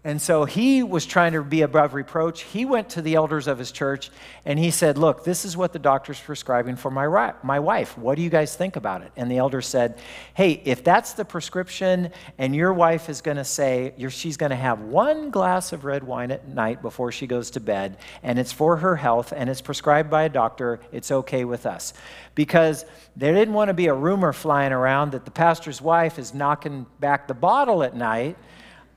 And 0.02 0.20
so 0.20 0.46
he 0.46 0.82
was 0.82 1.04
trying 1.04 1.34
to 1.34 1.42
be 1.42 1.60
above 1.60 1.92
reproach. 1.92 2.44
He 2.44 2.64
went 2.64 2.88
to 2.90 3.02
the 3.02 3.16
elders 3.16 3.46
of 3.46 3.58
his 3.58 3.70
church 3.70 4.10
and 4.46 4.58
he 4.58 4.70
said, 4.70 4.96
Look, 4.96 5.24
this 5.24 5.44
is 5.44 5.58
what 5.58 5.74
the 5.74 5.78
doctor's 5.78 6.18
prescribing 6.18 6.76
for 6.76 6.90
my, 6.90 7.34
my 7.42 7.60
wife. 7.60 7.98
What 7.98 8.14
do 8.14 8.22
you 8.22 8.30
guys 8.30 8.56
think 8.56 8.76
about 8.76 9.02
it? 9.02 9.12
And 9.14 9.30
the 9.30 9.36
elders 9.36 9.66
said, 9.66 9.98
Hey, 10.32 10.62
if 10.64 10.82
that's 10.82 11.12
the 11.12 11.26
prescription 11.26 12.12
and 12.38 12.56
your 12.56 12.72
wife 12.72 13.10
is 13.10 13.20
going 13.20 13.36
to 13.36 13.44
say 13.44 13.92
she's 14.08 14.38
going 14.38 14.50
to 14.50 14.56
have 14.56 14.80
one 14.80 15.30
glass 15.30 15.74
of 15.74 15.84
red 15.84 16.02
wine 16.02 16.30
at 16.30 16.48
night 16.48 16.80
before 16.80 17.12
she 17.12 17.26
goes 17.26 17.50
to 17.50 17.60
bed 17.60 17.98
and 18.22 18.38
it's 18.38 18.52
for 18.52 18.78
her 18.78 18.96
health 18.96 19.34
and 19.36 19.50
it's 19.50 19.60
prescribed 19.60 20.08
by 20.08 20.22
a 20.22 20.30
doctor, 20.30 20.80
it's 20.92 21.10
okay 21.10 21.44
with 21.44 21.66
us. 21.66 21.92
Because 22.34 22.86
there 23.16 23.34
didn't 23.34 23.52
want 23.52 23.68
to 23.68 23.74
be 23.74 23.88
a 23.88 23.94
rumor 23.94 24.32
flying 24.32 24.72
around 24.72 25.12
that 25.12 25.26
the 25.26 25.30
pastor's 25.30 25.82
wife 25.82 26.18
is 26.18 26.32
knocking 26.32 26.86
back 27.00 27.28
the 27.28 27.34
bottle 27.34 27.82
at 27.82 27.94
night 27.94 28.38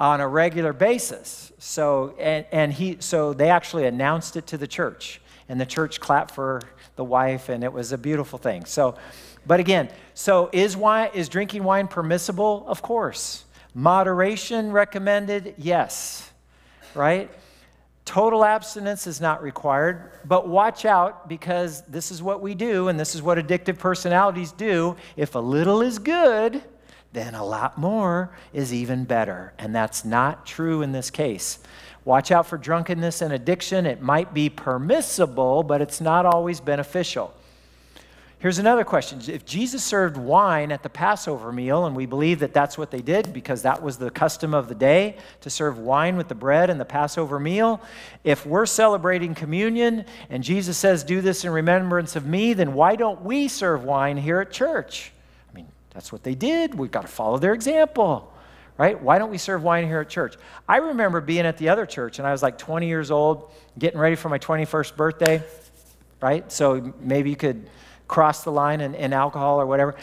on 0.03 0.19
a 0.19 0.27
regular 0.27 0.73
basis. 0.73 1.53
So, 1.59 2.13
and, 2.19 2.45
and 2.51 2.73
he, 2.73 2.97
so 2.99 3.31
they 3.31 3.49
actually 3.49 3.85
announced 3.85 4.35
it 4.35 4.45
to 4.47 4.57
the 4.57 4.67
church, 4.67 5.21
and 5.47 5.61
the 5.61 5.65
church 5.65 6.01
clapped 6.01 6.31
for 6.31 6.61
the 6.97 7.05
wife, 7.05 7.47
and 7.47 7.63
it 7.63 7.71
was 7.71 7.93
a 7.93 7.97
beautiful 7.97 8.37
thing. 8.37 8.65
So, 8.65 8.95
but 9.47 9.61
again, 9.61 9.89
so 10.13 10.49
is 10.51 10.75
wine 10.75 11.11
is 11.13 11.29
drinking 11.29 11.63
wine 11.63 11.87
permissible? 11.87 12.65
Of 12.67 12.81
course. 12.81 13.45
Moderation 13.73 14.73
recommended? 14.73 15.55
Yes. 15.57 16.29
Right? 16.93 17.31
Total 18.03 18.43
abstinence 18.43 19.07
is 19.07 19.21
not 19.21 19.41
required, 19.41 20.11
but 20.25 20.49
watch 20.49 20.83
out 20.83 21.29
because 21.29 21.81
this 21.83 22.11
is 22.11 22.21
what 22.21 22.41
we 22.41 22.55
do, 22.55 22.89
and 22.89 22.99
this 22.99 23.15
is 23.15 23.21
what 23.21 23.37
addictive 23.37 23.79
personalities 23.79 24.51
do. 24.51 24.97
If 25.15 25.35
a 25.35 25.39
little 25.39 25.81
is 25.81 25.97
good, 25.97 26.61
then 27.13 27.35
a 27.35 27.45
lot 27.45 27.77
more 27.77 28.31
is 28.51 28.73
even 28.73 29.05
better. 29.05 29.53
And 29.57 29.73
that's 29.73 30.03
not 30.03 30.45
true 30.45 30.81
in 30.81 30.91
this 30.91 31.11
case. 31.11 31.59
Watch 32.05 32.31
out 32.31 32.47
for 32.47 32.57
drunkenness 32.57 33.21
and 33.21 33.31
addiction. 33.31 33.85
It 33.85 34.01
might 34.01 34.33
be 34.33 34.49
permissible, 34.49 35.63
but 35.63 35.79
it's 35.79 36.01
not 36.01 36.25
always 36.25 36.59
beneficial. 36.59 37.33
Here's 38.39 38.59
another 38.59 38.83
question. 38.83 39.21
If 39.27 39.45
Jesus 39.45 39.85
served 39.85 40.17
wine 40.17 40.73
at 40.73 40.83
the 40.83 40.89
Passover 40.89 41.53
meal, 41.53 41.85
and 41.85 41.95
we 41.95 42.05
believe 42.05 42.39
that 42.39 42.53
that's 42.53 42.77
what 42.77 42.91
they 42.91 43.01
did 43.01 43.31
because 43.31 43.61
that 43.61 43.81
was 43.81 43.95
the 43.95 44.09
custom 44.11 44.53
of 44.53 44.67
the 44.67 44.75
day 44.75 45.15
to 45.41 45.49
serve 45.49 45.77
wine 45.77 46.17
with 46.17 46.27
the 46.27 46.35
bread 46.35 46.69
and 46.69 46.77
the 46.77 46.83
Passover 46.83 47.39
meal, 47.39 47.79
if 48.25 48.45
we're 48.45 48.65
celebrating 48.65 49.33
communion 49.33 50.03
and 50.29 50.43
Jesus 50.43 50.77
says, 50.77 51.05
Do 51.05 51.21
this 51.21 51.45
in 51.45 51.51
remembrance 51.51 52.17
of 52.17 52.25
me, 52.25 52.51
then 52.51 52.73
why 52.73 52.97
don't 52.97 53.21
we 53.21 53.47
serve 53.47 53.85
wine 53.85 54.17
here 54.17 54.41
at 54.41 54.51
church? 54.51 55.13
That's 55.93 56.11
what 56.11 56.23
they 56.23 56.35
did. 56.35 56.75
We've 56.75 56.91
got 56.91 57.01
to 57.01 57.07
follow 57.07 57.37
their 57.37 57.53
example, 57.53 58.33
right? 58.77 58.99
Why 59.01 59.19
don't 59.19 59.29
we 59.29 59.37
serve 59.37 59.63
wine 59.63 59.85
here 59.85 60.01
at 60.01 60.09
church? 60.09 60.35
I 60.67 60.77
remember 60.77 61.21
being 61.21 61.45
at 61.45 61.57
the 61.57 61.69
other 61.69 61.85
church, 61.85 62.19
and 62.19 62.27
I 62.27 62.31
was 62.31 62.41
like 62.41 62.57
20 62.57 62.87
years 62.87 63.11
old, 63.11 63.51
getting 63.77 63.99
ready 63.99 64.15
for 64.15 64.29
my 64.29 64.39
21st 64.39 64.95
birthday, 64.95 65.43
right? 66.21 66.51
So 66.51 66.93
maybe 66.99 67.29
you 67.29 67.35
could 67.35 67.69
cross 68.07 68.43
the 68.43 68.51
line 68.51 68.81
in, 68.81 68.95
in 68.95 69.13
alcohol 69.13 69.61
or 69.61 69.65
whatever. 69.65 69.95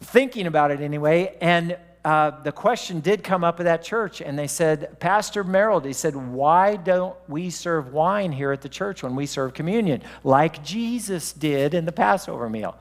Thinking 0.00 0.46
about 0.46 0.70
it 0.70 0.80
anyway, 0.80 1.36
and 1.40 1.78
uh, 2.04 2.30
the 2.42 2.52
question 2.52 3.00
did 3.00 3.24
come 3.24 3.42
up 3.42 3.58
at 3.58 3.64
that 3.64 3.82
church, 3.82 4.20
and 4.20 4.38
they 4.38 4.46
said, 4.46 5.00
Pastor 5.00 5.42
Merrill, 5.42 5.80
he 5.80 5.92
said, 5.92 6.14
why 6.14 6.76
don't 6.76 7.16
we 7.28 7.50
serve 7.50 7.92
wine 7.92 8.30
here 8.30 8.52
at 8.52 8.62
the 8.62 8.68
church 8.68 9.02
when 9.02 9.16
we 9.16 9.26
serve 9.26 9.54
communion, 9.54 10.02
like 10.22 10.62
Jesus 10.62 11.32
did 11.32 11.74
in 11.74 11.84
the 11.84 11.90
Passover 11.90 12.48
meal? 12.48 12.76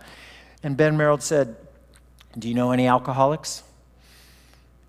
And 0.62 0.78
Ben 0.78 0.96
Merrill 0.96 1.20
said, 1.20 1.56
do 2.38 2.48
you 2.48 2.54
know 2.54 2.72
any 2.72 2.88
alcoholics? 2.88 3.64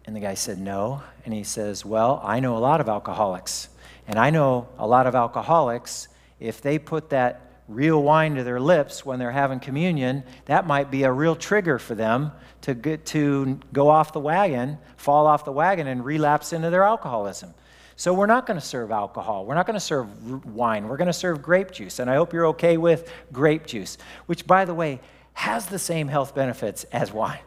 And 0.04 0.14
the 0.14 0.20
guy 0.20 0.34
said, 0.34 0.58
No. 0.58 1.02
And 1.24 1.34
he 1.34 1.44
says, 1.44 1.84
Well, 1.84 2.20
I 2.24 2.40
know 2.40 2.56
a 2.56 2.60
lot 2.60 2.80
of 2.80 2.88
alcoholics. 2.88 3.68
And 4.08 4.18
I 4.18 4.30
know 4.30 4.68
a 4.78 4.86
lot 4.86 5.06
of 5.06 5.14
alcoholics, 5.14 6.08
if 6.38 6.60
they 6.60 6.78
put 6.78 7.10
that 7.10 7.62
real 7.68 8.00
wine 8.02 8.36
to 8.36 8.44
their 8.44 8.60
lips 8.60 9.04
when 9.04 9.18
they're 9.18 9.32
having 9.32 9.58
communion, 9.58 10.22
that 10.44 10.66
might 10.66 10.90
be 10.90 11.02
a 11.02 11.10
real 11.10 11.34
trigger 11.34 11.78
for 11.78 11.96
them 11.96 12.30
to, 12.62 12.74
get, 12.74 13.04
to 13.06 13.58
go 13.72 13.88
off 13.88 14.12
the 14.12 14.20
wagon, 14.20 14.78
fall 14.96 15.26
off 15.26 15.44
the 15.44 15.52
wagon, 15.52 15.88
and 15.88 16.04
relapse 16.04 16.52
into 16.52 16.70
their 16.70 16.84
alcoholism. 16.84 17.52
So 17.96 18.12
we're 18.12 18.26
not 18.26 18.46
going 18.46 18.60
to 18.60 18.64
serve 18.64 18.90
alcohol. 18.90 19.46
We're 19.46 19.54
not 19.54 19.66
going 19.66 19.74
to 19.74 19.80
serve 19.80 20.44
wine. 20.44 20.86
We're 20.86 20.98
going 20.98 21.06
to 21.06 21.12
serve 21.12 21.42
grape 21.42 21.72
juice. 21.72 21.98
And 21.98 22.10
I 22.10 22.16
hope 22.16 22.32
you're 22.32 22.46
okay 22.48 22.76
with 22.76 23.10
grape 23.32 23.66
juice, 23.66 23.96
which, 24.26 24.46
by 24.46 24.66
the 24.66 24.74
way, 24.74 25.00
has 25.36 25.66
the 25.66 25.78
same 25.78 26.08
health 26.08 26.34
benefits 26.34 26.84
as 26.84 27.12
wine. 27.12 27.38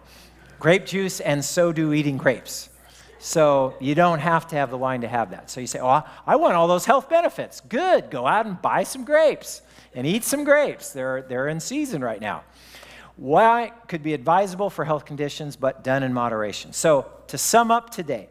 Grape 0.60 0.86
juice, 0.86 1.20
and 1.20 1.44
so 1.44 1.74
do 1.74 1.92
eating 1.92 2.18
grapes. 2.18 2.70
So 3.18 3.74
you 3.82 3.96
don't 3.96 4.20
have 4.20 4.48
to 4.50 4.56
have 4.56 4.70
the 4.70 4.78
wine 4.78 5.02
to 5.02 5.08
have 5.08 5.32
that. 5.32 5.50
So 5.50 5.60
you 5.60 5.66
say, 5.66 5.80
oh, 5.82 6.04
I 6.26 6.36
want 6.36 6.54
all 6.54 6.68
those 6.68 6.86
health 6.86 7.10
benefits. 7.10 7.62
Good. 7.62 8.12
Go 8.12 8.28
out 8.28 8.46
and 8.46 8.62
buy 8.62 8.84
some 8.84 9.04
grapes 9.04 9.64
and 9.96 10.06
eat 10.06 10.24
some 10.24 10.44
grapes. 10.44 10.94
They're, 10.94 11.24
they're 11.24 11.48
in 11.48 11.60
season 11.60 12.04
right 12.04 12.22
now. 12.22 12.44
Wine 13.18 13.72
could 13.88 14.04
be 14.04 14.14
advisable 14.14 14.70
for 14.70 14.86
health 14.86 15.06
conditions, 15.06 15.56
but 15.56 15.84
done 15.84 16.04
in 16.04 16.14
moderation. 16.14 16.74
So 16.74 17.08
to 17.28 17.40
sum 17.40 17.72
up 17.72 17.90
today, 17.90 18.30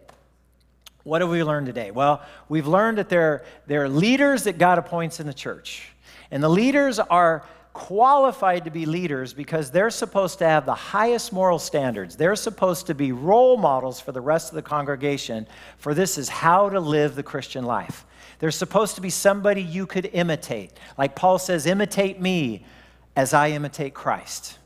what 1.02 1.20
have 1.20 1.30
we 1.30 1.42
learned 1.42 1.66
today? 1.66 1.90
Well, 1.90 2.22
we've 2.48 2.68
learned 2.68 2.98
that 2.98 3.08
there, 3.08 3.44
there 3.66 3.82
are 3.82 3.88
leaders 3.88 4.44
that 4.44 4.56
God 4.56 4.78
appoints 4.78 5.18
in 5.18 5.26
the 5.26 5.34
church. 5.34 5.90
And 6.30 6.42
the 6.42 6.48
leaders 6.48 7.00
are 7.00 7.44
qualified 7.72 8.64
to 8.64 8.70
be 8.70 8.86
leaders 8.86 9.32
because 9.32 9.70
they're 9.70 9.90
supposed 9.90 10.38
to 10.38 10.48
have 10.48 10.66
the 10.66 10.74
highest 10.74 11.32
moral 11.32 11.58
standards. 11.58 12.16
They're 12.16 12.36
supposed 12.36 12.86
to 12.86 12.94
be 12.94 13.12
role 13.12 13.56
models 13.56 14.00
for 14.00 14.12
the 14.12 14.20
rest 14.20 14.50
of 14.50 14.56
the 14.56 14.62
congregation, 14.62 15.46
for 15.78 15.94
this 15.94 16.18
is 16.18 16.28
how 16.28 16.68
to 16.68 16.80
live 16.80 17.14
the 17.14 17.22
Christian 17.22 17.64
life. 17.64 18.04
They're 18.38 18.50
supposed 18.50 18.94
to 18.96 19.00
be 19.00 19.10
somebody 19.10 19.62
you 19.62 19.86
could 19.86 20.10
imitate. 20.12 20.72
Like 20.96 21.14
Paul 21.14 21.38
says, 21.38 21.66
imitate 21.66 22.20
me 22.20 22.64
as 23.16 23.34
I 23.34 23.50
imitate 23.50 23.94
Christ. 23.94 24.57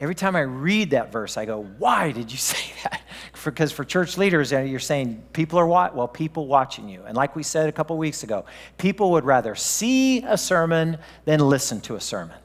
Every 0.00 0.14
time 0.14 0.34
I 0.34 0.40
read 0.40 0.90
that 0.90 1.12
verse, 1.12 1.36
I 1.36 1.44
go, 1.44 1.62
why 1.78 2.10
did 2.12 2.32
you 2.32 2.38
say 2.38 2.72
that? 2.84 3.02
Because 3.44 3.70
for 3.70 3.84
church 3.84 4.18
leaders, 4.18 4.52
uh, 4.52 4.60
you're 4.60 4.80
saying 4.80 5.22
people 5.32 5.58
are 5.58 5.66
what? 5.66 5.94
Well, 5.94 6.08
people 6.08 6.46
watching 6.46 6.88
you. 6.88 7.02
And 7.06 7.16
like 7.16 7.36
we 7.36 7.42
said 7.42 7.68
a 7.68 7.72
couple 7.72 7.96
weeks 7.96 8.22
ago, 8.22 8.44
people 8.78 9.12
would 9.12 9.24
rather 9.24 9.54
see 9.54 10.22
a 10.22 10.36
sermon 10.36 10.98
than 11.24 11.40
listen 11.40 11.80
to 11.82 11.96
a 11.96 12.00
sermon, 12.00 12.36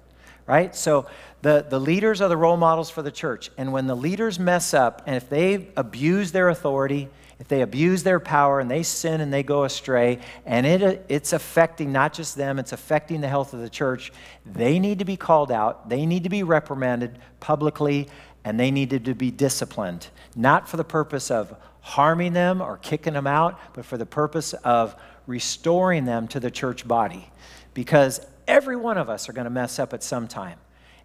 right? 0.45 0.75
So 0.75 1.07
the, 1.41 1.65
the 1.67 1.79
leaders 1.79 2.21
are 2.21 2.29
the 2.29 2.37
role 2.37 2.57
models 2.57 2.89
for 2.89 3.01
the 3.01 3.11
church. 3.11 3.51
And 3.57 3.71
when 3.71 3.87
the 3.87 3.95
leaders 3.95 4.39
mess 4.39 4.73
up 4.73 5.01
and 5.05 5.15
if 5.15 5.29
they 5.29 5.69
abuse 5.75 6.31
their 6.31 6.49
authority, 6.49 7.09
if 7.39 7.47
they 7.47 7.61
abuse 7.61 8.03
their 8.03 8.19
power 8.19 8.59
and 8.59 8.71
they 8.71 8.83
sin 8.83 9.19
and 9.19 9.31
they 9.31 9.43
go 9.43 9.65
astray, 9.65 10.19
and 10.45 10.65
it, 10.65 11.05
it's 11.09 11.33
affecting 11.33 11.91
not 11.91 12.13
just 12.13 12.35
them, 12.35 12.59
it's 12.59 12.71
affecting 12.71 13.21
the 13.21 13.27
health 13.27 13.53
of 13.53 13.59
the 13.59 13.69
church, 13.69 14.13
they 14.45 14.79
need 14.79 14.99
to 14.99 15.05
be 15.05 15.17
called 15.17 15.51
out, 15.51 15.89
they 15.89 16.05
need 16.05 16.23
to 16.23 16.29
be 16.29 16.43
reprimanded 16.43 17.19
publicly, 17.39 18.07
and 18.43 18.59
they 18.59 18.71
needed 18.71 19.05
to 19.05 19.15
be 19.15 19.31
disciplined, 19.31 20.07
not 20.35 20.69
for 20.69 20.77
the 20.77 20.83
purpose 20.83 21.29
of 21.29 21.55
harming 21.81 22.33
them 22.33 22.61
or 22.61 22.77
kicking 22.77 23.13
them 23.13 23.27
out, 23.27 23.59
but 23.73 23.85
for 23.85 23.97
the 23.97 24.05
purpose 24.05 24.53
of 24.53 24.95
restoring 25.27 26.05
them 26.05 26.27
to 26.27 26.39
the 26.39 26.49
church 26.49 26.87
body. 26.87 27.29
Because 27.73 28.25
every 28.47 28.75
one 28.75 28.97
of 28.97 29.09
us 29.09 29.27
are 29.27 29.33
going 29.33 29.45
to 29.45 29.51
mess 29.51 29.77
up 29.77 29.93
at 29.93 30.01
some 30.01 30.27
time. 30.27 30.57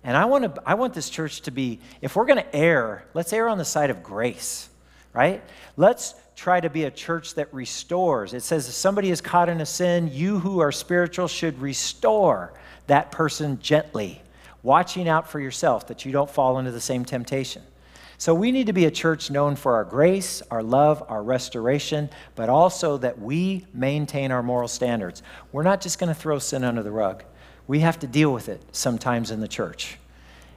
And 0.04 0.16
I 0.16 0.24
want, 0.24 0.54
to, 0.54 0.62
I 0.64 0.74
want 0.74 0.94
this 0.94 1.10
church 1.10 1.42
to 1.42 1.50
be, 1.50 1.80
if 2.00 2.16
we're 2.16 2.24
going 2.24 2.38
to 2.38 2.56
err, 2.56 3.04
let's 3.12 3.32
err 3.32 3.48
on 3.48 3.58
the 3.58 3.64
side 3.64 3.90
of 3.90 4.02
grace 4.02 4.69
right? 5.12 5.42
Let's 5.76 6.14
try 6.36 6.60
to 6.60 6.70
be 6.70 6.84
a 6.84 6.90
church 6.90 7.34
that 7.34 7.52
restores. 7.52 8.32
It 8.32 8.42
says 8.42 8.68
if 8.68 8.74
somebody 8.74 9.10
is 9.10 9.20
caught 9.20 9.48
in 9.48 9.60
a 9.60 9.66
sin, 9.66 10.10
you 10.12 10.38
who 10.38 10.60
are 10.60 10.72
spiritual 10.72 11.28
should 11.28 11.60
restore 11.60 12.52
that 12.86 13.12
person 13.12 13.58
gently, 13.60 14.22
watching 14.62 15.08
out 15.08 15.28
for 15.28 15.38
yourself 15.38 15.86
that 15.88 16.04
you 16.04 16.12
don't 16.12 16.30
fall 16.30 16.58
into 16.58 16.70
the 16.70 16.80
same 16.80 17.04
temptation. 17.04 17.62
So 18.16 18.34
we 18.34 18.52
need 18.52 18.66
to 18.66 18.74
be 18.74 18.84
a 18.84 18.90
church 18.90 19.30
known 19.30 19.56
for 19.56 19.76
our 19.76 19.84
grace, 19.84 20.42
our 20.50 20.62
love, 20.62 21.02
our 21.08 21.22
restoration, 21.22 22.10
but 22.34 22.50
also 22.50 22.98
that 22.98 23.18
we 23.18 23.64
maintain 23.72 24.30
our 24.30 24.42
moral 24.42 24.68
standards. 24.68 25.22
We're 25.52 25.62
not 25.62 25.80
just 25.80 25.98
going 25.98 26.12
to 26.12 26.20
throw 26.20 26.38
sin 26.38 26.64
under 26.64 26.82
the 26.82 26.90
rug. 26.90 27.24
We 27.66 27.80
have 27.80 27.98
to 28.00 28.06
deal 28.06 28.32
with 28.32 28.48
it 28.48 28.62
sometimes 28.72 29.30
in 29.30 29.40
the 29.40 29.48
church. 29.48 29.99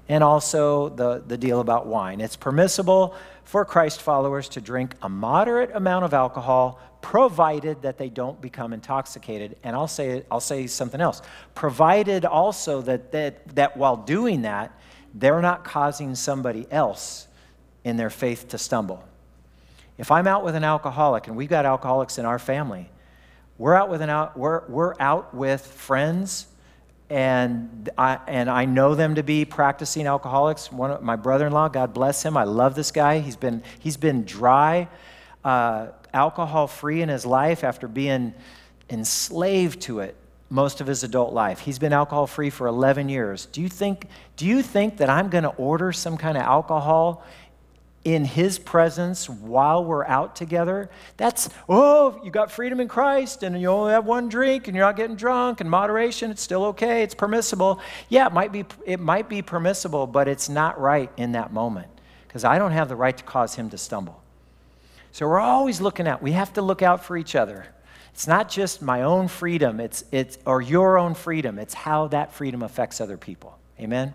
And 0.09 0.23
also 0.23 0.89
the, 0.89 1.23
the 1.25 1.37
deal 1.37 1.59
about 1.59 1.87
wine. 1.87 2.19
It's 2.19 2.35
permissible 2.35 3.15
for 3.45 3.65
Christ 3.65 4.01
followers 4.01 4.49
to 4.49 4.61
drink 4.61 4.95
a 5.01 5.09
moderate 5.09 5.71
amount 5.73 6.05
of 6.05 6.13
alcohol, 6.13 6.79
provided 7.01 7.81
that 7.83 7.97
they 7.97 8.09
don't 8.09 8.39
become 8.41 8.73
intoxicated. 8.73 9.57
And 9.63 9.75
I'll 9.75 9.87
say, 9.87 10.23
I'll 10.31 10.39
say 10.39 10.67
something 10.67 10.99
else. 10.99 11.21
Provided 11.55 12.25
also 12.25 12.81
that, 12.81 13.11
that, 13.11 13.55
that 13.55 13.77
while 13.77 13.97
doing 13.97 14.41
that, 14.43 14.77
they're 15.13 15.41
not 15.41 15.63
causing 15.63 16.15
somebody 16.15 16.65
else 16.71 17.27
in 17.83 17.97
their 17.97 18.09
faith 18.09 18.47
to 18.49 18.57
stumble. 18.57 19.03
If 19.97 20.09
I'm 20.11 20.27
out 20.27 20.43
with 20.43 20.55
an 20.55 20.63
alcoholic, 20.63 21.27
and 21.27 21.35
we've 21.35 21.49
got 21.49 21.65
alcoholics 21.65 22.17
in 22.17 22.25
our 22.25 22.39
family, 22.39 22.89
we're 23.57 23.75
out 23.75 23.89
with, 23.89 24.01
an 24.01 24.09
out, 24.09 24.37
we're, 24.37 24.67
we're 24.67 24.95
out 24.99 25.33
with 25.33 25.65
friends 25.65 26.47
and 27.13 27.91
I, 27.95 28.17
and 28.25 28.49
I 28.49 28.65
know 28.65 28.95
them 28.95 29.13
to 29.15 29.23
be 29.23 29.45
practicing 29.45 30.07
alcoholics. 30.07 30.71
One 30.71 30.89
of, 30.89 31.03
my 31.03 31.15
brother-in-law, 31.15 31.69
God 31.69 31.93
bless 31.93 32.23
him, 32.23 32.35
I 32.35 32.43
love 32.43 32.73
this 32.73 32.89
guy. 32.89 33.19
He's 33.19 33.35
been, 33.35 33.61
he's 33.77 33.97
been 33.97 34.25
dry, 34.25 34.87
uh, 35.45 35.89
alcohol-free 36.11 37.03
in 37.03 37.09
his 37.09 37.23
life 37.23 37.63
after 37.63 37.87
being 37.87 38.33
enslaved 38.89 39.81
to 39.81 39.99
it 39.99 40.15
most 40.49 40.81
of 40.81 40.87
his 40.87 41.03
adult 41.03 41.33
life. 41.33 41.59
He's 41.59 41.77
been 41.77 41.93
alcohol-free 41.93 42.49
for 42.49 42.65
11 42.65 43.09
years. 43.09 43.45
Do 43.45 43.61
you 43.61 43.69
think, 43.69 44.07
do 44.35 44.47
you 44.47 44.63
think 44.63 44.97
that 44.97 45.11
I'm 45.11 45.29
going 45.29 45.43
to 45.43 45.51
order 45.51 45.91
some 45.91 46.17
kind 46.17 46.35
of 46.35 46.41
alcohol 46.41 47.23
in 48.03 48.25
his 48.25 48.59
presence 48.59 49.29
while 49.29 49.83
we're 49.83 50.05
out 50.05 50.35
together, 50.35 50.89
that's, 51.15 51.49
oh, 51.69 52.19
you 52.23 52.31
got 52.31 52.51
freedom 52.51 52.79
in 52.79 52.87
Christ 52.87 53.43
and 53.43 53.59
you 53.59 53.69
only 53.69 53.93
have 53.93 54.05
one 54.05 54.27
drink 54.27 54.67
and 54.67 54.75
you're 54.75 54.85
not 54.85 54.97
getting 54.97 55.15
drunk 55.15 55.61
and 55.61 55.69
moderation, 55.69 56.29
it's 56.29 56.41
still 56.41 56.65
okay, 56.65 57.03
it's 57.03 57.15
permissible. 57.15 57.79
Yeah, 58.09 58.27
it 58.27 58.33
might 58.33 58.51
be, 58.51 58.65
it 58.85 58.99
might 58.99 59.29
be 59.29 59.41
permissible, 59.41 60.05
but 60.05 60.27
it's 60.27 60.49
not 60.49 60.79
right 60.79 61.09
in 61.15 61.31
that 61.33 61.53
moment 61.53 61.87
because 62.27 62.43
I 62.43 62.59
don't 62.59 62.71
have 62.71 62.89
the 62.89 62.95
right 62.95 63.15
to 63.15 63.23
cause 63.23 63.55
him 63.55 63.69
to 63.69 63.77
stumble. 63.77 64.21
So 65.11 65.27
we're 65.27 65.39
always 65.39 65.79
looking 65.79 66.07
out. 66.07 66.21
We 66.21 66.31
have 66.33 66.53
to 66.53 66.61
look 66.61 66.81
out 66.81 67.05
for 67.05 67.15
each 67.15 67.35
other. 67.35 67.67
It's 68.13 68.27
not 68.27 68.49
just 68.49 68.81
my 68.81 69.03
own 69.03 69.27
freedom, 69.27 69.79
it's, 69.79 70.03
it's, 70.11 70.37
or 70.45 70.61
your 70.61 70.99
own 70.99 71.13
freedom, 71.13 71.57
it's 71.57 71.73
how 71.73 72.07
that 72.09 72.33
freedom 72.33 72.61
affects 72.61 72.99
other 72.99 73.17
people. 73.17 73.57
Amen? 73.79 74.13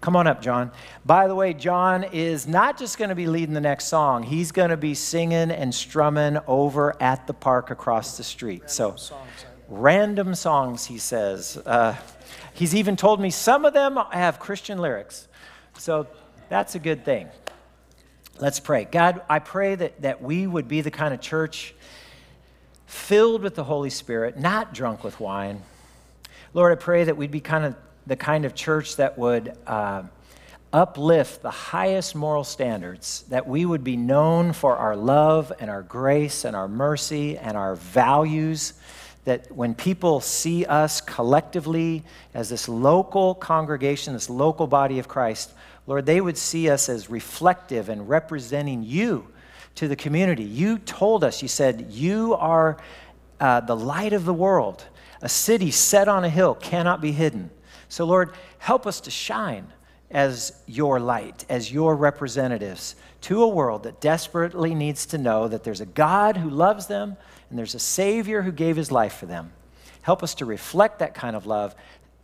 Come 0.00 0.14
on 0.14 0.26
up, 0.26 0.40
John. 0.40 0.70
By 1.04 1.26
the 1.26 1.34
way, 1.34 1.52
John 1.52 2.04
is 2.04 2.46
not 2.46 2.78
just 2.78 2.98
going 2.98 3.08
to 3.08 3.16
be 3.16 3.26
leading 3.26 3.54
the 3.54 3.60
next 3.60 3.86
song, 3.86 4.22
he's 4.22 4.52
going 4.52 4.70
to 4.70 4.76
be 4.76 4.94
singing 4.94 5.50
and 5.50 5.74
strumming 5.74 6.38
over 6.46 7.00
at 7.02 7.26
the 7.26 7.34
park 7.34 7.70
across 7.70 8.16
the 8.16 8.24
street. 8.24 8.60
Random 8.60 8.68
so, 8.68 8.96
songs, 8.96 9.44
random 9.68 10.34
songs, 10.34 10.84
he 10.86 10.98
says. 10.98 11.56
Uh, 11.66 11.96
he's 12.54 12.74
even 12.74 12.96
told 12.96 13.20
me 13.20 13.30
some 13.30 13.64
of 13.64 13.74
them 13.74 13.98
have 14.12 14.38
Christian 14.38 14.78
lyrics. 14.78 15.26
So, 15.78 16.06
that's 16.48 16.74
a 16.74 16.78
good 16.78 17.04
thing. 17.04 17.28
Let's 18.38 18.60
pray. 18.60 18.84
God, 18.84 19.20
I 19.28 19.40
pray 19.40 19.74
that, 19.74 20.00
that 20.02 20.22
we 20.22 20.46
would 20.46 20.68
be 20.68 20.80
the 20.80 20.92
kind 20.92 21.12
of 21.12 21.20
church 21.20 21.74
filled 22.86 23.42
with 23.42 23.56
the 23.56 23.64
Holy 23.64 23.90
Spirit, 23.90 24.38
not 24.38 24.72
drunk 24.72 25.02
with 25.02 25.18
wine. 25.18 25.62
Lord, 26.54 26.72
I 26.72 26.80
pray 26.80 27.04
that 27.04 27.16
we'd 27.16 27.30
be 27.32 27.40
kind 27.40 27.64
of 27.64 27.76
the 28.08 28.16
kind 28.16 28.46
of 28.46 28.54
church 28.54 28.96
that 28.96 29.18
would 29.18 29.52
uh, 29.66 30.02
uplift 30.72 31.42
the 31.42 31.50
highest 31.50 32.14
moral 32.14 32.42
standards, 32.42 33.24
that 33.28 33.46
we 33.46 33.66
would 33.66 33.84
be 33.84 33.96
known 33.96 34.52
for 34.54 34.76
our 34.76 34.96
love 34.96 35.52
and 35.60 35.70
our 35.70 35.82
grace 35.82 36.46
and 36.46 36.56
our 36.56 36.68
mercy 36.68 37.36
and 37.36 37.56
our 37.56 37.76
values. 37.76 38.72
That 39.24 39.52
when 39.52 39.74
people 39.74 40.20
see 40.20 40.64
us 40.64 41.02
collectively 41.02 42.02
as 42.32 42.48
this 42.48 42.66
local 42.66 43.34
congregation, 43.34 44.14
this 44.14 44.30
local 44.30 44.66
body 44.66 44.98
of 44.98 45.06
Christ, 45.06 45.52
Lord, 45.86 46.06
they 46.06 46.20
would 46.20 46.38
see 46.38 46.70
us 46.70 46.88
as 46.88 47.10
reflective 47.10 47.90
and 47.90 48.08
representing 48.08 48.82
you 48.82 49.28
to 49.74 49.86
the 49.86 49.96
community. 49.96 50.44
You 50.44 50.78
told 50.78 51.24
us, 51.24 51.42
you 51.42 51.48
said, 51.48 51.88
you 51.90 52.34
are 52.34 52.78
uh, 53.38 53.60
the 53.60 53.76
light 53.76 54.14
of 54.14 54.24
the 54.24 54.34
world. 54.34 54.84
A 55.20 55.28
city 55.28 55.70
set 55.70 56.08
on 56.08 56.24
a 56.24 56.30
hill 56.30 56.54
cannot 56.54 57.02
be 57.02 57.12
hidden. 57.12 57.50
So, 57.88 58.04
Lord, 58.04 58.32
help 58.58 58.86
us 58.86 59.00
to 59.02 59.10
shine 59.10 59.72
as 60.10 60.52
your 60.66 61.00
light, 61.00 61.44
as 61.48 61.72
your 61.72 61.94
representatives 61.94 62.96
to 63.22 63.42
a 63.42 63.48
world 63.48 63.82
that 63.82 64.00
desperately 64.00 64.74
needs 64.74 65.06
to 65.06 65.18
know 65.18 65.48
that 65.48 65.64
there's 65.64 65.80
a 65.80 65.86
God 65.86 66.36
who 66.36 66.48
loves 66.48 66.86
them 66.86 67.16
and 67.50 67.58
there's 67.58 67.74
a 67.74 67.80
Savior 67.80 68.42
who 68.42 68.52
gave 68.52 68.76
his 68.76 68.90
life 68.90 69.14
for 69.14 69.26
them. 69.26 69.52
Help 70.02 70.22
us 70.22 70.34
to 70.36 70.46
reflect 70.46 71.00
that 71.00 71.14
kind 71.14 71.36
of 71.36 71.46
love, 71.46 71.74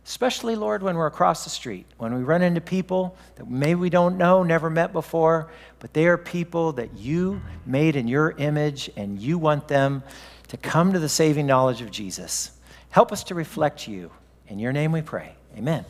especially, 0.05 0.55
Lord, 0.55 0.81
when 0.81 0.95
we're 0.95 1.05
across 1.05 1.43
the 1.43 1.49
street, 1.49 1.85
when 1.97 2.15
we 2.15 2.23
run 2.23 2.41
into 2.41 2.61
people 2.61 3.15
that 3.35 3.49
maybe 3.49 3.75
we 3.75 3.89
don't 3.89 4.17
know, 4.17 4.41
never 4.43 4.69
met 4.69 4.93
before, 4.93 5.51
but 5.79 5.93
they 5.93 6.07
are 6.07 6.17
people 6.17 6.73
that 6.73 6.97
you 6.97 7.41
made 7.65 7.95
in 7.95 8.07
your 8.07 8.31
image 8.31 8.89
and 8.95 9.19
you 9.19 9.37
want 9.37 9.67
them 9.67 10.01
to 10.47 10.57
come 10.57 10.93
to 10.93 10.99
the 10.99 11.09
saving 11.09 11.45
knowledge 11.45 11.81
of 11.81 11.91
Jesus. 11.91 12.51
Help 12.89 13.11
us 13.11 13.23
to 13.25 13.35
reflect 13.35 13.87
you. 13.87 14.11
In 14.47 14.59
your 14.59 14.71
name 14.71 14.91
we 14.91 15.01
pray. 15.01 15.35
Amen. 15.57 15.85